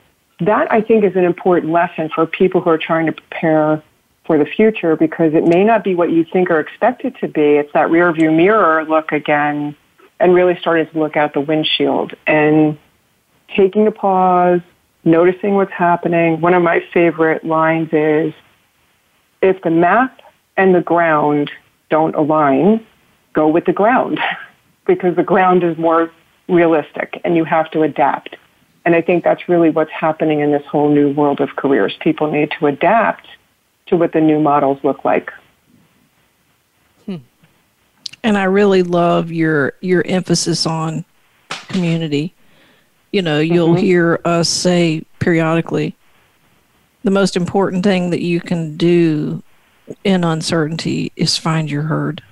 that 0.40 0.73
I 0.73 0.81
think 0.81 1.05
is 1.05 1.14
an 1.14 1.25
important 1.25 1.71
lesson 1.71 2.09
for 2.12 2.27
people 2.27 2.62
who 2.62 2.71
are 2.71 2.79
trying 2.79 3.07
to 3.07 3.12
prepare 3.12 3.81
for 4.27 4.38
the 4.38 4.47
future 4.47 4.97
because 4.97 5.35
it 5.35 5.45
may 5.47 5.62
not 5.62 5.85
be 5.85 5.95
what 5.95 6.11
you 6.11 6.25
think 6.25 6.51
or 6.51 6.59
expect 6.59 7.05
it 7.05 7.14
to 7.21 7.29
be. 7.29 7.59
It's 7.61 7.73
that 7.75 7.90
rear 7.93 8.11
view 8.12 8.33
mirror 8.33 8.85
look 8.85 9.12
again 9.12 9.77
and 10.24 10.34
really 10.34 10.58
started 10.58 10.90
to 10.90 10.98
look 10.98 11.18
out 11.18 11.34
the 11.34 11.40
windshield 11.40 12.14
and 12.26 12.78
taking 13.54 13.87
a 13.87 13.90
pause, 13.92 14.62
noticing 15.04 15.52
what's 15.54 15.70
happening. 15.70 16.40
One 16.40 16.54
of 16.54 16.62
my 16.62 16.82
favorite 16.94 17.44
lines 17.44 17.90
is 17.92 18.32
if 19.42 19.60
the 19.60 19.68
map 19.68 20.22
and 20.56 20.74
the 20.74 20.80
ground 20.80 21.50
don't 21.90 22.14
align, 22.16 22.84
go 23.34 23.46
with 23.48 23.66
the 23.66 23.74
ground 23.74 24.18
because 24.87 25.14
the 25.14 25.22
ground 25.22 25.62
is 25.62 25.76
more 25.76 26.10
realistic 26.48 27.20
and 27.22 27.37
you 27.37 27.44
have 27.44 27.70
to 27.72 27.82
adapt. 27.82 28.34
And 28.87 28.94
I 28.94 29.02
think 29.02 29.24
that's 29.24 29.46
really 29.46 29.68
what's 29.68 29.92
happening 29.92 30.40
in 30.40 30.52
this 30.52 30.64
whole 30.64 30.88
new 30.88 31.12
world 31.12 31.42
of 31.42 31.54
careers. 31.56 31.92
People 32.00 32.30
need 32.32 32.50
to 32.58 32.66
adapt 32.66 33.26
to 33.88 33.96
what 33.98 34.12
the 34.14 34.22
new 34.22 34.40
models 34.40 34.78
look 34.82 35.04
like. 35.04 35.30
And 38.24 38.38
I 38.38 38.44
really 38.44 38.82
love 38.82 39.30
your 39.30 39.74
your 39.82 40.02
emphasis 40.06 40.66
on 40.66 41.04
community. 41.68 42.34
You 43.12 43.20
know, 43.20 43.38
you'll 43.38 43.68
mm-hmm. 43.68 43.76
hear 43.84 44.20
us 44.24 44.48
say 44.48 45.04
periodically 45.20 45.94
the 47.04 47.10
most 47.10 47.37
important 47.37 47.84
thing 47.84 48.08
that 48.10 48.22
you 48.22 48.40
can 48.40 48.78
do 48.78 49.42
in 50.04 50.24
uncertainty 50.24 51.12
is 51.16 51.37
find 51.37 51.70
your 51.70 51.82
herd. 51.82 52.22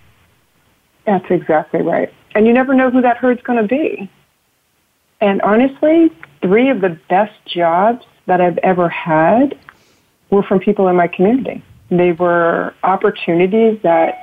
That's 1.04 1.30
exactly 1.30 1.82
right. 1.82 2.12
And 2.34 2.46
you 2.46 2.54
never 2.54 2.72
know 2.74 2.88
who 2.90 3.02
that 3.02 3.18
herd's 3.18 3.42
going 3.42 3.60
to 3.60 3.68
be. 3.68 4.10
And 5.20 5.42
honestly, 5.42 6.10
three 6.40 6.70
of 6.70 6.80
the 6.80 6.98
best 7.10 7.34
jobs 7.44 8.06
that 8.24 8.40
I've 8.40 8.56
ever 8.58 8.88
had 8.88 9.58
were 10.30 10.42
from 10.42 10.58
people 10.58 10.88
in 10.88 10.96
my 10.96 11.06
community. 11.06 11.62
They 11.90 12.12
were 12.12 12.72
opportunities 12.82 13.78
that 13.82 14.21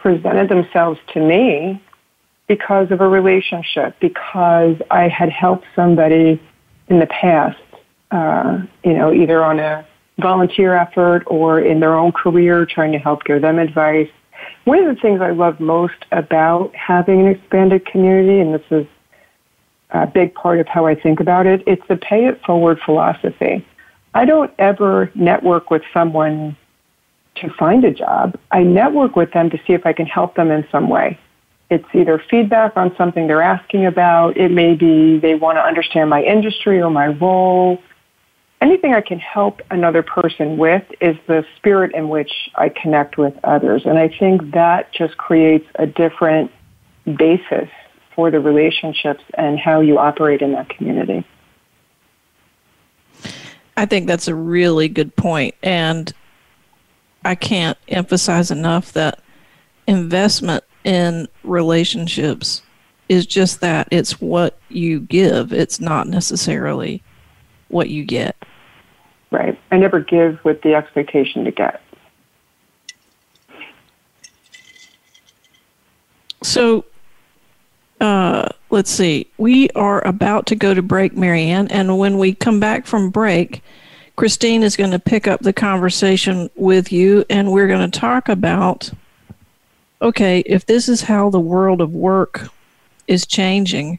presented 0.00 0.48
themselves 0.48 0.98
to 1.14 1.20
me 1.20 1.80
because 2.48 2.90
of 2.90 3.00
a 3.00 3.08
relationship, 3.08 3.96
because 4.00 4.76
I 4.90 5.08
had 5.08 5.30
helped 5.30 5.66
somebody 5.76 6.40
in 6.88 6.98
the 6.98 7.06
past, 7.06 7.60
uh, 8.10 8.62
you 8.84 8.94
know, 8.94 9.12
either 9.12 9.42
on 9.44 9.60
a 9.60 9.86
volunteer 10.18 10.74
effort 10.74 11.22
or 11.26 11.60
in 11.60 11.80
their 11.80 11.94
own 11.94 12.12
career, 12.12 12.66
trying 12.66 12.92
to 12.92 12.98
help 12.98 13.24
give 13.24 13.42
them 13.42 13.58
advice. 13.58 14.08
One 14.64 14.78
of 14.82 14.92
the 14.94 15.00
things 15.00 15.20
I 15.20 15.30
love 15.30 15.60
most 15.60 16.04
about 16.10 16.74
having 16.74 17.20
an 17.20 17.26
expanded 17.28 17.86
community, 17.86 18.40
and 18.40 18.54
this 18.54 18.64
is 18.70 18.86
a 19.90 20.06
big 20.06 20.34
part 20.34 20.58
of 20.60 20.66
how 20.66 20.86
I 20.86 20.94
think 20.94 21.20
about 21.20 21.46
it, 21.46 21.62
it's 21.66 21.86
the 21.88 21.96
pay 21.96 22.26
it 22.26 22.42
forward 22.44 22.80
philosophy. 22.84 23.64
I 24.14 24.24
don't 24.24 24.50
ever 24.58 25.12
network 25.14 25.70
with 25.70 25.82
someone 25.94 26.56
to 27.36 27.50
find 27.50 27.84
a 27.84 27.90
job, 27.92 28.36
I 28.50 28.62
network 28.62 29.16
with 29.16 29.32
them 29.32 29.50
to 29.50 29.58
see 29.58 29.72
if 29.72 29.86
I 29.86 29.92
can 29.92 30.06
help 30.06 30.34
them 30.34 30.50
in 30.50 30.66
some 30.70 30.88
way. 30.88 31.18
It's 31.70 31.84
either 31.94 32.22
feedback 32.30 32.76
on 32.76 32.94
something 32.96 33.26
they're 33.28 33.42
asking 33.42 33.86
about, 33.86 34.36
it 34.36 34.50
may 34.50 34.74
be 34.74 35.18
they 35.18 35.34
want 35.36 35.56
to 35.56 35.62
understand 35.62 36.10
my 36.10 36.22
industry 36.22 36.82
or 36.82 36.90
my 36.90 37.08
role. 37.08 37.80
Anything 38.60 38.92
I 38.92 39.00
can 39.00 39.18
help 39.20 39.62
another 39.70 40.02
person 40.02 40.58
with 40.58 40.84
is 41.00 41.16
the 41.26 41.46
spirit 41.56 41.94
in 41.94 42.08
which 42.08 42.32
I 42.56 42.68
connect 42.68 43.16
with 43.16 43.34
others. 43.44 43.82
And 43.86 43.98
I 43.98 44.08
think 44.08 44.50
that 44.52 44.92
just 44.92 45.16
creates 45.16 45.66
a 45.76 45.86
different 45.86 46.50
basis 47.04 47.68
for 48.14 48.30
the 48.30 48.40
relationships 48.40 49.22
and 49.34 49.58
how 49.58 49.80
you 49.80 49.96
operate 49.96 50.42
in 50.42 50.52
that 50.52 50.68
community. 50.68 51.24
I 53.76 53.86
think 53.86 54.08
that's 54.08 54.28
a 54.28 54.34
really 54.34 54.88
good 54.88 55.14
point. 55.16 55.54
And 55.62 56.12
I 57.24 57.34
can't 57.34 57.76
emphasize 57.88 58.50
enough 58.50 58.92
that 58.92 59.20
investment 59.86 60.64
in 60.84 61.28
relationships 61.44 62.62
is 63.08 63.26
just 63.26 63.60
that 63.60 63.88
it's 63.90 64.20
what 64.20 64.56
you 64.68 65.00
give, 65.00 65.52
it's 65.52 65.80
not 65.80 66.06
necessarily 66.06 67.02
what 67.68 67.88
you 67.90 68.04
get. 68.04 68.36
Right. 69.30 69.58
I 69.70 69.76
never 69.76 70.00
give 70.00 70.42
with 70.44 70.62
the 70.62 70.74
expectation 70.74 71.44
to 71.44 71.50
get. 71.50 71.82
So 76.42 76.84
uh, 78.00 78.48
let's 78.70 78.90
see. 78.90 79.26
We 79.38 79.68
are 79.70 80.06
about 80.06 80.46
to 80.46 80.56
go 80.56 80.72
to 80.74 80.82
break, 80.82 81.16
Marianne. 81.16 81.68
And 81.68 81.96
when 81.98 82.18
we 82.18 82.34
come 82.34 82.58
back 82.58 82.86
from 82.86 83.10
break, 83.10 83.62
Christine 84.20 84.62
is 84.62 84.76
going 84.76 84.90
to 84.90 84.98
pick 84.98 85.26
up 85.26 85.40
the 85.40 85.52
conversation 85.54 86.50
with 86.54 86.92
you, 86.92 87.24
and 87.30 87.50
we're 87.50 87.68
going 87.68 87.90
to 87.90 87.98
talk 87.98 88.28
about 88.28 88.90
okay, 90.02 90.40
if 90.40 90.66
this 90.66 90.90
is 90.90 91.00
how 91.00 91.30
the 91.30 91.40
world 91.40 91.80
of 91.80 91.94
work 91.94 92.48
is 93.08 93.24
changing, 93.24 93.98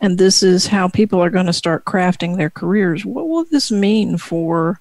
and 0.00 0.18
this 0.18 0.40
is 0.44 0.68
how 0.68 0.86
people 0.86 1.20
are 1.20 1.30
going 1.30 1.46
to 1.46 1.52
start 1.52 1.84
crafting 1.84 2.36
their 2.36 2.48
careers, 2.48 3.04
what 3.04 3.28
will 3.28 3.44
this 3.46 3.72
mean 3.72 4.16
for 4.18 4.80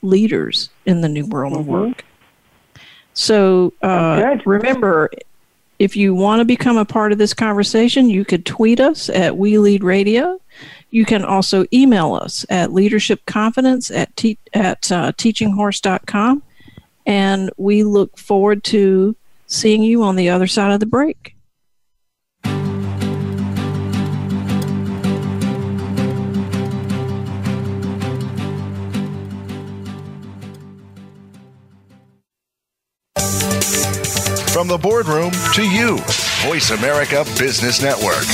leaders 0.00 0.70
in 0.86 1.02
the 1.02 1.10
new 1.10 1.26
world 1.26 1.52
mm-hmm. 1.52 1.60
of 1.68 1.68
work? 1.68 2.02
So 3.12 3.74
uh, 3.82 4.38
remember, 4.46 5.10
if 5.78 5.94
you 5.94 6.14
want 6.14 6.40
to 6.40 6.46
become 6.46 6.78
a 6.78 6.86
part 6.86 7.12
of 7.12 7.18
this 7.18 7.34
conversation, 7.34 8.08
you 8.08 8.24
could 8.24 8.46
tweet 8.46 8.80
us 8.80 9.10
at 9.10 9.36
We 9.36 9.58
Lead 9.58 9.84
Radio. 9.84 10.40
You 10.90 11.04
can 11.04 11.24
also 11.24 11.64
email 11.72 12.14
us 12.14 12.46
at 12.48 12.70
leadershipconfidence 12.70 13.94
at, 13.94 14.14
te- 14.16 14.38
at 14.54 14.90
uh, 14.92 15.12
teachinghorse.com. 15.12 16.42
And 17.04 17.50
we 17.56 17.84
look 17.84 18.18
forward 18.18 18.64
to 18.64 19.16
seeing 19.46 19.82
you 19.82 20.02
on 20.02 20.16
the 20.16 20.28
other 20.30 20.46
side 20.46 20.72
of 20.72 20.80
the 20.80 20.86
break. 20.86 21.32
From 34.52 34.68
the 34.68 34.78
boardroom 34.78 35.32
to 35.52 35.62
you, 35.68 35.98
Voice 36.48 36.70
America 36.70 37.24
Business 37.38 37.82
Network 37.82 38.24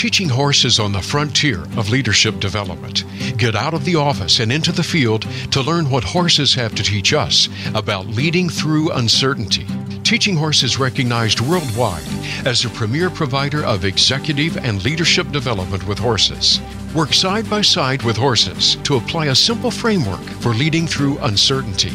teaching 0.00 0.30
horses 0.30 0.80
on 0.80 0.92
the 0.92 1.02
frontier 1.02 1.58
of 1.76 1.90
leadership 1.90 2.40
development. 2.40 3.04
Get 3.36 3.54
out 3.54 3.74
of 3.74 3.84
the 3.84 3.96
office 3.96 4.40
and 4.40 4.50
into 4.50 4.72
the 4.72 4.82
field 4.82 5.26
to 5.52 5.60
learn 5.60 5.90
what 5.90 6.02
horses 6.04 6.54
have 6.54 6.74
to 6.76 6.82
teach 6.82 7.12
us 7.12 7.50
about 7.74 8.06
leading 8.06 8.48
through 8.48 8.92
uncertainty. 8.92 9.66
Teaching 10.02 10.36
horses, 10.38 10.78
recognized 10.78 11.40
worldwide 11.40 12.02
as 12.46 12.62
the 12.62 12.70
premier 12.70 13.10
provider 13.10 13.62
of 13.66 13.84
executive 13.84 14.56
and 14.56 14.82
leadership 14.86 15.30
development 15.32 15.86
with 15.86 15.98
horses. 15.98 16.60
Work 16.96 17.12
side 17.12 17.50
by 17.50 17.60
side 17.60 18.02
with 18.02 18.16
horses 18.16 18.76
to 18.76 18.96
apply 18.96 19.26
a 19.26 19.34
simple 19.34 19.70
framework 19.70 20.22
for 20.40 20.54
leading 20.54 20.86
through 20.86 21.18
uncertainty. 21.18 21.92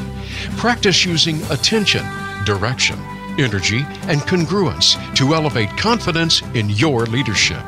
Practice 0.57 1.05
using 1.05 1.41
attention, 1.51 2.05
direction, 2.45 2.99
energy, 3.39 3.79
and 4.03 4.21
congruence 4.21 4.93
to 5.15 5.33
elevate 5.33 5.75
confidence 5.75 6.43
in 6.53 6.69
your 6.69 7.07
leadership. 7.07 7.63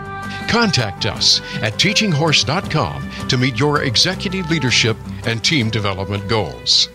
Contact 0.48 1.06
us 1.06 1.42
at 1.62 1.74
teachinghorse.com 1.74 3.28
to 3.28 3.38
meet 3.38 3.60
your 3.60 3.84
executive 3.84 4.50
leadership 4.50 4.98
and 5.26 5.44
team 5.44 5.70
development 5.70 6.28
goals. 6.28 6.90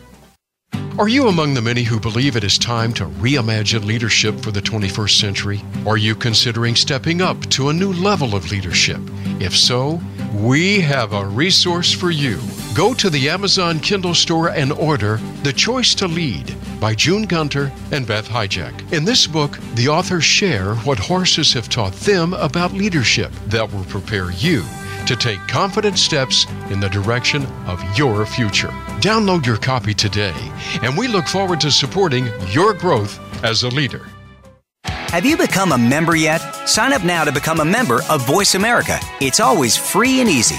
Are 0.98 1.08
you 1.08 1.28
among 1.28 1.54
the 1.54 1.62
many 1.62 1.82
who 1.82 1.98
believe 1.98 2.36
it 2.36 2.44
is 2.44 2.58
time 2.58 2.92
to 2.94 3.04
reimagine 3.06 3.84
leadership 3.84 4.38
for 4.40 4.50
the 4.50 4.60
21st 4.60 5.20
century? 5.20 5.60
Are 5.86 5.96
you 5.96 6.14
considering 6.14 6.76
stepping 6.76 7.20
up 7.22 7.40
to 7.50 7.68
a 7.68 7.72
new 7.72 7.92
level 7.94 8.34
of 8.34 8.50
leadership? 8.50 9.00
If 9.40 9.56
so, 9.56 10.00
we 10.34 10.80
have 10.80 11.12
a 11.12 11.26
resource 11.26 11.92
for 11.92 12.10
you. 12.10 12.38
Go 12.74 12.92
to 12.94 13.08
the 13.10 13.28
Amazon 13.30 13.80
Kindle 13.80 14.14
store 14.14 14.50
and 14.50 14.72
order 14.72 15.18
The 15.44 15.52
Choice 15.52 15.94
to 15.96 16.08
Lead 16.08 16.54
by 16.82 16.92
June 16.96 17.22
Gunter 17.22 17.70
and 17.92 18.04
Beth 18.08 18.28
Hijack. 18.28 18.92
In 18.92 19.04
this 19.04 19.24
book, 19.28 19.56
the 19.76 19.86
authors 19.86 20.24
share 20.24 20.74
what 20.84 20.98
horses 20.98 21.52
have 21.52 21.68
taught 21.68 21.92
them 21.92 22.34
about 22.34 22.72
leadership 22.72 23.30
that 23.46 23.72
will 23.72 23.84
prepare 23.84 24.32
you 24.32 24.64
to 25.06 25.14
take 25.14 25.38
confident 25.46 25.96
steps 25.96 26.44
in 26.70 26.80
the 26.80 26.88
direction 26.88 27.46
of 27.68 27.80
your 27.96 28.26
future. 28.26 28.66
Download 28.98 29.46
your 29.46 29.58
copy 29.58 29.94
today, 29.94 30.34
and 30.82 30.98
we 30.98 31.06
look 31.06 31.28
forward 31.28 31.60
to 31.60 31.70
supporting 31.70 32.28
your 32.50 32.74
growth 32.74 33.16
as 33.44 33.62
a 33.62 33.68
leader. 33.68 34.04
Have 34.82 35.24
you 35.24 35.36
become 35.36 35.70
a 35.70 35.78
member 35.78 36.16
yet? 36.16 36.40
Sign 36.68 36.92
up 36.92 37.04
now 37.04 37.22
to 37.22 37.30
become 37.30 37.60
a 37.60 37.64
member 37.64 38.00
of 38.10 38.26
Voice 38.26 38.56
America. 38.56 38.98
It's 39.20 39.38
always 39.38 39.76
free 39.76 40.20
and 40.20 40.28
easy. 40.28 40.58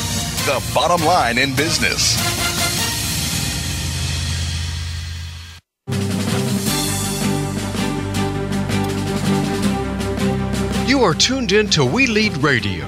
the 0.45 0.63
bottom 0.73 1.05
line 1.05 1.37
in 1.37 1.55
business. 1.55 2.15
You 10.87 11.01
are 11.03 11.13
tuned 11.13 11.51
in 11.51 11.69
to 11.71 11.85
We 11.85 12.07
Lead 12.07 12.35
Radio. 12.37 12.87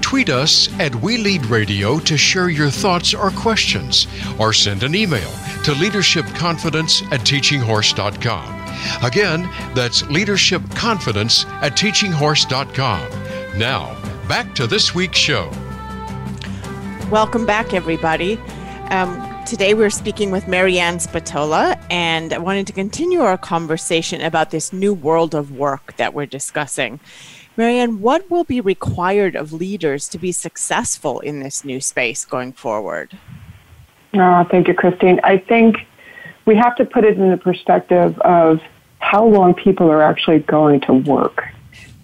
Tweet 0.00 0.30
us 0.30 0.70
at 0.80 0.94
We 0.96 1.18
Lead 1.18 1.44
Radio 1.46 1.98
to 2.00 2.16
share 2.16 2.48
your 2.48 2.70
thoughts 2.70 3.12
or 3.12 3.30
questions, 3.32 4.06
or 4.40 4.54
send 4.54 4.82
an 4.82 4.94
email 4.94 5.30
to 5.64 5.72
leadershipconfidence 5.72 7.02
at 7.12 7.20
teachinghorse.com. 7.20 9.04
Again, 9.04 9.42
that's 9.74 10.02
leadershipconfidence 10.04 11.46
at 11.62 11.72
teachinghorse.com. 11.76 13.58
Now, 13.58 14.22
back 14.26 14.54
to 14.54 14.66
this 14.66 14.94
week's 14.94 15.18
show. 15.18 15.50
Welcome 17.10 17.44
back, 17.44 17.74
everybody. 17.74 18.38
Um, 18.88 19.44
today 19.44 19.74
we're 19.74 19.90
speaking 19.90 20.30
with 20.30 20.48
Marianne 20.48 20.98
Spatola, 20.98 21.78
and 21.90 22.32
I 22.32 22.38
wanted 22.38 22.66
to 22.68 22.72
continue 22.72 23.20
our 23.20 23.36
conversation 23.36 24.22
about 24.22 24.50
this 24.50 24.72
new 24.72 24.94
world 24.94 25.34
of 25.34 25.52
work 25.56 25.94
that 25.98 26.14
we're 26.14 26.24
discussing. 26.26 27.00
Marianne, 27.58 28.00
what 28.00 28.28
will 28.30 28.42
be 28.42 28.58
required 28.58 29.36
of 29.36 29.52
leaders 29.52 30.08
to 30.08 30.18
be 30.18 30.32
successful 30.32 31.20
in 31.20 31.40
this 31.40 31.62
new 31.62 31.78
space 31.78 32.24
going 32.24 32.54
forward? 32.54 33.18
Oh, 34.14 34.44
thank 34.50 34.66
you, 34.66 34.74
Christine. 34.74 35.20
I 35.24 35.36
think 35.38 35.86
we 36.46 36.56
have 36.56 36.74
to 36.76 36.86
put 36.86 37.04
it 37.04 37.18
in 37.18 37.30
the 37.30 37.36
perspective 37.36 38.18
of 38.20 38.60
how 39.00 39.26
long 39.26 39.52
people 39.52 39.90
are 39.90 40.02
actually 40.02 40.38
going 40.38 40.80
to 40.80 40.94
work. 40.94 41.44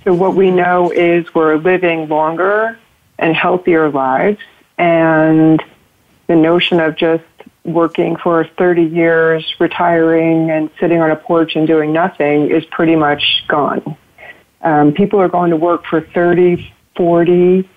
So, 0.04 0.12
what 0.12 0.34
we 0.34 0.50
know 0.50 0.90
is 0.92 1.34
we're 1.34 1.56
living 1.56 2.06
longer 2.08 2.78
and 3.18 3.34
healthier 3.34 3.88
lives 3.88 4.38
and 4.80 5.62
the 6.26 6.34
notion 6.34 6.80
of 6.80 6.96
just 6.96 7.22
working 7.64 8.16
for 8.16 8.44
30 8.56 8.84
years, 8.84 9.44
retiring, 9.58 10.50
and 10.50 10.70
sitting 10.80 10.98
on 11.02 11.10
a 11.10 11.16
porch 11.16 11.54
and 11.54 11.66
doing 11.66 11.92
nothing 11.92 12.50
is 12.50 12.64
pretty 12.64 12.96
much 12.96 13.44
gone. 13.46 13.94
Um, 14.62 14.92
people 14.94 15.20
are 15.20 15.28
going 15.28 15.50
to 15.50 15.56
work 15.56 15.84
for 15.84 16.00
30, 16.00 16.72
40, 16.96 17.68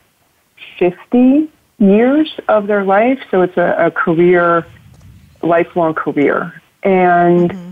50 0.80 1.50
years 1.80 2.34
of 2.48 2.68
their 2.68 2.86
life, 2.86 3.20
so 3.30 3.42
it's 3.42 3.58
a, 3.58 3.76
a 3.78 3.92
career, 3.92 4.66
lifelong 5.42 5.94
career. 5.94 6.62
And 6.84 7.50
mm-hmm. 7.52 7.72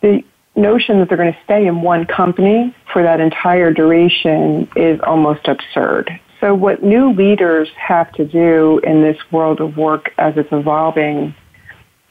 the 0.00 0.24
notion 0.56 0.98
that 0.98 1.08
they're 1.08 1.18
going 1.18 1.32
to 1.32 1.38
stay 1.44 1.68
in 1.68 1.82
one 1.82 2.04
company 2.04 2.74
for 2.92 3.04
that 3.04 3.20
entire 3.20 3.72
duration 3.72 4.68
is 4.74 5.00
almost 5.00 5.46
absurd. 5.46 6.18
So, 6.44 6.54
what 6.54 6.82
new 6.82 7.10
leaders 7.14 7.70
have 7.74 8.12
to 8.12 8.24
do 8.26 8.78
in 8.80 9.00
this 9.00 9.16
world 9.32 9.62
of 9.62 9.78
work 9.78 10.12
as 10.18 10.36
it's 10.36 10.52
evolving 10.52 11.34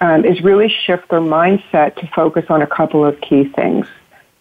um, 0.02 0.26
is 0.26 0.42
really 0.42 0.70
shift 0.86 1.08
their 1.10 1.20
mindset 1.20 1.98
to 1.98 2.08
focus 2.16 2.46
on 2.50 2.64
a 2.64 2.66
couple 2.66 3.06
of 3.06 3.22
key 3.22 3.44
things. 3.46 3.86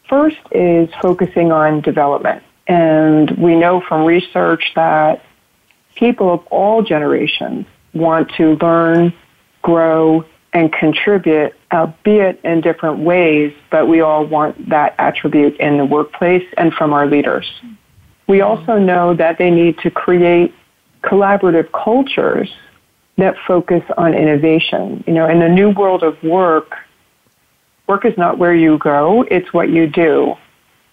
First 0.09 0.39
is 0.51 0.89
focusing 1.03 1.53
on 1.53 1.83
development. 1.83 2.43
And 2.67 3.33
we 3.33 3.55
know 3.55 3.83
from 3.83 4.07
research 4.07 4.65
that 4.77 5.23
people 5.95 6.33
of 6.33 6.47
all 6.47 6.83
generations 6.83 7.67
want 7.93 8.31
to 8.39 8.57
learn, 8.63 9.13
grow, 9.61 10.25
and 10.55 10.73
contribute, 10.73 11.53
albeit 11.71 12.41
in 12.45 12.63
different 12.63 13.01
ways, 13.01 13.53
but 13.71 13.89
we 13.89 14.01
all 14.01 14.25
want 14.25 14.71
that 14.71 14.95
attribute 14.99 15.59
in 15.59 15.77
the 15.77 15.85
workplace 15.85 16.49
and 16.57 16.73
from 16.73 16.95
our 16.95 17.05
leaders. 17.05 17.53
We 18.27 18.41
also 18.41 18.79
know 18.79 19.15
that 19.15 19.39
they 19.39 19.51
need 19.51 19.79
to 19.79 19.91
create 19.91 20.55
collaborative 21.03 21.73
cultures 21.73 22.53
that 23.19 23.37
focus 23.47 23.83
on 23.97 24.15
innovation. 24.15 25.05
You 25.07 25.13
know, 25.15 25.29
in 25.29 25.41
the 25.41 25.49
new 25.49 25.71
world 25.71 26.03
of 26.03 26.23
work, 26.23 26.77
work 27.89 28.05
is 28.05 28.17
not 28.17 28.39
where 28.39 28.55
you 28.55 28.79
go, 28.79 29.23
it's 29.23 29.53
what 29.53 29.69
you 29.71 29.87
do. 29.87 30.37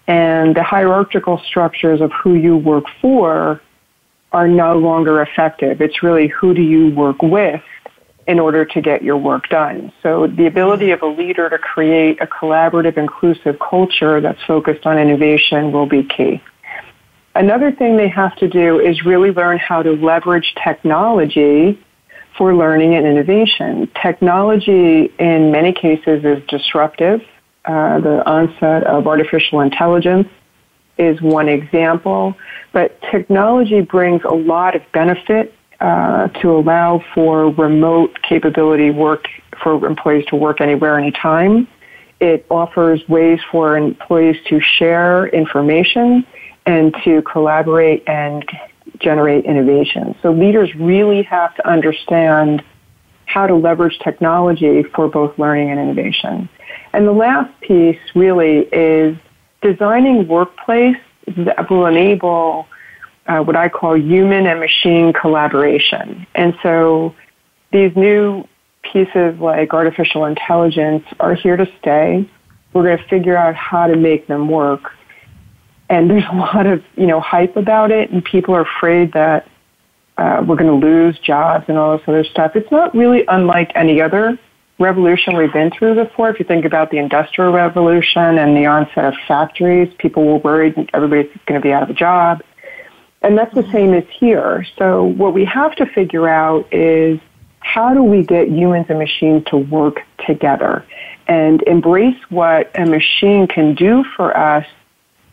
And 0.08 0.56
the 0.56 0.64
hierarchical 0.64 1.38
structures 1.40 2.02
of 2.02 2.12
who 2.12 2.34
you 2.34 2.58
work 2.58 2.86
for 3.00 3.62
are 4.32 4.48
no 4.48 4.78
longer 4.78 5.22
effective. 5.22 5.82
It's 5.82 6.02
really 6.02 6.28
who 6.28 6.54
do 6.56 6.62
you 6.64 6.90
work 6.94 7.22
with 7.22 7.62
in 8.28 8.40
order 8.40 8.64
to 8.66 8.82
get 8.82 9.02
your 9.04 9.18
work 9.18 9.50
done. 9.50 9.92
So 10.04 10.28
the 10.28 10.46
ability 10.46 10.92
of 10.92 11.02
a 11.02 11.08
leader 11.08 11.50
to 11.50 11.58
create 11.58 12.22
a 12.22 12.28
collaborative, 12.28 12.98
inclusive 12.98 13.58
culture 13.60 14.20
that's 14.22 14.42
focused 14.44 14.86
on 14.86 14.98
innovation 15.00 15.72
will 15.72 15.88
be 15.88 16.04
key. 16.04 16.42
Another 17.40 17.72
thing 17.72 17.96
they 17.96 18.10
have 18.10 18.36
to 18.36 18.50
do 18.50 18.82
is 18.82 19.06
really 19.06 19.32
learn 19.32 19.60
how 19.60 19.82
to 19.82 19.94
leverage 19.96 20.54
technology 20.62 21.82
for 22.38 22.54
learning 22.54 22.96
and 22.96 23.08
innovation. 23.08 23.90
Technology, 24.02 25.06
in 25.18 25.50
many 25.50 25.72
cases, 25.72 26.26
is 26.26 26.44
disruptive. 26.50 27.22
Uh, 27.64 28.02
the 28.02 28.30
onset 28.30 28.84
of 28.84 29.08
artificial 29.08 29.62
intelligence 29.62 30.28
is 30.98 31.22
one 31.22 31.48
example, 31.48 32.36
but 32.74 33.02
technology 33.10 33.80
brings 33.80 34.22
a 34.26 34.36
lot 34.36 34.76
of 34.76 34.82
benefit 34.92 35.54
uh, 35.80 36.28
to 36.42 36.52
allow 36.52 37.02
for 37.16 37.52
remote 37.52 38.22
capability 38.22 38.92
work 38.92 39.30
for 39.64 39.86
employees 39.88 40.26
to 40.26 40.36
work 40.36 40.60
anywhere, 40.60 41.00
anytime. 41.00 41.70
It 42.20 42.46
offers 42.52 43.08
ways 43.08 43.40
for 43.50 43.78
employees 43.78 44.36
to 44.50 44.60
share 44.60 45.26
information 45.28 46.26
and 46.66 46.96
to 47.04 47.22
collaborate 47.24 48.04
and 48.08 48.48
generate 49.00 49.46
innovation. 49.46 50.16
So 50.22 50.32
leaders 50.32 50.74
really 50.76 51.24
have 51.24 51.56
to 51.56 51.68
understand 51.68 52.64
how 53.26 53.48
to 53.48 53.56
leverage 53.56 54.00
technology 54.00 54.84
for 54.84 55.08
both 55.08 55.38
learning 55.38 55.70
and 55.70 55.80
innovation. 55.80 56.50
And 56.94 57.08
the 57.08 57.12
last 57.12 57.60
piece 57.62 58.00
really 58.16 58.58
is 58.74 59.18
designing 59.62 60.28
workplace 60.28 60.98
that 61.28 61.70
will 61.70 61.86
enable 61.86 62.68
uh, 63.28 63.40
what 63.44 63.56
I 63.56 63.70
call 63.70 63.96
human 63.96 64.48
and 64.48 64.60
machine 64.60 65.14
collaboration. 65.14 66.26
And 66.34 66.58
so 66.64 67.14
these 67.72 67.96
new 67.96 68.48
pieces 68.82 69.40
like 69.40 69.72
artificial 69.74 70.26
intelligence 70.26 71.04
are 71.20 71.36
here 71.36 71.56
to 71.56 71.70
stay. 71.80 72.28
We're 72.74 72.84
going 72.84 72.98
to 72.98 73.04
figure 73.04 73.38
out 73.38 73.54
how 73.54 73.86
to 73.86 73.96
make 73.96 74.26
them 74.26 74.50
work 74.50 74.92
and 75.90 76.10
there's 76.10 76.24
a 76.32 76.36
lot 76.36 76.66
of 76.68 76.84
you 76.96 77.08
know 77.08 77.20
hype 77.20 77.58
about 77.58 77.92
it, 77.92 78.12
and 78.12 78.24
people 78.24 78.56
are 78.56 78.62
afraid 78.62 79.14
that 79.14 79.48
uh, 80.18 80.44
we're 80.48 80.56
going 80.56 80.80
to 80.80 80.86
lose 80.86 81.18
jobs 81.20 81.66
and 81.68 81.78
all 81.78 81.98
this 81.98 82.08
other 82.08 82.24
stuff. 82.24 82.56
It's 82.56 82.70
not 82.72 82.94
really 82.94 83.26
unlike 83.28 83.72
any 83.76 84.02
other 84.02 84.38
revolution 84.78 85.36
we've 85.36 85.52
been 85.52 85.72
through 85.72 85.96
before. 85.96 86.30
If 86.30 86.40
you 86.40 86.46
think 86.46 86.64
about 86.66 86.92
the 86.92 86.98
Industrial 87.00 87.52
Revolution 87.52 88.38
and 88.38 88.56
the 88.56 88.66
onset 88.66 89.04
of 89.06 89.14
factories, 89.28 89.92
people 89.98 90.24
were 90.26 90.38
worried 90.38 90.90
everybody's 90.94 91.30
going 91.48 91.60
to 91.60 91.66
be 91.68 91.74
out 91.74 91.84
of 91.84 91.90
a 91.90 91.94
job. 91.94 92.42
And 93.22 93.38
that's 93.38 93.54
the 93.54 93.70
same 93.72 93.94
as 93.94 94.06
here. 94.18 94.66
So 94.78 95.04
what 95.04 95.34
we 95.34 95.44
have 95.46 95.76
to 95.78 95.86
figure 95.86 96.30
out 96.30 96.74
is 96.74 97.20
how 97.60 97.94
do 97.94 98.02
we 98.04 98.24
get 98.24 98.50
humans 98.50 98.86
and 98.88 98.98
machines 99.00 99.44
to 99.48 99.58
work 99.58 100.00
together 100.26 100.86
and 101.28 101.62
embrace 101.64 102.16
what 102.30 102.72
a 102.80 102.86
machine 102.86 103.48
can 103.48 103.76
do 103.76 104.06
for 104.16 104.36
us 104.36 104.66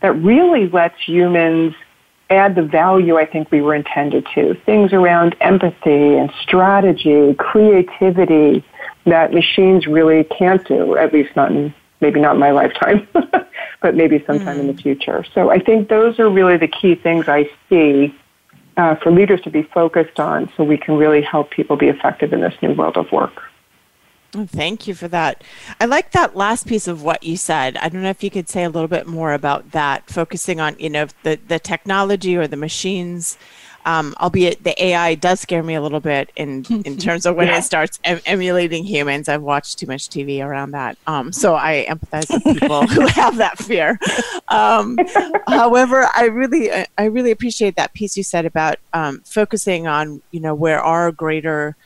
that 0.01 0.11
really 0.23 0.67
lets 0.69 0.95
humans 1.07 1.73
add 2.29 2.55
the 2.55 2.61
value 2.61 3.17
I 3.17 3.25
think 3.25 3.51
we 3.51 3.61
were 3.61 3.73
intended 3.73 4.27
to. 4.35 4.53
Things 4.65 4.93
around 4.93 5.35
empathy 5.39 6.15
and 6.15 6.31
strategy, 6.41 7.33
creativity 7.37 8.63
that 9.05 9.33
machines 9.33 9.87
really 9.87 10.25
can't 10.25 10.65
do, 10.67 10.97
at 10.97 11.13
least 11.13 11.35
not 11.35 11.51
in, 11.51 11.73
maybe 12.01 12.19
not 12.19 12.35
in 12.35 12.39
my 12.41 12.51
lifetime, 12.51 13.07
but 13.13 13.95
maybe 13.95 14.21
sometime 14.27 14.47
mm-hmm. 14.47 14.59
in 14.61 14.67
the 14.67 14.73
hmm. 14.73 14.79
future. 14.81 15.25
So 15.33 15.49
I 15.49 15.59
think 15.59 15.87
those 15.87 16.19
are 16.19 16.29
really 16.29 16.57
the 16.57 16.67
key 16.67 16.95
things 16.95 17.29
I 17.29 17.49
see 17.69 18.13
uh, 18.75 18.95
for 18.95 19.11
leaders 19.11 19.41
to 19.41 19.49
be 19.49 19.63
focused 19.63 20.19
on 20.19 20.51
so 20.57 20.63
we 20.63 20.77
can 20.77 20.97
really 20.97 21.21
help 21.21 21.49
people 21.49 21.77
be 21.77 21.87
effective 21.87 22.33
in 22.33 22.41
this 22.41 22.53
new 22.61 22.73
world 22.73 22.97
of 22.97 23.11
work. 23.11 23.41
Oh, 24.35 24.45
thank 24.45 24.87
you 24.87 24.93
for 24.93 25.07
that. 25.07 25.41
I 25.79 25.85
like 25.85 26.11
that 26.11 26.35
last 26.35 26.67
piece 26.67 26.87
of 26.87 27.01
what 27.03 27.23
you 27.23 27.37
said. 27.37 27.77
I 27.77 27.87
don't 27.89 28.03
know 28.03 28.09
if 28.09 28.23
you 28.23 28.29
could 28.31 28.49
say 28.49 28.63
a 28.63 28.69
little 28.69 28.87
bit 28.89 29.07
more 29.07 29.33
about 29.33 29.71
that, 29.71 30.09
focusing 30.09 30.59
on 30.59 30.75
you 30.79 30.89
know 30.89 31.07
the 31.23 31.39
the 31.47 31.59
technology 31.59 32.35
or 32.35 32.47
the 32.47 32.57
machines. 32.57 33.37
Um, 33.85 34.15
albeit 34.19 34.65
the 34.65 34.83
AI 34.83 35.15
does 35.15 35.39
scare 35.39 35.63
me 35.63 35.73
a 35.75 35.79
little 35.81 36.01
bit 36.01 36.29
in 36.35 36.65
in 36.83 36.97
terms 36.97 37.25
of 37.25 37.37
when 37.37 37.47
yeah. 37.47 37.59
it 37.59 37.61
starts 37.61 37.99
em- 38.03 38.19
emulating 38.25 38.83
humans. 38.83 39.29
I've 39.29 39.43
watched 39.43 39.79
too 39.79 39.87
much 39.87 40.09
TV 40.09 40.43
around 40.43 40.71
that, 40.71 40.97
um, 41.07 41.31
so 41.31 41.55
I 41.55 41.85
empathize 41.89 42.29
with 42.29 42.59
people 42.59 42.85
who 42.85 43.07
have 43.07 43.37
that 43.37 43.57
fear. 43.59 43.97
Um, 44.49 44.97
however, 45.47 46.05
I 46.17 46.25
really 46.25 46.69
I 46.97 47.03
really 47.05 47.31
appreciate 47.31 47.77
that 47.77 47.93
piece 47.93 48.17
you 48.17 48.23
said 48.23 48.45
about 48.45 48.75
um, 48.93 49.21
focusing 49.23 49.87
on 49.87 50.21
you 50.31 50.41
know 50.41 50.53
where 50.53 50.81
our 50.81 51.13
greater 51.13 51.77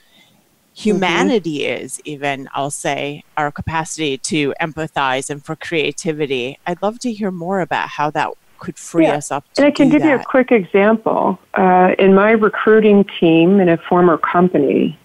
Mm-hmm. 0.75 0.83
humanity 0.89 1.59
mm-hmm. 1.59 1.83
is, 1.83 2.01
even, 2.05 2.47
I'll 2.53 2.71
say, 2.71 3.23
our 3.37 3.51
capacity 3.51 4.17
to 4.19 4.53
empathize 4.61 5.29
and 5.29 5.43
for 5.43 5.53
creativity. 5.55 6.59
I'd 6.65 6.81
love 6.81 6.97
to 6.99 7.11
hear 7.11 7.29
more 7.31 7.59
about 7.59 7.89
how 7.89 8.09
that 8.11 8.29
could 8.59 8.77
free 8.77 9.03
yeah. 9.05 9.15
us 9.15 9.31
up 9.31 9.43
And 9.57 9.65
I 9.65 9.71
can 9.71 9.89
give 9.89 10.01
that. 10.01 10.07
you 10.07 10.15
a 10.15 10.23
quick 10.23 10.49
example. 10.53 11.37
Uh, 11.55 11.93
in 11.99 12.13
my 12.15 12.31
recruiting 12.31 13.03
team 13.19 13.59
in 13.59 13.67
a 13.69 13.75
former 13.77 14.17
company, 14.17 14.97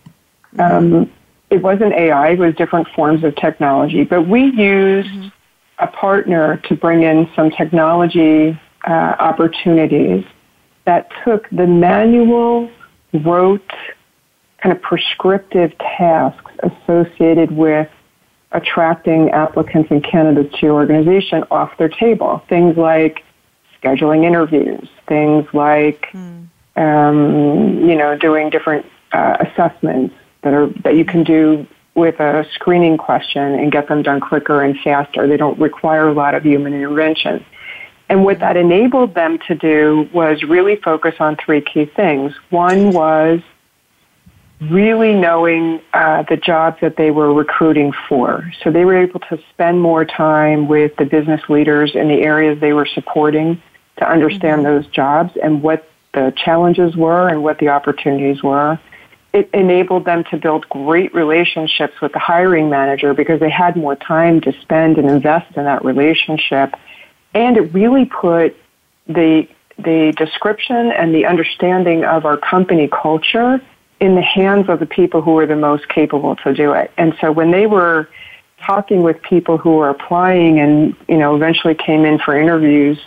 mm-hmm. 0.54 0.60
um, 0.94 1.12
it 1.50 1.62
wasn't 1.62 1.92
AI, 1.94 2.28
it 2.30 2.38
was 2.38 2.54
different 2.54 2.86
forms 2.94 3.24
of 3.24 3.34
technology, 3.36 4.04
but 4.04 4.22
we 4.28 4.44
used 4.44 5.08
mm-hmm. 5.08 5.28
a 5.80 5.86
partner 5.88 6.58
to 6.68 6.76
bring 6.76 7.02
in 7.02 7.28
some 7.34 7.50
technology 7.50 8.56
uh, 8.86 8.90
opportunities 9.18 10.24
that 10.84 11.10
took 11.24 11.48
the 11.50 11.66
manual, 11.66 12.70
rote, 13.14 13.72
kind 14.66 14.76
of 14.76 14.82
prescriptive 14.82 15.76
tasks 15.78 16.50
associated 16.64 17.52
with 17.52 17.88
attracting 18.50 19.30
applicants 19.30 19.90
and 19.92 20.02
candidates 20.02 20.54
to 20.58 20.66
your 20.66 20.74
organization 20.74 21.44
off 21.52 21.76
their 21.78 21.88
table. 21.88 22.42
Things 22.48 22.76
like 22.76 23.22
scheduling 23.80 24.24
interviews, 24.24 24.88
things 25.06 25.46
like 25.52 26.08
mm. 26.12 26.46
um, 26.74 27.88
you 27.88 27.94
know 27.96 28.16
doing 28.18 28.50
different 28.50 28.86
uh, 29.12 29.36
assessments 29.40 30.14
that 30.42 30.52
are 30.52 30.66
that 30.84 30.96
you 30.96 31.04
can 31.04 31.22
do 31.22 31.64
with 31.94 32.18
a 32.20 32.44
screening 32.54 32.98
question 32.98 33.54
and 33.54 33.70
get 33.72 33.86
them 33.88 34.02
done 34.02 34.18
quicker 34.20 34.62
and 34.62 34.76
faster. 34.80 35.26
They 35.28 35.36
don't 35.38 35.58
require 35.60 36.08
a 36.08 36.12
lot 36.12 36.34
of 36.34 36.42
human 36.44 36.74
intervention. 36.74 37.44
And 38.08 38.24
what 38.24 38.40
that 38.40 38.56
enabled 38.56 39.14
them 39.14 39.38
to 39.48 39.54
do 39.54 40.08
was 40.12 40.42
really 40.42 40.74
focus 40.76 41.14
on 41.20 41.36
three 41.36 41.60
key 41.60 41.84
things. 41.86 42.34
One 42.50 42.90
was 42.92 43.40
really 44.61 45.14
knowing 45.14 45.80
uh, 45.92 46.22
the 46.22 46.36
jobs 46.36 46.78
that 46.80 46.96
they 46.96 47.11
were 47.11 47.32
recruiting 47.32 47.92
for. 48.09 48.50
So 48.62 48.70
they 48.70 48.84
were 48.84 48.96
able 48.96 49.20
to 49.20 49.38
spend 49.50 49.80
more 49.80 50.04
time 50.04 50.66
with 50.66 50.96
the 50.96 51.04
business 51.04 51.42
leaders 51.48 51.94
in 51.94 52.09
the 52.09 52.22
areas 52.22 52.59
they 52.61 52.72
were 52.72 52.86
supporting 52.86 53.61
to 53.98 54.11
understand 54.11 54.62
mm-hmm. 54.64 54.82
those 54.82 54.86
jobs 54.86 55.36
and 55.42 55.62
what 55.62 55.90
the 56.14 56.32
challenges 56.36 56.96
were 56.96 57.28
and 57.28 57.42
what 57.42 57.59
the 57.59 57.68
opportunities 57.68 58.42
were. 58.42 58.78
It 59.34 59.50
enabled 59.52 60.07
them 60.07 60.24
to 60.30 60.38
build 60.38 60.66
great 60.70 61.14
relationships 61.14 62.00
with 62.00 62.12
the 62.14 62.18
hiring 62.18 62.70
manager 62.70 63.12
because 63.12 63.40
they 63.40 63.50
had 63.50 63.76
more 63.76 63.94
time 63.94 64.40
to 64.42 64.52
spend 64.62 64.96
and 64.96 65.11
invest 65.11 65.54
in 65.59 65.64
that 65.64 65.84
relationship. 65.84 66.74
And 67.34 67.59
it 67.59 67.74
really 67.74 68.07
put 68.07 68.57
the 69.07 69.46
the 69.78 70.14
description 70.16 70.90
and 70.90 71.14
the 71.14 71.26
understanding 71.26 72.02
of 72.02 72.24
our 72.24 72.38
company 72.38 72.88
culture 72.88 73.61
in 74.01 74.14
the 74.14 74.22
hands 74.22 74.68
of 74.68 74.78
the 74.78 74.86
people 74.86 75.22
who 75.22 75.32
were 75.32 75.47
the 75.47 75.57
most 75.57 75.88
capable 75.88 76.36
to 76.36 76.53
do 76.53 76.72
it. 76.72 76.90
And 76.99 77.16
so 77.20 77.32
when 77.32 77.51
they 77.51 77.66
were 77.66 78.09
talking 78.61 79.03
with 79.03 79.20
people 79.22 79.59
who 79.59 79.76
were 79.76 79.88
applying 79.88 80.59
and, 80.59 80.94
you 81.09 81.16
know, 81.16 81.34
eventually 81.34 81.74
came 81.74 82.05
in 82.05 82.18
for 82.18 82.38
interviews, 82.38 82.99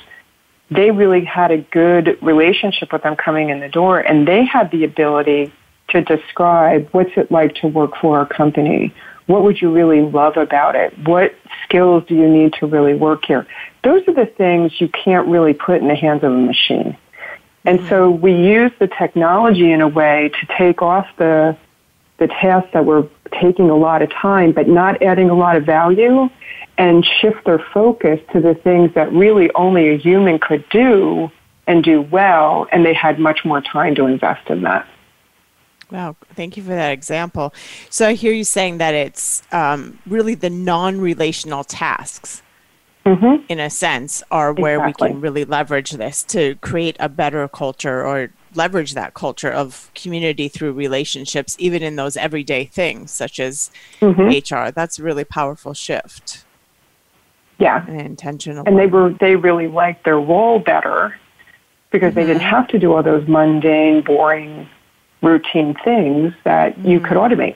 they 0.71 0.91
really 0.91 1.23
had 1.25 1.51
a 1.51 1.57
good 1.57 2.17
relationship 2.21 2.91
with 2.93 3.03
them 3.03 3.15
coming 3.15 3.49
in 3.49 3.59
the 3.59 3.69
door 3.69 3.99
and 3.99 4.27
they 4.27 4.45
had 4.45 4.71
the 4.71 4.83
ability 4.83 5.51
to 5.89 6.01
describe 6.01 6.87
what's 6.91 7.11
it 7.17 7.31
like 7.31 7.55
to 7.55 7.67
work 7.67 7.93
for 7.99 8.21
a 8.21 8.25
company? 8.25 8.93
What 9.25 9.43
would 9.43 9.59
you 9.59 9.71
really 9.71 10.01
love 10.01 10.37
about 10.37 10.75
it? 10.75 10.97
What 11.07 11.33
skills 11.65 12.03
do 12.07 12.15
you 12.15 12.29
need 12.29 12.53
to 12.59 12.67
really 12.67 12.93
work 12.93 13.25
here? 13.25 13.47
Those 13.83 14.07
are 14.07 14.13
the 14.13 14.25
things 14.27 14.79
you 14.79 14.87
can't 14.87 15.27
really 15.27 15.53
put 15.53 15.81
in 15.81 15.87
the 15.87 15.95
hands 15.95 16.23
of 16.23 16.31
a 16.31 16.37
machine. 16.37 16.95
And 17.65 17.85
so 17.89 18.09
we 18.09 18.33
use 18.33 18.71
the 18.79 18.87
technology 18.87 19.71
in 19.71 19.81
a 19.81 19.87
way 19.87 20.29
to 20.39 20.57
take 20.57 20.81
off 20.81 21.07
the, 21.17 21.57
the 22.17 22.27
tasks 22.27 22.69
that 22.73 22.85
were 22.85 23.07
taking 23.39 23.69
a 23.69 23.75
lot 23.75 24.01
of 24.01 24.09
time 24.11 24.51
but 24.51 24.67
not 24.67 25.01
adding 25.03 25.29
a 25.29 25.33
lot 25.35 25.55
of 25.55 25.65
value 25.65 26.29
and 26.77 27.05
shift 27.05 27.43
their 27.45 27.59
focus 27.59 28.19
to 28.31 28.39
the 28.39 28.55
things 28.55 28.93
that 28.93 29.11
really 29.11 29.51
only 29.53 29.89
a 29.89 29.97
human 29.97 30.39
could 30.39 30.67
do 30.69 31.29
and 31.67 31.83
do 31.83 32.01
well, 32.01 32.67
and 32.71 32.83
they 32.85 32.93
had 32.93 33.19
much 33.19 33.43
more 33.45 33.61
time 33.61 33.93
to 33.93 34.05
invest 34.07 34.49
in 34.49 34.61
that. 34.61 34.87
Wow, 35.91 36.15
thank 36.35 36.55
you 36.55 36.63
for 36.63 36.69
that 36.69 36.91
example. 36.93 37.53
So 37.91 38.07
I 38.09 38.13
hear 38.13 38.31
you 38.31 38.43
saying 38.45 38.77
that 38.77 38.93
it's 38.93 39.43
um, 39.51 39.99
really 40.07 40.33
the 40.35 40.49
non 40.49 40.99
relational 41.01 41.63
tasks 41.63 42.41
mm-hmm. 43.15 43.45
in 43.49 43.59
a 43.59 43.69
sense, 43.69 44.23
are 44.31 44.53
where 44.53 44.75
exactly. 44.77 45.09
we 45.09 45.13
can 45.13 45.21
really 45.21 45.45
leverage 45.45 45.91
this 45.91 46.23
to 46.23 46.55
create 46.55 46.95
a 46.99 47.09
better 47.09 47.47
culture 47.47 48.05
or 48.05 48.29
leverage 48.55 48.93
that 48.93 49.13
culture 49.13 49.51
of 49.51 49.91
community 49.95 50.47
through 50.47 50.73
relationships, 50.73 51.55
even 51.59 51.83
in 51.83 51.95
those 51.95 52.17
everyday 52.17 52.65
things 52.65 53.11
such 53.11 53.39
as 53.39 53.71
mm-hmm. 53.99 54.21
HR. 54.55 54.71
That's 54.71 54.99
a 54.99 55.03
really 55.03 55.23
powerful 55.23 55.73
shift. 55.73 56.43
Yeah, 57.59 57.85
and 57.87 57.99
intentional. 58.01 58.63
And 58.65 58.77
they 58.79 58.87
were 58.87 59.11
they 59.19 59.35
really 59.35 59.67
liked 59.67 60.05
their 60.05 60.19
role 60.19 60.59
better 60.59 61.17
because 61.91 62.09
mm-hmm. 62.11 62.19
they 62.21 62.25
didn't 62.27 62.41
mm-hmm. 62.41 62.49
have 62.55 62.67
to 62.69 62.79
do 62.79 62.93
all 62.93 63.03
those 63.03 63.27
mundane, 63.27 64.01
boring, 64.01 64.67
routine 65.21 65.75
things 65.83 66.33
that 66.45 66.77
mm-hmm. 66.77 66.87
you 66.87 66.99
could 66.99 67.17
mm-hmm. 67.17 67.33
automate. 67.41 67.55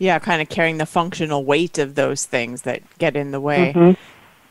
Yeah, 0.00 0.18
kind 0.20 0.40
of 0.40 0.48
carrying 0.48 0.78
the 0.78 0.86
functional 0.86 1.44
weight 1.44 1.76
of 1.76 1.96
those 1.96 2.24
things 2.24 2.62
that 2.62 2.82
get 2.98 3.16
in 3.16 3.32
the 3.32 3.40
way. 3.40 3.72
Mm-hmm. 3.74 3.98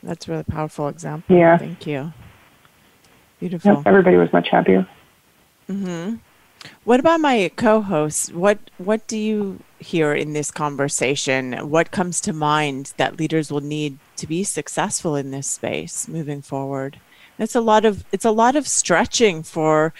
That's 0.02 0.28
really 0.28 0.44
powerful 0.44 0.88
example. 0.88 1.34
Yeah. 1.36 1.58
Thank 1.58 1.86
you. 1.86 2.12
Beautiful. 3.40 3.74
Yep, 3.74 3.82
everybody 3.86 4.16
was 4.16 4.32
much 4.32 4.48
happier. 4.48 4.86
Mm-hmm. 5.68 6.16
What 6.84 7.00
about 7.00 7.20
my 7.20 7.50
co-hosts? 7.54 8.32
What 8.32 8.58
what 8.78 9.06
do 9.06 9.16
you 9.16 9.60
hear 9.78 10.12
in 10.12 10.32
this 10.32 10.50
conversation? 10.50 11.52
What 11.52 11.90
comes 11.90 12.20
to 12.22 12.32
mind 12.32 12.94
that 12.96 13.18
leaders 13.18 13.52
will 13.52 13.60
need 13.60 13.98
to 14.16 14.26
be 14.26 14.42
successful 14.44 15.14
in 15.14 15.30
this 15.30 15.48
space 15.48 16.08
moving 16.08 16.42
forward? 16.42 16.98
It's 17.38 17.54
a 17.54 17.60
lot 17.60 17.84
of 17.84 18.04
it's 18.10 18.24
a 18.24 18.32
lot 18.32 18.56
of 18.56 18.66
stretching 18.66 19.42
for 19.42 19.94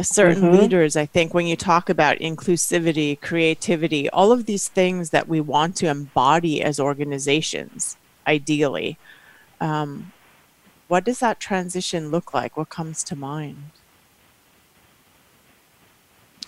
certain 0.00 0.42
mm-hmm. 0.42 0.56
leaders 0.60 0.96
i 0.96 1.06
think 1.06 1.32
when 1.32 1.46
you 1.46 1.54
talk 1.54 1.88
about 1.88 2.18
inclusivity 2.18 3.20
creativity 3.20 4.10
all 4.10 4.32
of 4.32 4.46
these 4.46 4.66
things 4.66 5.10
that 5.10 5.28
we 5.28 5.40
want 5.40 5.76
to 5.76 5.86
embody 5.86 6.60
as 6.60 6.80
organizations 6.80 7.96
ideally. 8.26 8.98
Um, 9.60 10.12
what 10.88 11.04
does 11.04 11.18
that 11.20 11.40
transition 11.40 12.10
look 12.10 12.34
like? 12.34 12.56
What 12.56 12.68
comes 12.68 13.02
to 13.04 13.16
mind? 13.16 13.64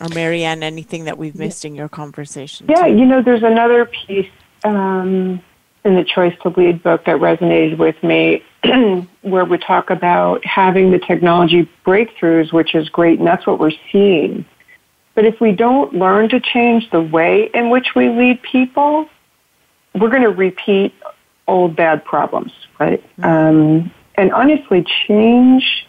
Or 0.00 0.08
Marianne, 0.08 0.62
anything 0.62 1.04
that 1.04 1.16
we've 1.18 1.34
missed 1.36 1.64
in 1.64 1.74
your 1.74 1.88
conversation? 1.88 2.66
Yeah, 2.68 2.86
too? 2.86 2.94
you 2.96 3.04
know, 3.04 3.22
there's 3.22 3.44
another 3.44 3.84
piece 3.84 4.28
um, 4.64 5.40
in 5.84 5.94
the 5.94 6.04
Choice 6.04 6.36
to 6.42 6.48
Lead 6.48 6.82
book 6.82 7.04
that 7.04 7.16
resonated 7.16 7.78
with 7.78 8.02
me 8.02 8.42
where 9.22 9.44
we 9.44 9.56
talk 9.56 9.90
about 9.90 10.44
having 10.44 10.90
the 10.90 10.98
technology 10.98 11.68
breakthroughs, 11.86 12.52
which 12.52 12.74
is 12.74 12.88
great, 12.88 13.18
and 13.18 13.26
that's 13.28 13.46
what 13.46 13.60
we're 13.60 13.70
seeing. 13.92 14.44
But 15.14 15.26
if 15.26 15.40
we 15.40 15.52
don't 15.52 15.94
learn 15.94 16.28
to 16.30 16.40
change 16.40 16.90
the 16.90 17.00
way 17.00 17.48
in 17.54 17.70
which 17.70 17.94
we 17.94 18.08
lead 18.08 18.42
people, 18.42 19.08
we're 19.94 20.10
going 20.10 20.22
to 20.24 20.30
repeat 20.30 20.92
old 21.48 21.76
bad 21.76 22.04
problems, 22.04 22.52
right? 22.78 23.02
Hmm. 23.16 23.24
Um, 23.24 23.90
and 24.16 24.32
honestly, 24.32 24.86
change 25.06 25.86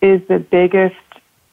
is 0.00 0.26
the 0.28 0.38
biggest 0.38 0.96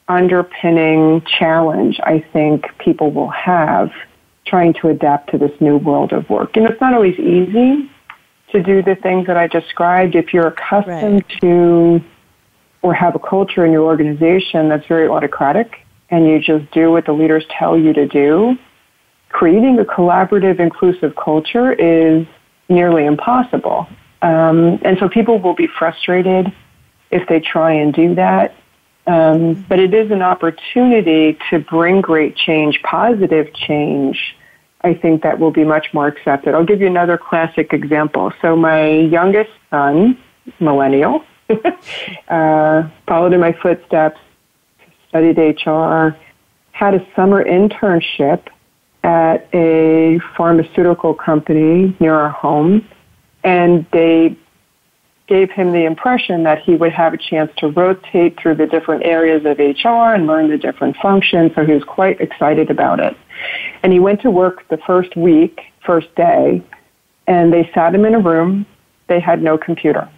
underpinning 0.10 1.22
challenge 1.22 2.00
I 2.04 2.20
think 2.20 2.66
people 2.78 3.12
will 3.12 3.30
have 3.30 3.92
trying 4.46 4.74
to 4.74 4.90
adapt 4.90 5.30
to 5.32 5.38
this 5.38 5.52
new 5.62 5.78
world 5.78 6.12
of 6.12 6.30
work. 6.30 6.58
And 6.58 6.68
it's 6.68 6.80
not 6.82 6.94
always 6.94 7.18
easy 7.18 7.90
to 8.52 8.62
do 8.62 8.82
the 8.84 8.96
things 8.96 9.28
that 9.28 9.38
I 9.38 9.48
described. 9.48 10.16
If 10.16 10.34
you're 10.34 10.48
accustomed 10.48 11.24
right. 11.32 11.40
to 11.42 12.04
or 12.82 12.94
have 12.94 13.16
a 13.16 13.20
culture 13.20 13.66
in 13.66 13.72
your 13.72 13.84
organization 13.84 14.68
that's 14.68 14.86
very 14.88 15.08
autocratic 15.08 15.80
and 16.10 16.28
you 16.28 16.40
just 16.40 16.70
do 16.72 16.92
what 16.92 17.06
the 17.06 17.14
leaders 17.14 17.46
tell 17.58 17.78
you 17.80 17.94
to 17.94 18.06
do, 18.06 18.58
creating 19.30 19.80
a 19.80 19.86
collaborative, 19.86 20.60
inclusive 20.60 21.16
culture 21.16 21.72
is– 21.72 22.26
nearly 22.70 23.06
impossible. 23.06 23.88
Um, 24.22 24.80
and 24.84 24.98
so 25.00 25.10
people 25.10 25.40
will 25.40 25.54
be 25.56 25.68
frustrated 25.68 26.52
if 27.12 27.28
they 27.28 27.40
try 27.40 27.74
and 27.74 27.94
do 27.94 28.16
that. 28.16 28.56
Um, 29.06 29.66
but 29.68 29.80
it 29.80 29.94
is 29.94 30.12
an 30.12 30.22
opportunity 30.22 31.38
to 31.50 31.60
bring 31.60 32.00
great 32.00 32.38
change, 32.38 32.82
positive 32.84 33.54
change. 33.54 34.36
I 34.82 34.94
think 34.94 35.24
that 35.24 35.40
will 35.40 35.52
be 35.52 35.66
much 35.66 35.94
more 35.94 36.08
accepted. 36.08 36.56
I'll 36.56 36.64
give 36.66 36.80
you 36.80 36.88
another 36.88 37.18
classic 37.18 37.74
example. 37.74 38.32
So 38.42 38.56
my 38.56 38.90
youngest 38.92 39.52
son, 39.70 40.18
millennial, 40.60 41.24
uh, 42.30 42.88
followed 43.08 43.34
in 43.34 43.42
my 43.42 43.52
footsteps, 43.52 44.20
studied 45.10 45.38
HR, 45.38 46.16
had 46.72 46.94
a 46.96 47.06
summer 47.16 47.44
internship 47.44 48.48
at 49.04 49.48
a 49.54 50.20
pharmaceutical 50.38 51.14
company 51.14 51.96
near 52.00 52.16
our 52.16 52.30
home, 52.30 52.88
and 53.44 53.86
they 53.92 54.36
gave 55.28 55.52
him 55.52 55.72
the 55.72 55.86
impression 55.86 56.44
that 56.44 56.62
he 56.62 56.76
would 56.76 56.92
have 56.92 57.14
a 57.14 57.18
chance 57.18 57.52
to 57.58 57.68
rotate 57.70 58.38
through 58.40 58.56
the 58.56 58.66
different 58.66 59.04
areas 59.06 59.46
of 59.46 59.58
HR 59.60 60.14
and 60.14 60.28
learn 60.28 60.50
the 60.50 60.58
different 60.58 60.96
functions, 60.98 61.52
so 61.56 61.66
he 61.66 61.74
was 61.74 61.84
quite 61.84 62.20
excited 62.22 62.70
about 62.70 63.00
it. 63.00 63.16
And 63.84 63.92
he 63.92 64.00
went 64.00 64.22
to 64.22 64.32
work 64.32 64.68
the 64.70 64.78
first 64.78 65.16
week, 65.16 65.62
first 65.86 66.14
day, 66.16 66.62
and 67.28 67.52
they 67.54 67.70
sat 67.74 67.96
him 67.96 68.06
in 68.06 68.16
a 68.16 68.20
room. 68.20 68.66
They 69.08 69.20
had 69.20 69.42
no 69.42 69.58
computer. 69.58 70.10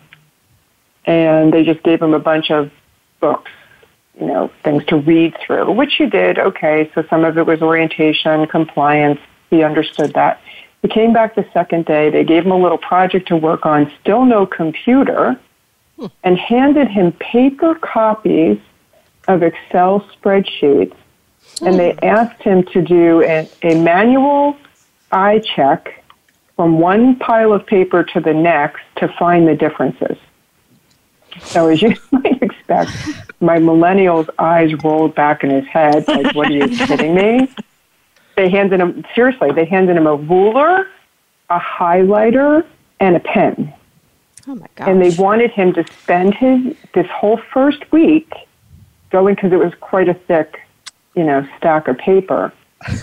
And 1.06 1.54
they 1.54 1.64
just 1.64 1.84
gave 1.84 2.02
him 2.02 2.14
a 2.14 2.20
bunch 2.20 2.50
of 2.52 2.72
books 3.20 3.52
you 4.20 4.28
know, 4.28 4.50
things 4.64 4.84
to 4.86 4.98
read 4.98 5.36
through, 5.46 5.72
which 5.72 5.96
he 5.96 6.06
did. 6.06 6.38
Okay, 6.40 6.90
so 6.96 7.04
some 7.10 7.26
of 7.26 7.38
it 7.38 7.46
was 7.46 7.62
orientation, 7.62 8.48
compliance. 8.48 9.20
He 9.50 9.64
understood 9.64 10.14
that. 10.14 10.42
He 10.82 10.88
came 10.88 11.14
back 11.14 11.36
the 11.36 11.46
second 11.54 11.86
day. 11.86 12.10
They 12.10 12.24
gave 12.24 12.46
him 12.46 12.52
a 12.52 12.58
little 12.58 12.78
project 12.78 13.28
to 13.30 13.36
work 13.38 13.66
on, 13.66 13.92
still 14.02 14.26
no 14.26 14.46
computer, 14.46 15.40
hmm. 16.00 16.06
and 16.24 16.38
handed 16.38 16.88
him 16.88 17.12
paper 17.14 17.76
copies 17.76 18.60
of 19.28 19.44
Excel 19.44 20.02
spreadsheets. 20.16 20.94
Hmm. 21.60 21.68
And 21.68 21.80
they 21.80 21.92
hmm. 21.94 22.06
asked 22.06 22.42
him 22.42 22.64
to 22.68 22.82
do 22.82 23.22
a, 23.24 23.50
a 23.64 23.76
manual 23.82 24.56
eye 25.12 25.42
check 25.56 26.04
from 26.56 26.80
one 26.80 27.18
pile 27.18 27.52
of 27.52 27.66
paper 27.66 28.04
to 28.04 28.22
the 28.22 28.34
next 28.34 28.82
to 28.98 29.08
find 29.20 29.46
the 29.48 29.56
differences. 29.56 30.18
So 31.42 31.68
as 31.70 31.82
you 31.82 31.94
might 32.12 32.42
expect, 32.42 32.92
my 33.42 33.60
millennial's 33.60 34.28
eyes 34.40 34.74
rolled 34.84 35.16
back 35.16 35.44
in 35.44 35.50
his 35.50 35.66
head, 35.68 36.08
like, 36.08 36.36
what 36.36 36.48
are 36.48 36.52
you 36.54 36.68
kidding 36.88 37.16
me? 37.16 37.48
They 38.36 38.50
handed 38.50 38.80
him, 38.80 39.06
seriously, 39.14 39.52
they 39.52 39.66
handed 39.66 39.98
him 39.98 40.08
a 40.08 40.16
ruler, 40.16 40.88
a 41.50 41.60
highlighter, 41.60 42.66
and 43.00 43.16
a 43.16 43.20
pen. 43.20 43.74
Oh 44.48 44.56
my 44.56 44.68
gosh. 44.76 44.88
And 44.90 45.02
they 45.02 45.10
wanted 45.22 45.52
him 45.52 45.74
to 45.74 45.86
spend 46.02 46.36
his, 46.36 46.76
this 46.94 47.08
whole 47.08 47.38
first 47.38 47.90
week 47.92 48.32
going, 49.10 49.36
because 49.36 49.52
it 49.54 49.58
was 49.60 49.74
quite 49.82 50.10
a 50.10 50.14
thick, 50.14 50.60
you 51.16 51.24
know, 51.24 51.48
stack 51.58 51.88
of 51.88 51.98
paper, 51.98 52.52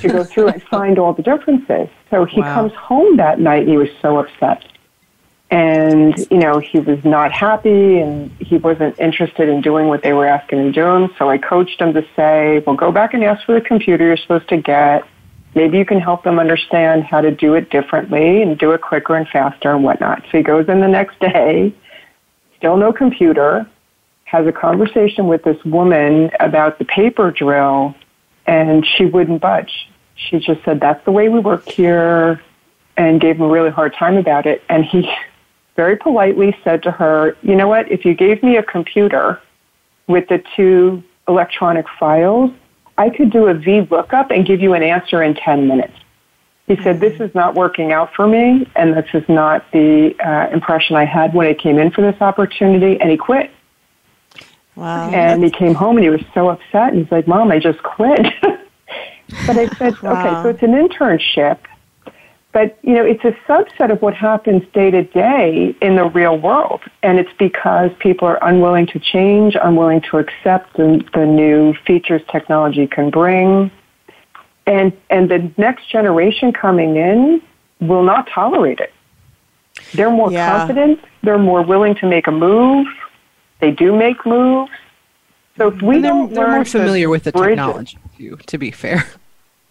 to 0.01 0.09
go 0.09 0.23
through 0.25 0.49
and 0.49 0.63
find 0.65 0.99
all 0.99 1.13
the 1.15 1.23
differences. 1.23 1.89
So 2.11 2.25
he 2.25 2.41
wow. 2.41 2.55
comes 2.55 2.73
home 2.75 3.17
that 3.17 3.41
night 3.41 3.61
and 3.63 3.71
he 3.71 3.77
was 3.77 3.89
so 4.03 4.19
upset 4.19 4.65
and 5.53 6.17
you 6.31 6.39
know 6.39 6.59
he 6.59 6.79
was 6.81 7.05
not 7.05 7.31
happy 7.31 7.99
and 7.99 8.31
he 8.41 8.57
wasn't 8.57 8.99
interested 8.99 9.51
in 9.51 9.61
doing 9.61 9.87
what 9.87 10.03
they 10.03 10.15
were 10.15 10.27
asking 10.27 10.59
him 10.59 10.73
to 10.73 10.73
do 11.09 11.15
so 11.19 11.29
i 11.29 11.37
coached 11.39 11.79
him 11.81 11.93
to 11.93 12.05
say 12.17 12.61
well 12.67 12.75
go 12.75 12.91
back 12.91 13.13
and 13.15 13.23
ask 13.23 13.45
for 13.45 13.53
the 13.55 13.61
computer 13.61 14.07
you're 14.07 14.17
supposed 14.17 14.49
to 14.49 14.57
get 14.57 15.05
maybe 15.55 15.77
you 15.79 15.85
can 15.85 16.01
help 16.01 16.25
them 16.25 16.39
understand 16.39 17.05
how 17.05 17.21
to 17.21 17.31
do 17.31 17.53
it 17.55 17.69
differently 17.69 18.41
and 18.43 18.59
do 18.59 18.73
it 18.73 18.81
quicker 18.81 19.15
and 19.15 19.29
faster 19.29 19.71
and 19.71 19.85
whatnot 19.85 20.23
so 20.33 20.39
he 20.39 20.43
goes 20.43 20.67
in 20.71 20.81
the 20.81 20.89
next 20.89 21.21
day 21.21 21.71
still 22.57 22.79
no 22.79 22.91
computer 22.91 23.69
has 24.25 24.47
a 24.47 24.53
conversation 24.53 25.27
with 25.29 25.45
this 25.45 25.63
woman 25.67 26.31
about 26.41 26.79
the 26.79 26.85
paper 26.87 27.31
drill 27.31 27.95
and 28.47 28.87
she 28.87 29.05
wouldn't 29.05 29.43
budge 29.43 29.91
she 30.15 30.39
just 30.39 30.65
said 30.65 30.81
that's 30.81 31.05
the 31.05 31.13
way 31.13 31.29
we 31.29 31.41
work 31.41 31.69
here 31.69 32.41
and 32.97 33.21
gave 33.21 33.37
him 33.37 33.43
a 33.43 33.49
really 33.49 33.71
hard 33.71 33.93
time 33.95 34.17
about 34.17 34.47
it 34.47 34.63
and 34.71 34.87
he 34.87 35.07
very 35.77 35.97
politely 35.97 36.57
said 36.65 36.83
to 36.85 36.91
her, 36.91 37.37
You 37.43 37.55
know 37.57 37.69
what? 37.69 37.91
If 37.91 38.05
you 38.05 38.15
gave 38.15 38.43
me 38.43 38.57
a 38.57 38.63
computer 38.63 39.41
with 40.07 40.29
the 40.29 40.43
two 40.57 41.03
electronic 41.29 41.87
files, 42.01 42.51
I 42.99 43.11
could 43.11 43.31
do 43.31 43.47
a 43.49 43.55
VLOOKUP 43.55 44.31
and 44.31 44.47
give 44.47 44.61
you 44.61 44.75
an 44.75 44.83
answer 44.83 45.23
in 45.23 45.35
10 45.35 45.67
minutes. 45.67 45.95
He 46.67 46.77
said, 46.83 47.01
This 47.01 47.21
is 47.21 47.35
not 47.35 47.55
working 47.55 47.93
out 47.93 48.13
for 48.15 48.27
me, 48.27 48.69
and 48.77 48.95
this 48.95 49.07
is 49.15 49.27
not 49.29 49.65
the 49.73 50.15
uh, 50.25 50.53
impression 50.53 50.97
I 50.97 51.05
had 51.05 51.35
when 51.35 51.47
I 51.47 51.55
came 51.55 51.79
in 51.79 51.91
for 51.91 52.03
this 52.03 52.21
opportunity, 52.21 53.01
and 53.01 53.11
he 53.11 53.17
quit. 53.17 53.51
Wow. 54.75 55.11
And 55.11 55.45
he 55.45 55.51
came 55.51 55.75
home 55.75 55.99
and 55.99 56.05
he 56.05 56.11
was 56.11 56.23
so 56.35 56.49
upset, 56.49 56.93
and 56.93 56.99
he's 57.03 57.13
like, 57.13 57.27
Mom, 57.27 57.51
I 57.51 57.59
just 57.59 57.83
quit. 57.83 58.21
but 59.47 59.57
I 59.57 59.69
said, 59.79 60.01
wow. 60.03 60.13
Okay, 60.13 60.43
so 60.43 60.49
it's 60.51 60.63
an 60.63 60.73
internship 60.73 61.59
but, 62.53 62.79
you 62.83 62.93
know, 62.93 63.05
it's 63.05 63.25
a 63.25 63.33
subset 63.49 63.91
of 63.91 64.03
what 64.03 64.15
happens 64.15 64.63
day 64.75 64.91
to 64.91 65.03
day 65.05 65.75
in 65.81 65.97
the 65.97 66.05
real 66.05 66.39
world. 66.39 66.83
And 67.03 67.19
it's 67.19 67.33
because 67.39 67.91
people 67.99 68.29
are 68.29 68.39
unwilling 68.43 68.87
to 68.89 68.99
change, 68.99 69.57
unwilling 69.61 70.03
to 70.11 70.19
accept 70.19 70.77
the, 70.77 71.03
the 71.15 71.25
new 71.25 71.73
features 71.87 72.21
technology 72.31 72.87
can 72.87 73.09
bring. 73.09 73.71
And, 74.67 74.93
and 75.09 75.31
the 75.31 75.51
next 75.57 75.89
generation 75.91 76.53
coming 76.53 76.97
in 76.97 77.41
will 77.81 78.03
not 78.03 78.29
tolerate 78.29 78.81
it. 78.81 78.93
They're 79.95 80.11
more 80.11 80.31
yeah. 80.31 80.59
confident. 80.59 81.01
They're 81.23 81.39
more 81.39 81.63
willing 81.63 81.95
to 81.97 82.07
make 82.07 82.27
a 82.27 82.31
move. 82.33 82.87
They 83.61 83.71
do 83.71 83.97
make 83.97 84.27
moves. 84.27 84.71
So 85.57 85.69
we 85.71 85.97
and 85.97 86.05
they're, 86.05 86.11
don't 86.11 86.35
they're 86.35 86.51
more 86.51 86.65
familiar 86.65 87.09
with 87.09 87.25
the 87.25 87.33
technology, 87.33 87.99
it, 88.19 88.47
to 88.47 88.59
be 88.59 88.71
fair. 88.71 89.07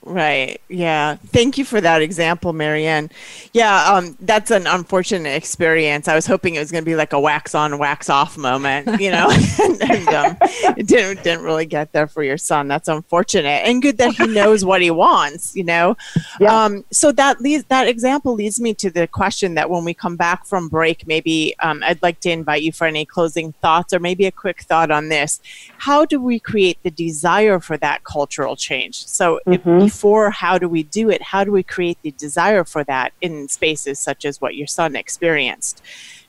Right. 0.03 0.59
Yeah. 0.67 1.15
Thank 1.27 1.59
you 1.59 1.65
for 1.65 1.79
that 1.79 2.01
example, 2.01 2.53
Marianne. 2.53 3.11
Yeah. 3.53 3.83
Um, 3.85 4.17
that's 4.21 4.49
an 4.49 4.65
unfortunate 4.65 5.29
experience. 5.29 6.07
I 6.07 6.15
was 6.15 6.25
hoping 6.25 6.55
it 6.55 6.59
was 6.59 6.71
going 6.71 6.83
to 6.83 6.89
be 6.89 6.95
like 6.95 7.13
a 7.13 7.19
wax 7.19 7.53
on, 7.53 7.77
wax 7.77 8.09
off 8.09 8.35
moment, 8.35 8.99
you 8.99 9.11
know, 9.11 9.29
and, 9.29 9.81
and 9.91 10.07
um, 10.09 10.37
didn't, 10.77 11.23
didn't 11.23 11.43
really 11.43 11.67
get 11.67 11.91
there 11.91 12.07
for 12.07 12.23
your 12.23 12.37
son. 12.39 12.67
That's 12.67 12.87
unfortunate 12.87 13.61
and 13.65 13.79
good 13.81 13.99
that 13.99 14.15
he 14.15 14.25
knows 14.25 14.65
what 14.65 14.81
he 14.81 14.89
wants, 14.89 15.55
you 15.55 15.63
know? 15.63 15.95
Yeah. 16.39 16.51
Um, 16.63 16.83
so 16.91 17.11
that 17.11 17.39
leads, 17.39 17.65
that 17.65 17.87
example 17.87 18.33
leads 18.33 18.59
me 18.59 18.73
to 18.75 18.89
the 18.89 19.05
question 19.07 19.53
that 19.53 19.69
when 19.69 19.85
we 19.85 19.93
come 19.93 20.15
back 20.15 20.45
from 20.47 20.67
break, 20.67 21.05
maybe 21.05 21.55
um, 21.59 21.83
I'd 21.85 22.01
like 22.01 22.19
to 22.21 22.31
invite 22.31 22.63
you 22.63 22.71
for 22.71 22.87
any 22.87 23.05
closing 23.05 23.51
thoughts 23.53 23.93
or 23.93 23.99
maybe 23.99 24.25
a 24.25 24.31
quick 24.31 24.63
thought 24.63 24.89
on 24.89 25.09
this. 25.09 25.39
How 25.77 26.05
do 26.05 26.19
we 26.19 26.39
create 26.39 26.79
the 26.81 26.91
desire 26.91 27.59
for 27.59 27.77
that 27.77 28.03
cultural 28.03 28.55
change? 28.55 29.05
So 29.05 29.39
mm-hmm. 29.45 29.79
if, 29.83 29.90
for 29.91 30.29
how 30.31 30.57
do 30.57 30.67
we 30.69 30.83
do 30.83 31.09
it? 31.09 31.21
How 31.21 31.43
do 31.43 31.51
we 31.51 31.63
create 31.63 31.97
the 32.01 32.11
desire 32.11 32.63
for 32.63 32.83
that 32.85 33.11
in 33.21 33.49
spaces 33.49 33.99
such 33.99 34.23
as 34.25 34.39
what 34.41 34.55
your 34.55 34.65
son 34.67 34.95
experienced? 34.95 35.81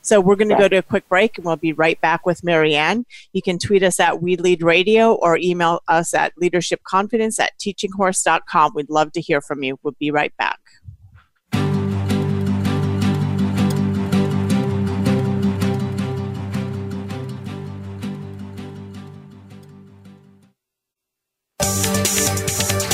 So 0.05 0.21
we're 0.21 0.35
going 0.35 0.49
to 0.49 0.57
go 0.57 0.67
to 0.67 0.79
a 0.79 0.83
quick 0.83 1.09
break 1.09 1.39
and 1.39 1.45
we'll 1.47 1.55
be 1.57 1.73
right 1.73 1.99
back 2.01 2.27
with 2.27 2.43
Marianne. 2.43 3.07
You 3.33 3.41
can 3.41 3.59
tweet 3.59 3.85
us 3.85 4.01
at 4.01 4.21
We 4.21 4.37
Lead 4.37 4.61
Radio 4.63 5.13
or 5.13 5.37
email 5.39 5.81
us 5.87 6.13
at 6.13 6.35
leadershipconfidence 6.35 7.39
at 7.39 7.57
teachinghorse.com. 7.59 8.73
We'd 8.75 8.91
love 8.91 9.13
to 9.13 9.21
hear 9.21 9.41
from 9.41 9.63
you. 9.63 9.79
We'll 9.83 9.95
be 10.01 10.11
right 10.11 10.37
back. 10.37 10.59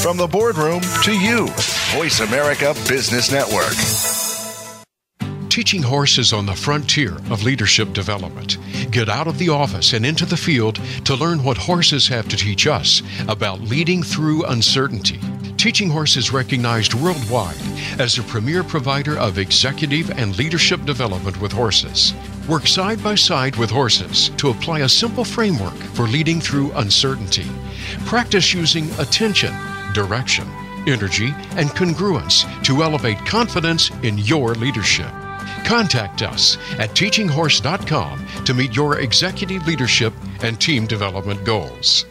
From 0.09 0.17
the 0.17 0.27
boardroom 0.27 0.81
to 1.03 1.13
you, 1.13 1.49
Voice 1.93 2.21
America 2.21 2.75
Business 2.89 3.31
Network. 3.31 3.75
Teaching 5.51 5.83
horses 5.83 6.33
on 6.33 6.47
the 6.47 6.55
frontier 6.55 7.13
of 7.31 7.43
leadership 7.43 7.93
development. 7.93 8.57
Get 8.91 9.11
out 9.11 9.27
of 9.29 9.37
the 9.37 9.51
office 9.51 9.93
and 9.93 10.07
into 10.07 10.25
the 10.25 10.35
field 10.39 10.81
to 11.05 11.15
learn 11.15 11.45
what 11.45 11.59
horses 11.59 12.09
have 12.09 12.27
to 12.31 12.39
teach 12.39 12.67
us 12.67 13.03
about 13.29 13.61
leading 13.61 14.03
through 14.03 14.47
uncertainty. 14.47 15.21
Teaching 15.59 15.91
Horse 15.91 16.17
is 16.17 16.33
recognized 16.33 16.95
worldwide 16.95 17.59
as 18.01 18.17
a 18.19 18.23
premier 18.23 18.65
provider 18.65 19.19
of 19.19 19.37
executive 19.37 20.11
and 20.13 20.39
leadership 20.39 20.83
development 20.87 21.39
with 21.39 21.53
horses. 21.53 22.15
Work 22.49 22.67
side 22.67 23.05
by 23.05 23.15
side 23.17 23.57
with 23.57 23.69
horses 23.71 24.31
to 24.39 24.49
apply 24.49 24.79
a 24.81 24.89
simple 24.89 25.25
framework 25.25 25.75
for 25.93 26.05
leading 26.05 26.41
through 26.41 26.73
uncertainty. 26.73 27.45
Practice 28.07 28.55
using 28.55 28.91
attention 28.99 29.53
direction, 29.93 30.47
energy, 30.87 31.33
and 31.53 31.69
congruence 31.71 32.45
to 32.65 32.83
elevate 32.83 33.19
confidence 33.27 33.91
in 34.03 34.19
your 34.19 34.55
leadership. 34.55 35.09
Contact 35.65 36.23
us 36.23 36.57
at 36.79 36.91
teachinghorse.com 36.91 38.45
to 38.45 38.55
meet 38.55 38.75
your 38.77 39.01
executive 39.01 39.67
leadership 39.67 40.13
and 40.43 40.61
team 40.61 40.87
development 40.87 41.45
goals. 41.45 42.07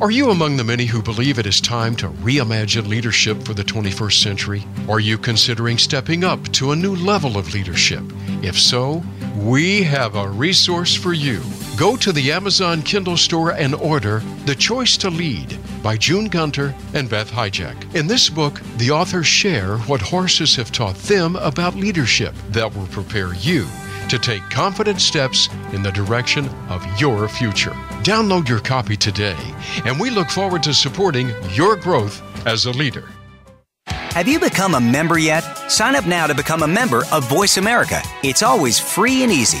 Are 0.00 0.10
you 0.10 0.30
among 0.30 0.58
the 0.58 0.64
many 0.64 0.84
who 0.84 1.02
believe 1.02 1.38
it 1.38 1.46
is 1.46 1.58
time 1.60 1.96
to 1.96 2.08
reimagine 2.08 2.86
leadership 2.86 3.42
for 3.44 3.54
the 3.54 3.62
21st 3.64 4.22
century? 4.22 4.64
Are 4.90 5.00
you 5.00 5.16
considering 5.16 5.78
stepping 5.78 6.22
up 6.22 6.46
to 6.52 6.72
a 6.72 6.76
new 6.76 6.96
level 6.96 7.38
of 7.38 7.54
leadership? 7.54 8.02
If 8.42 8.58
so, 8.58 9.02
we 9.38 9.82
have 9.84 10.14
a 10.14 10.28
resource 10.28 10.94
for 10.94 11.14
you. 11.14 11.42
Go 11.76 11.94
to 11.98 12.10
the 12.10 12.32
Amazon 12.32 12.80
Kindle 12.82 13.18
store 13.18 13.52
and 13.52 13.74
order 13.74 14.20
The 14.46 14.54
Choice 14.54 14.96
to 14.98 15.10
Lead 15.10 15.58
by 15.82 15.98
June 15.98 16.24
Gunter 16.26 16.74
and 16.94 17.06
Beth 17.08 17.30
Hijack. 17.30 17.94
In 17.94 18.06
this 18.06 18.30
book, 18.30 18.62
the 18.78 18.90
authors 18.90 19.26
share 19.26 19.76
what 19.80 20.00
horses 20.00 20.56
have 20.56 20.72
taught 20.72 20.96
them 20.96 21.36
about 21.36 21.74
leadership 21.74 22.34
that 22.48 22.74
will 22.74 22.86
prepare 22.86 23.34
you 23.34 23.66
to 24.08 24.18
take 24.18 24.40
confident 24.48 25.02
steps 25.02 25.50
in 25.74 25.82
the 25.82 25.90
direction 25.92 26.48
of 26.70 26.82
your 26.98 27.28
future. 27.28 27.72
Download 28.04 28.48
your 28.48 28.60
copy 28.60 28.96
today, 28.96 29.36
and 29.84 30.00
we 30.00 30.08
look 30.08 30.30
forward 30.30 30.62
to 30.62 30.72
supporting 30.72 31.30
your 31.52 31.76
growth 31.76 32.22
as 32.46 32.64
a 32.64 32.70
leader. 32.70 33.06
Have 33.88 34.28
you 34.28 34.40
become 34.40 34.76
a 34.76 34.80
member 34.80 35.18
yet? 35.18 35.42
Sign 35.70 35.94
up 35.94 36.06
now 36.06 36.26
to 36.26 36.34
become 36.34 36.62
a 36.62 36.68
member 36.68 37.02
of 37.12 37.28
Voice 37.28 37.58
America. 37.58 38.00
It's 38.22 38.42
always 38.42 38.78
free 38.78 39.24
and 39.24 39.30
easy. 39.32 39.60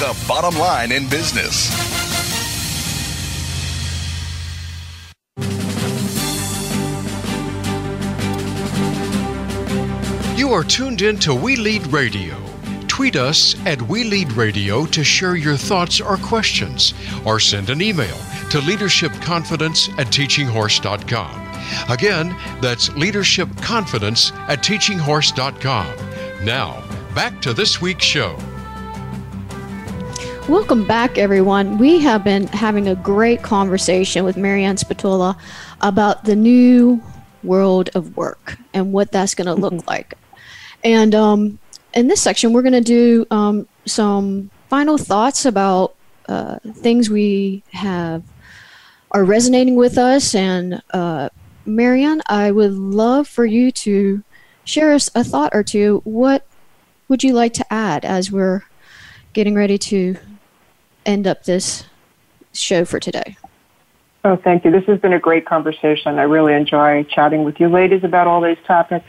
the 0.00 0.16
bottom 0.28 0.58
line 0.60 0.92
in 0.92 1.08
business. 1.08 1.70
You 10.38 10.50
are 10.52 10.62
tuned 10.62 11.00
in 11.00 11.16
to 11.20 11.34
We 11.34 11.56
Lead 11.56 11.86
Radio. 11.86 12.36
Tweet 12.88 13.16
us 13.16 13.54
at 13.64 13.80
We 13.80 14.04
Lead 14.04 14.32
Radio 14.32 14.84
to 14.86 15.02
share 15.02 15.36
your 15.36 15.56
thoughts 15.56 15.98
or 15.98 16.18
questions, 16.18 16.92
or 17.24 17.40
send 17.40 17.70
an 17.70 17.80
email 17.80 18.16
to 18.50 18.58
leadershipconfidence 18.58 19.88
at 19.98 20.08
teachinghorse.com. 20.08 21.90
Again, 21.90 22.36
that's 22.60 22.90
leadershipconfidence 22.90 24.32
at 24.46 24.62
teachinghorse.com. 24.62 26.44
Now, 26.44 26.84
back 27.14 27.40
to 27.40 27.54
this 27.54 27.80
week's 27.80 28.04
show. 28.04 28.38
Welcome 30.48 30.86
back, 30.86 31.18
everyone. 31.18 31.76
We 31.76 31.98
have 32.02 32.22
been 32.22 32.46
having 32.46 32.86
a 32.86 32.94
great 32.94 33.42
conversation 33.42 34.24
with 34.24 34.36
Marianne 34.36 34.76
Spatola 34.76 35.36
about 35.80 36.22
the 36.24 36.36
new 36.36 37.02
world 37.42 37.90
of 37.96 38.16
work 38.16 38.56
and 38.72 38.92
what 38.92 39.10
that's 39.10 39.34
going 39.34 39.46
to 39.48 39.54
look 39.54 39.72
mm-hmm. 39.74 39.88
like. 39.90 40.14
And 40.84 41.16
um, 41.16 41.58
in 41.94 42.06
this 42.06 42.22
section, 42.22 42.52
we're 42.52 42.62
going 42.62 42.74
to 42.74 42.80
do 42.80 43.26
um, 43.32 43.66
some 43.86 44.48
final 44.70 44.96
thoughts 44.98 45.46
about 45.46 45.96
uh, 46.28 46.60
things 46.74 47.10
we 47.10 47.64
have 47.72 48.22
are 49.10 49.24
resonating 49.24 49.74
with 49.74 49.98
us. 49.98 50.32
And 50.36 50.80
uh, 50.94 51.28
Marianne, 51.64 52.22
I 52.28 52.52
would 52.52 52.72
love 52.74 53.26
for 53.26 53.46
you 53.46 53.72
to 53.72 54.22
share 54.64 54.92
us 54.94 55.10
a 55.16 55.24
thought 55.24 55.50
or 55.56 55.64
two. 55.64 56.02
What 56.04 56.46
would 57.08 57.24
you 57.24 57.32
like 57.32 57.52
to 57.54 57.72
add 57.72 58.04
as 58.04 58.30
we're 58.30 58.62
getting 59.32 59.56
ready 59.56 59.76
to 59.76 60.16
end 61.06 61.26
up 61.26 61.44
this 61.44 61.84
show 62.52 62.84
for 62.84 63.00
today. 63.00 63.36
Oh, 64.24 64.36
thank 64.36 64.64
you. 64.64 64.72
This 64.72 64.84
has 64.86 65.00
been 65.00 65.12
a 65.12 65.20
great 65.20 65.46
conversation. 65.46 66.18
I 66.18 66.24
really 66.24 66.52
enjoy 66.52 67.04
chatting 67.04 67.44
with 67.44 67.60
you 67.60 67.68
ladies 67.68 68.02
about 68.02 68.26
all 68.26 68.40
these 68.40 68.58
topics. 68.66 69.06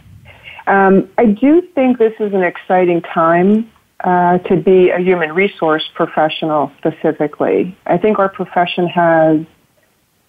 Um, 0.68 1.10
I 1.18 1.26
do 1.26 1.62
think 1.62 1.98
this 1.98 2.14
is 2.20 2.34
an 2.34 2.44
exciting 2.44 3.02
time 3.02 3.72
uh, 4.04 4.38
to 4.40 4.56
be 4.56 4.92
a 4.92 5.00
human 5.00 5.34
resource 5.34 5.90
professional 5.96 6.72
specifically. 6.78 7.76
I 7.88 7.98
think 7.98 8.20
our 8.20 8.30
profession 8.30 8.88
has 8.90 9.42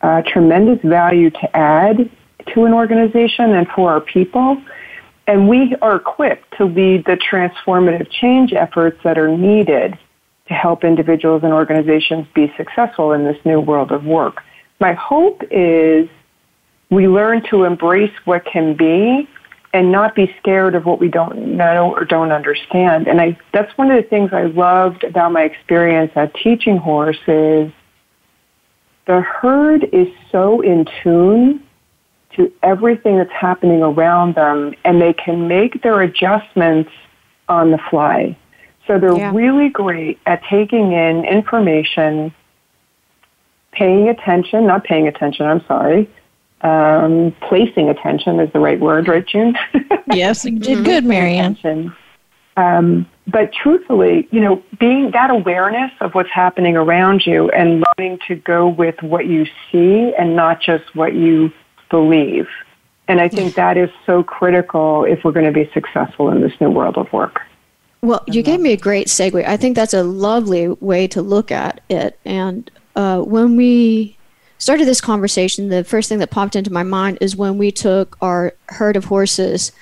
uh, 0.00 0.22
tremendous 0.22 0.80
value 0.82 1.30
to 1.30 1.56
add 1.56 2.10
to 2.54 2.64
an 2.64 2.72
organization 2.72 3.52
and 3.52 3.68
for 3.68 3.92
our 3.92 4.00
people. 4.00 4.62
And 5.26 5.48
we 5.48 5.74
are 5.82 5.96
equipped 5.96 6.56
to 6.56 6.64
lead 6.64 7.04
the 7.04 7.18
transformative 7.18 8.10
change 8.10 8.54
efforts 8.54 9.00
that 9.02 9.18
are 9.18 9.28
needed 9.28 9.98
to 10.48 10.54
help 10.54 10.82
individuals 10.82 11.44
and 11.44 11.52
organizations 11.52 12.26
be 12.34 12.52
successful 12.56 13.12
in 13.12 13.24
this 13.24 13.36
new 13.44 13.60
world 13.60 13.92
of 13.92 14.04
work. 14.04 14.42
My 14.80 14.94
hope 14.94 15.42
is 15.50 16.08
we 16.90 17.06
learn 17.06 17.42
to 17.50 17.64
embrace 17.64 18.14
what 18.24 18.44
can 18.44 18.74
be 18.74 19.28
and 19.74 19.92
not 19.92 20.14
be 20.14 20.34
scared 20.38 20.74
of 20.74 20.86
what 20.86 20.98
we 20.98 21.08
don't 21.08 21.36
know 21.56 21.92
or 21.94 22.06
don't 22.06 22.32
understand. 22.32 23.06
And 23.06 23.20
I, 23.20 23.36
that's 23.52 23.76
one 23.76 23.90
of 23.90 24.02
the 24.02 24.08
things 24.08 24.32
I 24.32 24.44
loved 24.44 25.04
about 25.04 25.32
my 25.32 25.42
experience 25.42 26.12
at 26.16 26.34
Teaching 26.34 26.78
Horse 26.78 27.18
is 27.26 27.70
the 29.04 29.20
herd 29.20 29.84
is 29.92 30.08
so 30.32 30.62
in 30.62 30.86
tune 31.02 31.62
to 32.36 32.50
everything 32.62 33.18
that's 33.18 33.32
happening 33.32 33.82
around 33.82 34.34
them 34.36 34.74
and 34.84 35.02
they 35.02 35.12
can 35.12 35.48
make 35.48 35.82
their 35.82 36.00
adjustments 36.00 36.90
on 37.50 37.70
the 37.70 37.78
fly. 37.90 38.36
So 38.88 38.98
they're 38.98 39.16
yeah. 39.16 39.30
really 39.34 39.68
great 39.68 40.18
at 40.26 40.42
taking 40.48 40.92
in 40.92 41.24
information, 41.26 42.34
paying 43.70 44.08
attention, 44.08 44.66
not 44.66 44.82
paying 44.82 45.06
attention, 45.06 45.46
I'm 45.46 45.64
sorry. 45.66 46.10
Um, 46.62 47.36
placing 47.42 47.88
attention 47.90 48.40
is 48.40 48.50
the 48.52 48.58
right 48.58 48.80
word, 48.80 49.06
right, 49.06 49.24
June? 49.24 49.56
Yes, 50.12 50.44
you 50.46 50.58
did 50.58 50.78
mm-hmm. 50.78 50.82
good, 50.84 51.04
Marianne. 51.04 51.94
Um, 52.56 53.06
but 53.26 53.52
truthfully, 53.52 54.26
you 54.32 54.40
know, 54.40 54.62
being 54.80 55.10
that 55.10 55.30
awareness 55.30 55.92
of 56.00 56.14
what's 56.14 56.30
happening 56.30 56.78
around 56.78 57.26
you 57.26 57.50
and 57.50 57.84
learning 57.98 58.20
to 58.26 58.34
go 58.34 58.66
with 58.66 59.00
what 59.02 59.26
you 59.26 59.46
see 59.70 60.14
and 60.18 60.34
not 60.34 60.62
just 60.62 60.96
what 60.96 61.14
you 61.14 61.52
believe. 61.90 62.48
And 63.06 63.20
I 63.20 63.28
think 63.28 63.54
that 63.54 63.76
is 63.76 63.90
so 64.06 64.22
critical 64.22 65.04
if 65.04 65.24
we're 65.24 65.32
going 65.32 65.46
to 65.46 65.52
be 65.52 65.70
successful 65.74 66.30
in 66.30 66.40
this 66.40 66.58
new 66.58 66.70
world 66.70 66.96
of 66.96 67.12
work. 67.12 67.42
Well, 68.00 68.22
you 68.28 68.42
gave 68.42 68.60
me 68.60 68.72
a 68.72 68.76
great 68.76 69.08
segue. 69.08 69.46
I 69.46 69.56
think 69.56 69.74
that's 69.74 69.94
a 69.94 70.04
lovely 70.04 70.68
way 70.68 71.08
to 71.08 71.22
look 71.22 71.50
at 71.50 71.82
it. 71.88 72.18
And 72.24 72.70
uh, 72.94 73.20
when 73.22 73.56
we 73.56 74.16
started 74.58 74.84
this 74.86 75.00
conversation, 75.00 75.68
the 75.68 75.82
first 75.82 76.08
thing 76.08 76.18
that 76.20 76.30
popped 76.30 76.54
into 76.54 76.72
my 76.72 76.84
mind 76.84 77.18
is 77.20 77.34
when 77.34 77.58
we 77.58 77.72
took 77.72 78.16
our 78.20 78.54
herd 78.68 78.96
of 78.96 79.06
horses 79.06 79.72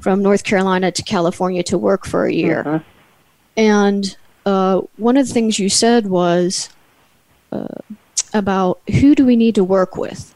from 0.00 0.20
North 0.22 0.42
Carolina 0.42 0.90
to 0.92 1.02
California 1.02 1.62
to 1.64 1.78
work 1.78 2.06
for 2.06 2.26
a 2.26 2.32
year. 2.32 2.60
Uh-huh. 2.60 2.78
And 3.56 4.16
uh, 4.44 4.80
one 4.96 5.16
of 5.16 5.28
the 5.28 5.32
things 5.32 5.58
you 5.58 5.68
said 5.68 6.06
was 6.06 6.70
uh, 7.52 7.66
about 8.32 8.80
who 9.00 9.14
do 9.14 9.24
we 9.24 9.36
need 9.36 9.54
to 9.54 9.64
work 9.64 9.96
with? 9.96 10.34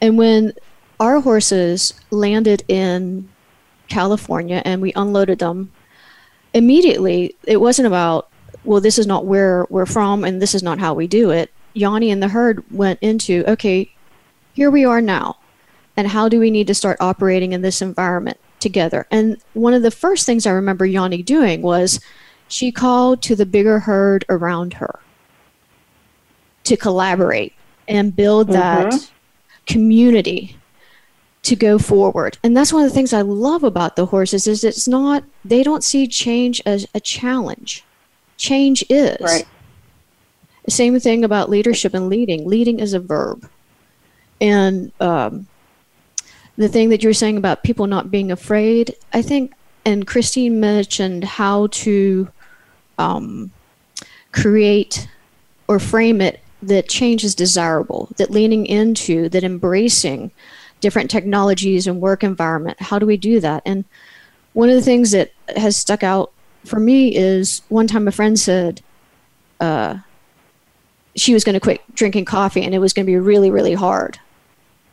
And 0.00 0.16
when 0.16 0.52
our 1.00 1.20
horses 1.20 1.92
landed 2.12 2.62
in 2.68 3.28
California 3.88 4.62
and 4.64 4.80
we 4.80 4.92
unloaded 4.94 5.40
them 5.40 5.72
immediately 6.54 7.34
it 7.44 7.58
wasn't 7.60 7.86
about 7.86 8.28
well 8.64 8.80
this 8.80 8.98
is 8.98 9.06
not 9.06 9.24
where 9.24 9.66
we're 9.70 9.86
from 9.86 10.24
and 10.24 10.42
this 10.42 10.54
is 10.54 10.62
not 10.62 10.78
how 10.78 10.92
we 10.94 11.06
do 11.06 11.30
it 11.30 11.50
yanni 11.74 12.10
and 12.10 12.22
the 12.22 12.28
herd 12.28 12.62
went 12.70 12.98
into 13.00 13.44
okay 13.46 13.90
here 14.54 14.70
we 14.70 14.84
are 14.84 15.00
now 15.00 15.36
and 15.96 16.08
how 16.08 16.28
do 16.28 16.40
we 16.40 16.50
need 16.50 16.66
to 16.66 16.74
start 16.74 16.96
operating 17.00 17.52
in 17.52 17.62
this 17.62 17.80
environment 17.80 18.38
together 18.58 19.06
and 19.10 19.36
one 19.54 19.72
of 19.74 19.82
the 19.82 19.90
first 19.90 20.26
things 20.26 20.46
i 20.46 20.50
remember 20.50 20.84
yanni 20.84 21.22
doing 21.22 21.62
was 21.62 22.00
she 22.48 22.72
called 22.72 23.22
to 23.22 23.36
the 23.36 23.46
bigger 23.46 23.78
herd 23.80 24.24
around 24.28 24.74
her 24.74 24.98
to 26.64 26.76
collaborate 26.76 27.54
and 27.86 28.16
build 28.16 28.48
mm-hmm. 28.48 28.54
that 28.56 29.10
community 29.66 30.56
to 31.42 31.56
go 31.56 31.78
forward. 31.78 32.38
And 32.42 32.56
that's 32.56 32.72
one 32.72 32.84
of 32.84 32.90
the 32.90 32.94
things 32.94 33.12
I 33.12 33.22
love 33.22 33.64
about 33.64 33.96
the 33.96 34.06
horses 34.06 34.46
is 34.46 34.62
it's 34.64 34.86
not 34.86 35.24
they 35.44 35.62
don't 35.62 35.82
see 35.82 36.06
change 36.06 36.60
as 36.66 36.86
a 36.94 37.00
challenge. 37.00 37.84
Change 38.36 38.84
is. 38.88 39.20
Right. 39.20 39.46
Same 40.68 40.98
thing 41.00 41.24
about 41.24 41.48
leadership 41.50 41.94
and 41.94 42.08
leading. 42.08 42.46
Leading 42.46 42.78
is 42.80 42.92
a 42.94 43.00
verb. 43.00 43.48
And 44.40 44.92
um, 45.00 45.46
the 46.56 46.68
thing 46.68 46.90
that 46.90 47.02
you're 47.02 47.12
saying 47.12 47.38
about 47.38 47.64
people 47.64 47.86
not 47.86 48.10
being 48.10 48.30
afraid, 48.30 48.94
I 49.12 49.22
think, 49.22 49.52
and 49.84 50.06
Christine 50.06 50.60
mentioned 50.60 51.24
how 51.24 51.68
to 51.68 52.28
um, 52.98 53.50
create 54.32 55.08
or 55.68 55.78
frame 55.78 56.20
it 56.20 56.40
that 56.62 56.88
change 56.90 57.24
is 57.24 57.34
desirable, 57.34 58.10
that 58.18 58.30
leaning 58.30 58.66
into, 58.66 59.30
that 59.30 59.42
embracing 59.42 60.30
different 60.80 61.10
technologies 61.10 61.86
and 61.86 62.00
work 62.00 62.24
environment. 62.24 62.80
How 62.80 62.98
do 62.98 63.06
we 63.06 63.16
do 63.16 63.38
that? 63.40 63.62
And 63.64 63.84
one 64.54 64.68
of 64.68 64.74
the 64.74 64.82
things 64.82 65.10
that 65.12 65.32
has 65.56 65.76
stuck 65.76 66.02
out 66.02 66.32
for 66.64 66.80
me 66.80 67.14
is 67.14 67.62
one 67.68 67.86
time 67.86 68.08
a 68.08 68.12
friend 68.12 68.38
said 68.38 68.80
uh, 69.60 69.96
she 71.16 71.32
was 71.34 71.44
going 71.44 71.54
to 71.54 71.60
quit 71.60 71.80
drinking 71.94 72.24
coffee 72.24 72.62
and 72.62 72.74
it 72.74 72.78
was 72.78 72.92
going 72.92 73.04
to 73.06 73.10
be 73.12 73.18
really, 73.18 73.50
really 73.50 73.74
hard. 73.74 74.18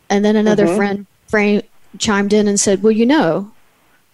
And 0.09 0.23
then 0.23 0.35
another 0.35 0.65
mm-hmm. 0.67 0.75
friend 0.77 1.05
frame, 1.27 1.61
chimed 1.97 2.31
in 2.31 2.47
and 2.47 2.57
said, 2.59 2.81
"Well, 2.83 2.91
you 2.91 3.05
know, 3.05 3.51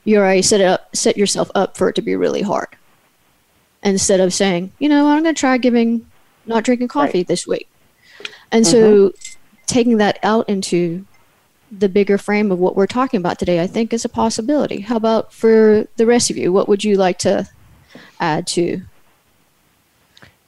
you 0.05 0.17
already 0.17 0.41
set 0.41 0.61
it 0.61 0.65
up, 0.65 0.95
set 0.95 1.17
yourself 1.17 1.51
up 1.53 1.77
for 1.77 1.89
it 1.89 1.95
to 1.95 2.01
be 2.01 2.15
really 2.15 2.41
hard." 2.41 2.69
Instead 3.83 4.19
of 4.19 4.33
saying, 4.33 4.71
"You 4.79 4.89
know, 4.89 5.07
I'm 5.07 5.21
going 5.21 5.35
to 5.35 5.39
try 5.39 5.59
giving 5.59 6.07
not 6.47 6.63
drinking 6.63 6.87
coffee 6.87 7.19
right. 7.19 7.27
this 7.27 7.45
week," 7.45 7.69
and 8.51 8.65
mm-hmm. 8.65 8.71
so 8.71 9.11
taking 9.67 9.97
that 9.97 10.17
out 10.23 10.49
into 10.49 11.05
the 11.79 11.89
bigger 11.89 12.17
frame 12.17 12.51
of 12.51 12.59
what 12.59 12.75
we're 12.75 12.87
talking 12.87 13.17
about 13.19 13.39
today, 13.39 13.61
I 13.61 13.67
think, 13.67 13.93
is 13.93 14.05
a 14.05 14.09
possibility. 14.09 14.81
How 14.81 14.95
about 14.97 15.33
for 15.33 15.87
the 15.97 16.05
rest 16.05 16.29
of 16.29 16.37
you? 16.37 16.51
What 16.53 16.67
would 16.67 16.83
you 16.83 16.97
like 16.97 17.17
to 17.19 17.47
add 18.19 18.45
to 18.47 18.81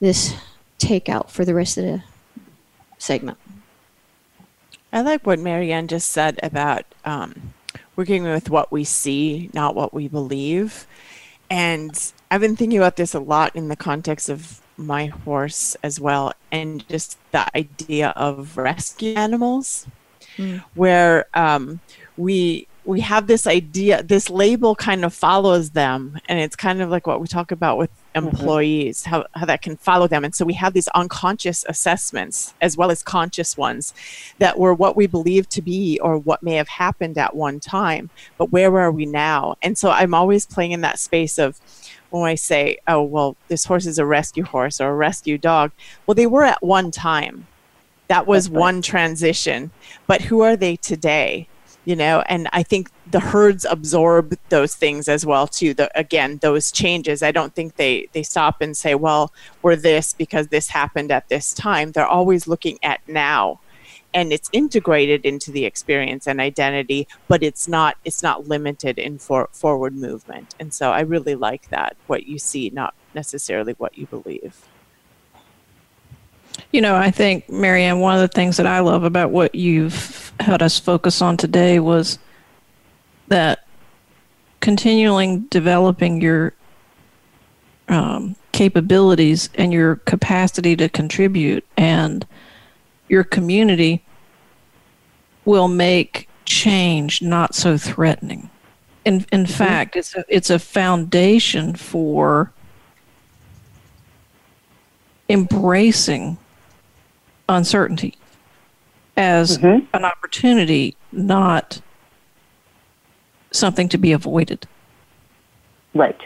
this 0.00 0.34
takeout 0.78 1.30
for 1.30 1.44
the 1.44 1.54
rest 1.54 1.78
of 1.78 1.84
the 1.84 2.02
segment? 2.98 3.38
I 4.92 5.00
like 5.02 5.26
what 5.26 5.38
Marianne 5.38 5.88
just 5.88 6.10
said 6.10 6.38
about 6.42 6.84
um, 7.04 7.52
working 7.96 8.22
with 8.22 8.48
what 8.48 8.70
we 8.70 8.84
see, 8.84 9.50
not 9.52 9.74
what 9.74 9.92
we 9.92 10.08
believe. 10.08 10.86
And 11.50 12.00
I've 12.30 12.40
been 12.40 12.56
thinking 12.56 12.78
about 12.78 12.96
this 12.96 13.14
a 13.14 13.20
lot 13.20 13.54
in 13.56 13.68
the 13.68 13.76
context 13.76 14.28
of 14.28 14.60
my 14.76 15.06
horse 15.06 15.74
as 15.82 15.98
well, 15.98 16.32
and 16.52 16.86
just 16.88 17.18
the 17.32 17.54
idea 17.56 18.10
of 18.14 18.56
rescue 18.56 19.14
animals 19.14 19.86
mm. 20.36 20.62
where 20.74 21.26
um, 21.34 21.80
we 22.16 22.66
we 22.84 23.00
have 23.00 23.26
this 23.26 23.48
idea 23.48 24.00
this 24.04 24.30
label 24.30 24.76
kind 24.76 25.04
of 25.04 25.12
follows 25.12 25.70
them 25.70 26.16
and 26.28 26.38
it's 26.38 26.54
kind 26.54 26.80
of 26.80 26.88
like 26.88 27.04
what 27.04 27.20
we 27.20 27.26
talk 27.26 27.50
about 27.50 27.76
with 27.78 27.90
mm-hmm. 28.14 28.28
employees 28.28 29.02
mm-hmm. 29.02 29.10
how, 29.10 29.26
how 29.34 29.44
that 29.44 29.60
can 29.60 29.76
follow 29.76 30.06
them 30.06 30.24
and 30.24 30.32
so 30.32 30.44
we 30.44 30.52
have 30.52 30.72
these 30.72 30.86
unconscious 30.94 31.64
assessments 31.68 32.54
as 32.60 32.76
well 32.76 32.92
as 32.92 33.02
conscious 33.02 33.56
ones 33.56 33.92
that 34.38 34.56
were 34.56 34.72
what 34.72 34.96
we 34.96 35.08
believe 35.08 35.48
to 35.48 35.60
be 35.60 35.98
or 36.00 36.16
what 36.16 36.44
may 36.44 36.54
have 36.54 36.68
happened 36.68 37.18
at 37.18 37.34
one 37.34 37.58
time 37.58 38.08
but 38.38 38.52
where 38.52 38.78
are 38.78 38.92
we 38.92 39.04
now 39.04 39.56
and 39.62 39.76
so 39.76 39.90
i'm 39.90 40.14
always 40.14 40.46
playing 40.46 40.70
in 40.70 40.82
that 40.82 41.00
space 41.00 41.38
of 41.38 41.58
when 42.10 42.22
i 42.22 42.36
say 42.36 42.78
oh 42.86 43.02
well 43.02 43.34
this 43.48 43.64
horse 43.64 43.86
is 43.86 43.98
a 43.98 44.06
rescue 44.06 44.44
horse 44.44 44.80
or 44.80 44.90
a 44.90 44.94
rescue 44.94 45.36
dog 45.36 45.72
well 46.06 46.14
they 46.14 46.28
were 46.28 46.44
at 46.44 46.62
one 46.62 46.92
time 46.92 47.48
that 48.08 48.26
was 48.26 48.48
right. 48.48 48.58
one 48.58 48.82
transition 48.82 49.70
but 50.06 50.20
who 50.22 50.40
are 50.42 50.56
they 50.56 50.76
today 50.76 51.48
you 51.84 51.96
know 51.96 52.22
and 52.28 52.48
i 52.52 52.62
think 52.62 52.90
the 53.10 53.20
herds 53.20 53.64
absorb 53.64 54.34
those 54.48 54.74
things 54.74 55.08
as 55.08 55.24
well 55.26 55.46
too 55.46 55.74
the, 55.74 55.90
again 55.98 56.38
those 56.42 56.70
changes 56.72 57.22
i 57.22 57.30
don't 57.32 57.54
think 57.54 57.76
they 57.76 58.08
they 58.12 58.22
stop 58.22 58.60
and 58.60 58.76
say 58.76 58.94
well 58.94 59.32
we're 59.62 59.76
this 59.76 60.12
because 60.14 60.48
this 60.48 60.68
happened 60.68 61.10
at 61.10 61.28
this 61.28 61.52
time 61.54 61.92
they're 61.92 62.06
always 62.06 62.46
looking 62.46 62.78
at 62.82 63.00
now 63.08 63.60
and 64.14 64.32
it's 64.32 64.48
integrated 64.52 65.24
into 65.26 65.50
the 65.50 65.64
experience 65.64 66.26
and 66.26 66.40
identity 66.40 67.06
but 67.28 67.42
it's 67.42 67.66
not 67.68 67.96
it's 68.04 68.22
not 68.22 68.46
limited 68.48 68.98
in 68.98 69.18
for, 69.18 69.48
forward 69.52 69.94
movement 69.94 70.54
and 70.60 70.72
so 70.74 70.90
i 70.90 71.00
really 71.00 71.34
like 71.34 71.68
that 71.70 71.96
what 72.06 72.26
you 72.26 72.38
see 72.38 72.70
not 72.70 72.94
necessarily 73.14 73.72
what 73.74 73.96
you 73.96 74.06
believe 74.06 74.66
you 76.76 76.82
know, 76.82 76.94
I 76.94 77.10
think, 77.10 77.48
Marianne, 77.48 78.00
one 78.00 78.14
of 78.16 78.20
the 78.20 78.28
things 78.28 78.58
that 78.58 78.66
I 78.66 78.80
love 78.80 79.02
about 79.02 79.30
what 79.30 79.54
you've 79.54 80.30
had 80.40 80.60
us 80.62 80.78
focus 80.78 81.22
on 81.22 81.38
today 81.38 81.80
was 81.80 82.18
that 83.28 83.66
continuing 84.60 85.40
developing 85.46 86.20
your 86.20 86.52
um, 87.88 88.36
capabilities 88.52 89.48
and 89.54 89.72
your 89.72 89.96
capacity 89.96 90.76
to 90.76 90.90
contribute 90.90 91.64
and 91.78 92.26
your 93.08 93.24
community 93.24 94.04
will 95.46 95.68
make 95.68 96.28
change 96.44 97.22
not 97.22 97.54
so 97.54 97.78
threatening. 97.78 98.50
In, 99.06 99.24
in 99.32 99.44
mm-hmm. 99.44 99.44
fact, 99.50 99.96
it's 99.96 100.14
a, 100.14 100.24
it's 100.28 100.50
a 100.50 100.58
foundation 100.58 101.74
for 101.74 102.52
embracing 105.30 106.36
uncertainty 107.48 108.14
as 109.16 109.58
mm-hmm. 109.58 109.84
an 109.94 110.04
opportunity, 110.04 110.96
not 111.12 111.80
something 113.50 113.88
to 113.88 113.98
be 113.98 114.12
avoided. 114.12 114.66
Right. 115.94 116.20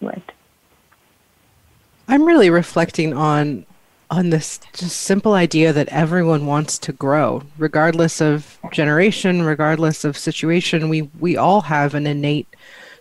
Right. 0.00 0.22
I'm 2.08 2.24
really 2.24 2.50
reflecting 2.50 3.12
on 3.14 3.66
on 4.08 4.30
this 4.30 4.60
just 4.72 4.98
simple 5.00 5.34
idea 5.34 5.72
that 5.72 5.88
everyone 5.88 6.46
wants 6.46 6.78
to 6.78 6.92
grow 6.92 7.42
regardless 7.58 8.20
of 8.20 8.56
generation 8.70 9.42
regardless 9.42 10.04
of 10.04 10.16
situation 10.16 10.88
we 10.88 11.02
we 11.18 11.36
all 11.36 11.60
have 11.62 11.92
an 11.92 12.06
innate 12.06 12.46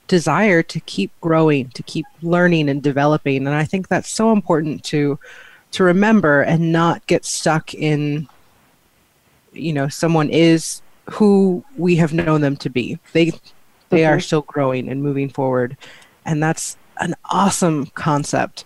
desire 0.08 0.64
to 0.64 0.80
keep 0.80 1.12
growing 1.22 1.70
to 1.76 1.84
keep 1.84 2.08
learning 2.24 2.68
and 2.68 2.82
developing 2.82 3.46
and 3.46 3.56
i 3.56 3.64
think 3.64 3.88
that's 3.88 4.10
so 4.10 4.32
important 4.32 4.84
to 4.84 5.20
to 5.76 5.84
remember 5.84 6.42
and 6.42 6.72
not 6.72 7.06
get 7.06 7.26
stuck 7.26 7.74
in 7.74 8.30
you 9.52 9.74
know 9.74 9.90
someone 9.90 10.30
is 10.30 10.82
who 11.12 11.64
we 11.76 11.98
have 11.98 12.14
known 12.14 12.40
them 12.40 12.56
to 12.56 12.70
be 12.70 12.98
they 13.12 13.26
they 13.90 14.00
mm-hmm. 14.00 14.14
are 14.14 14.20
still 14.22 14.42
growing 14.44 14.88
and 14.88 15.04
moving 15.04 15.28
forward 15.28 15.76
and 16.26 16.42
that's 16.42 16.78
an 17.02 17.14
awesome 17.30 17.88
concept 17.88 18.64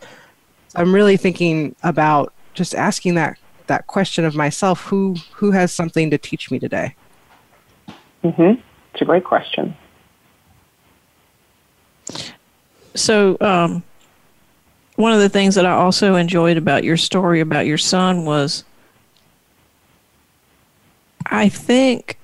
i'm 0.76 0.94
really 0.94 1.18
thinking 1.18 1.76
about 1.82 2.32
just 2.54 2.76
asking 2.76 3.16
that 3.16 3.40
that 3.66 3.88
question 3.88 4.24
of 4.24 4.36
myself 4.36 4.84
who 4.84 5.16
who 5.34 5.50
has 5.50 5.74
something 5.74 6.12
to 6.12 6.18
teach 6.20 6.52
me 6.52 6.60
today 6.60 6.94
mm-hmm. 8.24 8.62
it's 8.94 9.02
a 9.02 9.06
great 9.06 9.24
question 9.24 9.76
so 12.96 13.36
um, 13.40 13.84
one 15.00 15.14
of 15.14 15.22
the 15.22 15.30
things 15.30 15.56
that 15.56 15.66
I 15.66 15.72
also 15.72 16.16
enjoyed 16.16 16.58
about 16.58 16.84
your 16.84 16.98
story 16.98 17.40
about 17.40 17.66
your 17.66 17.78
son 17.78 18.26
was 18.26 18.66
I 21.28 21.48
think 21.48 22.18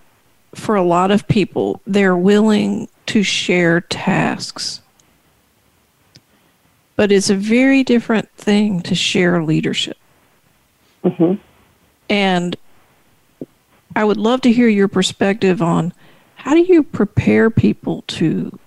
for 0.56 0.76
a 0.76 0.84
lot 0.84 1.10
of 1.10 1.26
people, 1.30 1.80
they're 1.88 2.18
willing 2.18 2.90
to 3.06 3.24
share 3.24 3.80
tasks. 3.80 4.82
But 6.98 7.14
it's 7.14 7.30
a 7.30 7.36
very 7.36 7.82
different 7.82 8.30
thing 8.34 8.82
to 8.82 8.94
share 8.94 9.42
leadership. 9.42 9.98
Mm-hmm. 11.06 11.36
And 12.10 12.58
I 13.96 14.04
would 14.04 14.18
love 14.18 14.42
to 14.42 14.52
hear 14.52 14.68
your 14.68 14.90
perspective 14.90 15.62
on 15.62 15.94
how 16.36 16.54
do 16.54 16.60
you 16.60 16.84
prepare 16.84 17.50
people 17.50 18.04
to 18.08 18.58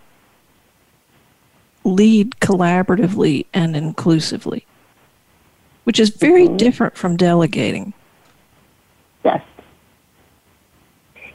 lead 1.88 2.30
collaboratively 2.40 3.46
and 3.52 3.76
inclusively, 3.76 4.64
which 5.84 5.98
is 5.98 6.10
very 6.10 6.46
mm-hmm. 6.46 6.56
different 6.56 6.96
from 6.96 7.16
delegating. 7.16 7.92
Yes. 9.24 9.42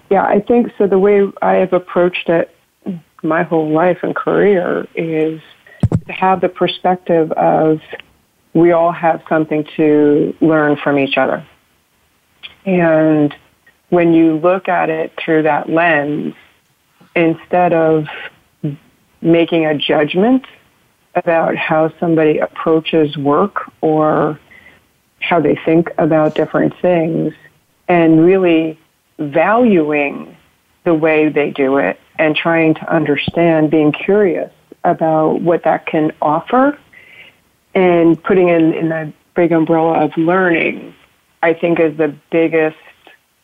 Yeah, 0.09 0.23
I 0.23 0.39
think 0.39 0.71
so. 0.77 0.87
The 0.87 0.99
way 0.99 1.27
I 1.41 1.53
have 1.55 1.73
approached 1.73 2.29
it 2.29 2.55
my 3.23 3.43
whole 3.43 3.69
life 3.69 3.99
and 4.03 4.15
career 4.15 4.87
is 4.95 5.41
to 6.05 6.11
have 6.13 6.41
the 6.41 6.49
perspective 6.49 7.31
of 7.31 7.81
we 8.53 8.71
all 8.71 8.91
have 8.91 9.23
something 9.27 9.65
to 9.77 10.35
learn 10.41 10.75
from 10.77 10.99
each 10.99 11.17
other. 11.17 11.45
And 12.65 13.35
when 13.89 14.13
you 14.13 14.37
look 14.37 14.67
at 14.69 14.89
it 14.89 15.13
through 15.19 15.43
that 15.43 15.69
lens, 15.69 16.35
instead 17.15 17.73
of 17.73 18.07
making 19.23 19.65
a 19.65 19.75
judgment 19.75 20.45
about 21.15 21.55
how 21.55 21.91
somebody 21.99 22.39
approaches 22.39 23.15
work 23.17 23.71
or 23.81 24.39
how 25.19 25.39
they 25.39 25.55
think 25.55 25.89
about 25.97 26.35
different 26.35 26.75
things 26.79 27.33
and 27.87 28.25
really 28.25 28.77
valuing 29.19 30.35
the 30.83 30.93
way 30.93 31.29
they 31.29 31.49
do 31.51 31.77
it 31.77 31.99
and 32.19 32.35
trying 32.35 32.73
to 32.73 32.91
understand, 32.93 33.71
being 33.71 33.91
curious 33.91 34.51
about 34.83 35.39
what 35.41 35.63
that 35.63 35.85
can 35.85 36.11
offer 36.21 36.77
and 37.73 38.21
putting 38.23 38.49
in, 38.49 38.73
in 38.73 38.89
the 38.89 39.13
big 39.35 39.51
umbrella 39.51 40.03
of 40.03 40.15
learning, 40.17 40.93
I 41.41 41.53
think 41.53 41.79
is 41.79 41.95
the 41.97 42.13
biggest 42.31 42.77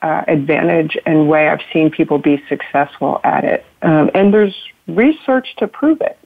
uh, 0.02 0.24
advantage 0.28 0.98
and 1.06 1.28
way 1.30 1.48
I've 1.50 1.62
seen 1.72 1.92
people 1.92 2.18
be 2.18 2.44
successful 2.48 3.22
at 3.24 3.46
it. 3.46 3.66
Um, 3.82 4.12
and 4.14 4.34
there's 4.34 4.56
research 4.96 5.56
to 5.58 5.68
prove 5.68 6.02
it. 6.02 6.18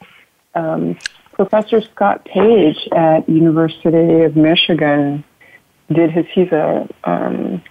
Um, 0.55 0.97
Professor 1.33 1.81
Scott 1.81 2.25
Page 2.25 2.87
at 2.91 3.27
University 3.27 4.21
of 4.21 4.35
Michigan 4.35 5.23
did 5.91 6.11
his. 6.11 6.25
He's 6.33 6.51
a 6.51 6.87
um, 7.03 7.61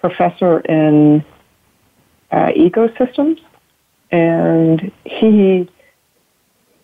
professor 0.00 0.60
in 0.60 1.22
uh, 2.32 2.48
ecosystems, 2.52 3.38
and 4.10 4.90
he 5.04 5.68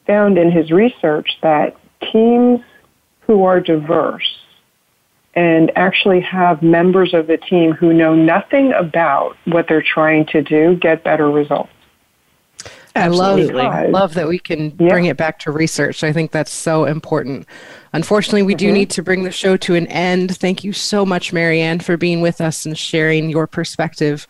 found 0.06 0.36
in 0.38 0.50
his 0.50 0.70
research 0.70 1.38
that 1.42 1.76
teams 2.12 2.60
who 3.22 3.44
are 3.44 3.58
diverse 3.60 4.38
and 5.34 5.72
actually 5.76 6.20
have 6.20 6.62
members 6.62 7.12
of 7.14 7.26
the 7.26 7.36
team 7.38 7.72
who 7.72 7.92
know 7.92 8.14
nothing 8.14 8.72
about 8.72 9.36
what 9.46 9.66
they're 9.66 9.82
trying 9.82 10.24
to 10.26 10.42
do 10.42 10.76
get 10.76 11.02
better 11.04 11.28
results. 11.30 11.70
I 12.96 13.08
love, 13.08 13.38
love 13.90 14.14
that 14.14 14.28
we 14.28 14.38
can 14.38 14.70
bring 14.70 15.04
it 15.06 15.16
back 15.16 15.38
to 15.40 15.50
research. 15.50 16.02
I 16.02 16.12
think 16.12 16.30
that's 16.30 16.50
so 16.50 16.84
important. 16.84 17.46
Unfortunately, 17.92 18.42
we 18.42 18.54
mm-hmm. 18.54 18.58
do 18.66 18.72
need 18.72 18.90
to 18.90 19.02
bring 19.02 19.22
the 19.22 19.30
show 19.30 19.56
to 19.58 19.74
an 19.74 19.86
end. 19.88 20.36
Thank 20.36 20.64
you 20.64 20.72
so 20.72 21.04
much, 21.04 21.32
Marianne, 21.32 21.80
for 21.80 21.96
being 21.96 22.20
with 22.20 22.40
us 22.40 22.66
and 22.66 22.76
sharing 22.76 23.30
your 23.30 23.46
perspective. 23.46 24.26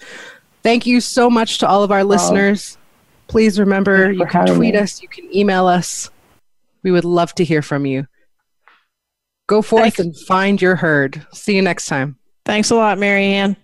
Thank 0.63 0.87
you 0.87 1.01
so 1.01 1.31
much 1.31 1.59
to 1.59 1.69
all 1.69 1.83
of 1.83 1.93
our 1.93 2.01
oh. 2.01 2.05
listeners. 2.05 2.77
Oh, 2.79 2.83
Please 3.29 3.59
remember 3.59 4.13
you 4.13 4.27
can 4.27 4.47
tweet 4.47 4.75
me. 4.75 4.81
us, 4.81 5.03
you 5.03 5.09
can 5.09 5.35
email 5.37 5.67
us. 5.67 6.11
We 6.85 6.91
would 6.93 7.05
love 7.05 7.35
to 7.37 7.45
hear 7.45 7.61
from 7.63 7.85
you. 7.87 8.07
Go 9.49 9.63
forth 9.63 9.97
Thanks. 9.97 9.99
and 9.99 10.17
find 10.29 10.61
your 10.63 10.77
herd. 10.77 11.27
See 11.33 11.57
you 11.57 11.63
next 11.63 11.87
time. 11.87 12.17
Thanks 12.45 12.71
a 12.71 12.77
lot, 12.77 12.99
Marianne. 12.99 13.57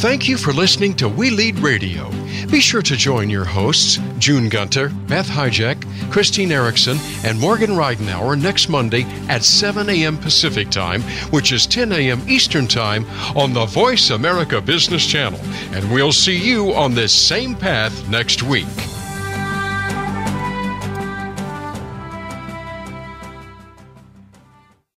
Thank 0.00 0.26
you 0.30 0.38
for 0.38 0.54
listening 0.54 0.94
to 0.94 1.10
We 1.10 1.28
Lead 1.28 1.58
Radio. 1.58 2.10
Be 2.50 2.58
sure 2.62 2.80
to 2.80 2.96
join 2.96 3.28
your 3.28 3.44
hosts, 3.44 3.98
June 4.18 4.48
Gunter, 4.48 4.88
Beth 4.88 5.28
Hijack, 5.28 5.84
Christine 6.10 6.52
Erickson, 6.52 6.96
and 7.22 7.38
Morgan 7.38 7.72
Reidenauer 7.72 8.40
next 8.40 8.70
Monday 8.70 9.02
at 9.28 9.44
7 9.44 9.90
a.m. 9.90 10.16
Pacific 10.16 10.70
Time, 10.70 11.02
which 11.32 11.52
is 11.52 11.66
10 11.66 11.92
a.m. 11.92 12.22
Eastern 12.26 12.66
Time, 12.66 13.04
on 13.36 13.52
the 13.52 13.66
Voice 13.66 14.08
America 14.08 14.58
Business 14.58 15.06
Channel. 15.06 15.38
And 15.74 15.92
we'll 15.92 16.12
see 16.12 16.34
you 16.38 16.72
on 16.72 16.94
this 16.94 17.12
same 17.12 17.54
path 17.54 18.08
next 18.08 18.42
week. 18.42 18.99